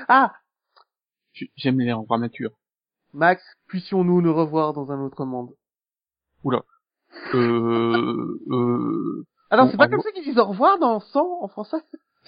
Ah, 0.07 0.34
J'aime 1.55 1.80
les 1.80 1.93
au 1.93 2.01
revoir 2.01 2.19
nature. 2.19 2.51
Max, 3.13 3.43
puissions-nous 3.67 4.21
nous 4.21 4.34
revoir 4.34 4.73
dans 4.73 4.91
un 4.91 4.99
autre 5.01 5.25
monde? 5.25 5.51
Euh, 7.34 8.39
euh, 8.49 9.25
Alors, 9.49 9.69
c'est 9.69 9.77
pas 9.77 9.88
comme 9.88 10.01
ça 10.01 10.11
qu'ils 10.11 10.23
disent 10.23 10.38
au 10.39 10.45
revoir 10.45 10.80
dans 10.80 10.99
100 10.99 11.39
en 11.41 11.47
français? 11.47 11.77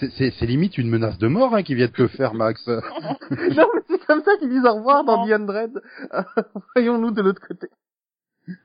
C'est, 0.01 0.09
c'est, 0.17 0.31
c'est 0.31 0.47
limite 0.47 0.79
une 0.79 0.89
menace 0.89 1.19
de 1.19 1.27
mort 1.27 1.53
hein, 1.53 1.61
qui 1.61 1.75
vient 1.75 1.85
de 1.85 1.91
te 1.91 2.07
faire, 2.07 2.33
Max. 2.33 2.65
Non, 2.67 3.67
mais 3.75 3.81
c'est 3.87 4.03
comme 4.07 4.23
ça 4.23 4.35
qu'ils 4.37 4.49
disent 4.49 4.65
au 4.65 4.73
revoir 4.73 5.03
dans 5.03 5.17
Non. 5.17 5.27
The 5.27 5.31
Undread. 5.39 5.81
Euh, 6.13 6.23
Voyons-nous 6.75 7.11
de 7.11 7.21
l'autre 7.21 7.41
côté. 7.47 7.67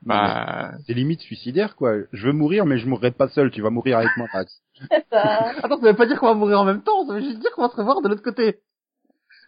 bah, 0.01 0.71
C'est 0.87 0.93
limite 0.93 1.21
suicidaire, 1.21 1.75
quoi. 1.75 1.93
Je 2.11 2.25
veux 2.25 2.33
mourir, 2.33 2.65
mais 2.65 2.79
je 2.79 2.87
mourrai 2.89 3.11
pas 3.11 3.27
seul. 3.27 3.51
Tu 3.51 3.61
vas 3.61 3.69
mourir 3.69 3.99
avec 3.99 4.09
moi, 4.17 4.27
Max. 4.33 4.63
C'est 4.89 5.05
ça. 5.11 5.51
Attends, 5.61 5.79
ça 5.79 5.91
veut 5.91 5.95
pas 5.95 6.07
dire 6.07 6.19
qu'on 6.19 6.25
va 6.25 6.33
mourir 6.33 6.59
en 6.59 6.65
même 6.65 6.81
temps, 6.81 7.05
ça 7.05 7.13
veut 7.13 7.21
juste 7.21 7.39
dire 7.39 7.51
qu'on 7.51 7.61
va 7.61 7.69
se 7.69 7.75
revoir 7.75 8.01
de 8.01 8.09
l'autre 8.09 8.23
côté. 8.23 8.59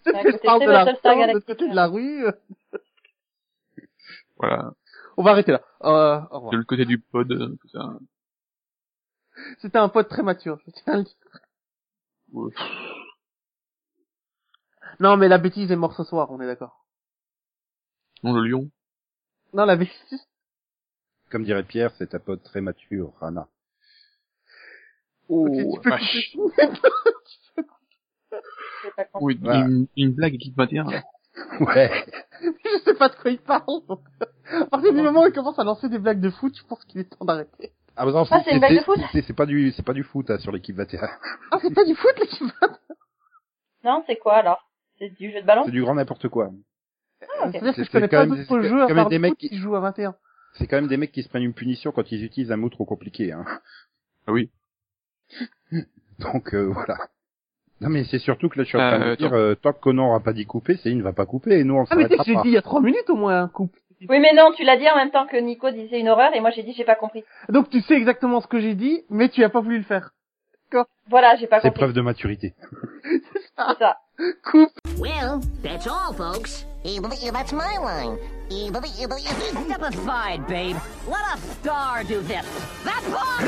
Peut-être 0.06 0.24
que 0.24 0.32
je 0.32 0.38
parle 0.38 0.60
c'est 0.60 0.68
de 0.68 0.72
la 0.72 0.86
de 0.86 1.34
l'autre 1.34 1.46
côté 1.48 1.68
de 1.68 1.76
la 1.76 1.88
rue. 1.88 2.26
voilà. 4.38 4.74
On 5.18 5.24
va 5.24 5.32
arrêter 5.32 5.52
là. 5.52 5.62
Euh, 5.84 6.22
au 6.32 6.36
revoir. 6.36 6.52
De 6.52 6.58
l'autre 6.58 6.70
côté 6.70 6.86
du 6.86 7.00
pod, 7.00 7.30
euh, 7.32 7.58
tout 7.60 7.68
ça. 7.70 7.98
C'était 9.60 9.80
un 9.80 9.90
pote 9.90 10.08
très 10.08 10.22
mature, 10.24 10.60
je 10.66 10.72
tiens 10.72 10.94
à 10.94 10.98
le 10.98 11.04
dire. 11.04 11.14
Non, 15.00 15.18
mais 15.18 15.28
la 15.28 15.38
bêtise 15.38 15.72
est 15.72 15.76
morte 15.76 15.96
ce 15.98 16.04
soir, 16.04 16.30
on 16.32 16.42
est 16.42 16.46
d'accord. 16.48 16.86
Non, 18.24 18.34
le 18.34 18.48
lion. 18.48 18.70
Non, 19.54 19.66
la 19.66 19.76
bêtise... 19.76 20.28
Comme 21.32 21.44
dirait 21.44 21.64
Pierre, 21.64 21.92
c'est 21.98 22.08
ta 22.08 22.20
pote 22.20 22.44
très 22.44 22.60
mature, 22.60 23.14
Rana. 23.20 23.48
Oh, 25.28 25.48
Ok, 25.48 25.54
tu 25.76 25.82
peux 25.82 25.90
vache. 25.90 26.32
compris. 26.36 26.62
Oui, 29.22 29.40
Voilà. 29.42 29.62
une, 29.66 29.88
une 29.98 30.14
blague 30.14 30.36
équipe 30.36 30.56
21. 30.56 30.84
là. 30.90 31.04
Ouais. 31.62 32.06
je 32.42 32.80
sais 32.86 32.94
pas 32.96 33.10
de 33.10 33.16
quoi 33.16 33.32
il 33.32 33.40
parle. 33.40 33.66
donc, 33.88 34.02
À 34.50 34.66
partir 34.66 34.94
du 34.94 35.02
moment 35.02 35.24
où 35.24 35.28
il 35.28 35.34
commence 35.34 35.58
à 35.58 35.64
lancer 35.64 35.90
des 35.90 35.98
blagues 36.00 36.22
de 36.22 36.30
foot, 36.30 36.56
je 36.56 36.64
pense 36.64 36.84
qu'il 36.86 37.02
est 37.02 37.06
temps 37.06 37.26
d'arrêter. 37.26 37.74
Ah, 38.02 38.06
bah 38.06 38.12
non, 38.14 38.24
Ah, 38.32 38.42
c'est 38.46 38.52
une 38.54 38.60
blague 38.60 38.78
de 38.78 38.84
foot 38.84 38.98
c'est- 39.12 39.22
C'est 39.24 39.34
pas 39.36 39.46
du, 39.46 39.72
c'est 39.72 39.84
pas 39.84 39.92
du 39.94 40.04
foot, 40.04 40.30
hein, 40.32 40.38
sur 40.40 40.54
l'équipe 40.54 40.76
21. 40.76 41.02
Ah, 41.52 41.58
c'est 41.62 41.74
pas 41.74 41.84
du 41.84 41.96
foot, 41.96 42.14
l'équipe 42.18 42.48
Non, 43.84 44.04
c'est 44.08 44.16
quoi 44.16 44.36
alors? 44.36 44.66
C'est 44.98 45.10
du 45.10 45.32
jeu 45.32 45.42
de 45.42 45.46
ballon? 45.46 45.64
C'est 45.66 45.72
du 45.72 45.82
grand 45.82 45.96
n'importe 45.96 46.30
quoi. 46.30 46.50
Ah. 47.22 47.50
C'est-à-dire 47.52 47.60
que 47.72 47.76
C'est- 47.76 47.84
je 47.84 47.92
connais 47.92 48.06
c'est 48.06 48.10
quand 48.12 48.18
pas 48.18 48.26
même- 48.26 48.38
d'autres 48.46 48.62
c'est 48.62 48.70
jeux 48.70 48.78
à 48.84 48.88
quand 48.88 48.94
même 48.96 49.04
part 49.04 49.10
des 49.10 49.20
mecs 49.20 49.38
qui- 49.38 49.50
qui 49.50 49.58
jouent 49.58 49.76
à 49.76 49.82
21. 49.82 50.16
C'est 50.54 50.68
quand 50.68 50.78
même 50.78 50.88
des 50.88 50.96
mecs 50.98 51.12
qui 51.12 51.24
se 51.24 51.30
prennent 51.30 51.44
une 51.44 51.54
punition 51.54 51.92
quand 51.92 52.10
ils 52.12 52.24
utilisent 52.24 52.52
un 52.54 52.58
mot 52.58 52.70
trop 52.70 52.86
compliqué, 52.86 53.34
hein. 53.34 53.44
Ah 54.28 54.32
oui. 54.32 54.50
Donc, 56.20 56.54
euh, 56.54 56.66
voilà. 56.74 56.98
Non, 57.82 57.90
mais 57.90 58.04
c'est 58.06 58.20
surtout 58.20 58.50
que 58.50 58.58
là, 58.58 58.64
je 58.64 58.70
suis 58.70 58.78
en 58.78 58.82
Euh, 58.82 58.98
train 58.98 59.10
de 59.12 59.16
dire, 59.16 59.34
euh, 59.34 59.56
tant 59.56 59.72
que 59.74 59.80
Conan 59.80 60.08
aura 60.10 60.20
pas 60.22 60.34
dit 60.34 60.46
couper, 60.46 60.78
c'est 60.78 60.90
il 60.90 60.98
ne 60.98 61.04
va 61.04 61.14
pas 61.14 61.26
couper, 61.26 61.60
et 61.60 61.64
nous, 61.64 61.76
on 61.76 61.86
Ah, 61.90 61.96
mais 61.96 62.04
tu 62.06 62.10
sais 62.12 62.16
s'arrêtera 62.18 62.24
que 62.24 62.30
j'ai 62.30 62.42
dit 62.44 62.50
il 62.50 62.54
y 62.54 62.58
a 62.58 62.62
trois 62.62 62.82
minutes 62.82 63.10
au 63.10 63.16
moins 63.16 63.42
un 63.44 63.48
couple. 63.48 63.79
Oui, 64.08 64.20
mais 64.20 64.32
non, 64.34 64.52
tu 64.56 64.64
l'as 64.64 64.78
dit 64.78 64.88
en 64.90 64.96
même 64.96 65.12
temps 65.12 65.28
que 65.28 65.36
Nico 65.38 65.70
disait 65.72 66.00
une 66.00 66.08
horreur 66.10 66.34
et 66.34 66.40
moi 66.40 66.52
j'ai 66.52 66.64
dit 66.64 66.74
j'ai 66.74 66.86
pas 66.86 66.96
compris. 66.96 67.24
Donc 67.50 67.70
tu 67.70 67.82
sais 67.82 67.96
exactement 67.96 68.40
ce 68.40 68.48
que 68.48 68.60
j'ai 68.60 68.76
dit, 68.76 69.04
mais 69.10 69.28
tu 69.30 69.44
as 69.44 69.50
pas 69.50 69.60
voulu 69.60 69.78
le 69.78 69.84
faire. 69.84 70.12
Voilà, 71.10 71.36
j'ai 71.38 71.48
pas 71.48 71.60
C'est 71.60 71.70
compris. 71.70 71.80
preuve 71.86 71.94
de 71.94 72.02
maturité. 72.02 72.54
C'est 73.04 73.78
ça. 73.80 73.98
Coupe. 74.46 74.70
Well, 75.00 75.40
that's 75.64 75.88
all, 75.88 76.14
folks. 76.16 76.66
That's 76.84 77.52
my 77.52 77.78
line. 77.78 78.18
Step 78.50 79.82
aside, 79.82 80.46
babe. 80.48 80.78
Let 81.08 81.34
a 81.34 81.38
star 81.38 82.04
do 82.04 82.22
this. 82.22 82.46
That's 82.86 83.08
all. 83.12 83.40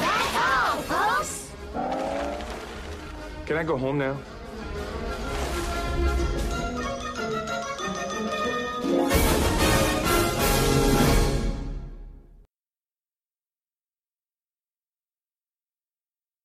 That's 0.00 0.36
all, 0.36 0.82
folks. 0.88 1.52
Can 3.46 3.56
I 3.58 3.64
go 3.64 3.76
home 3.76 3.98
now? 3.98 4.16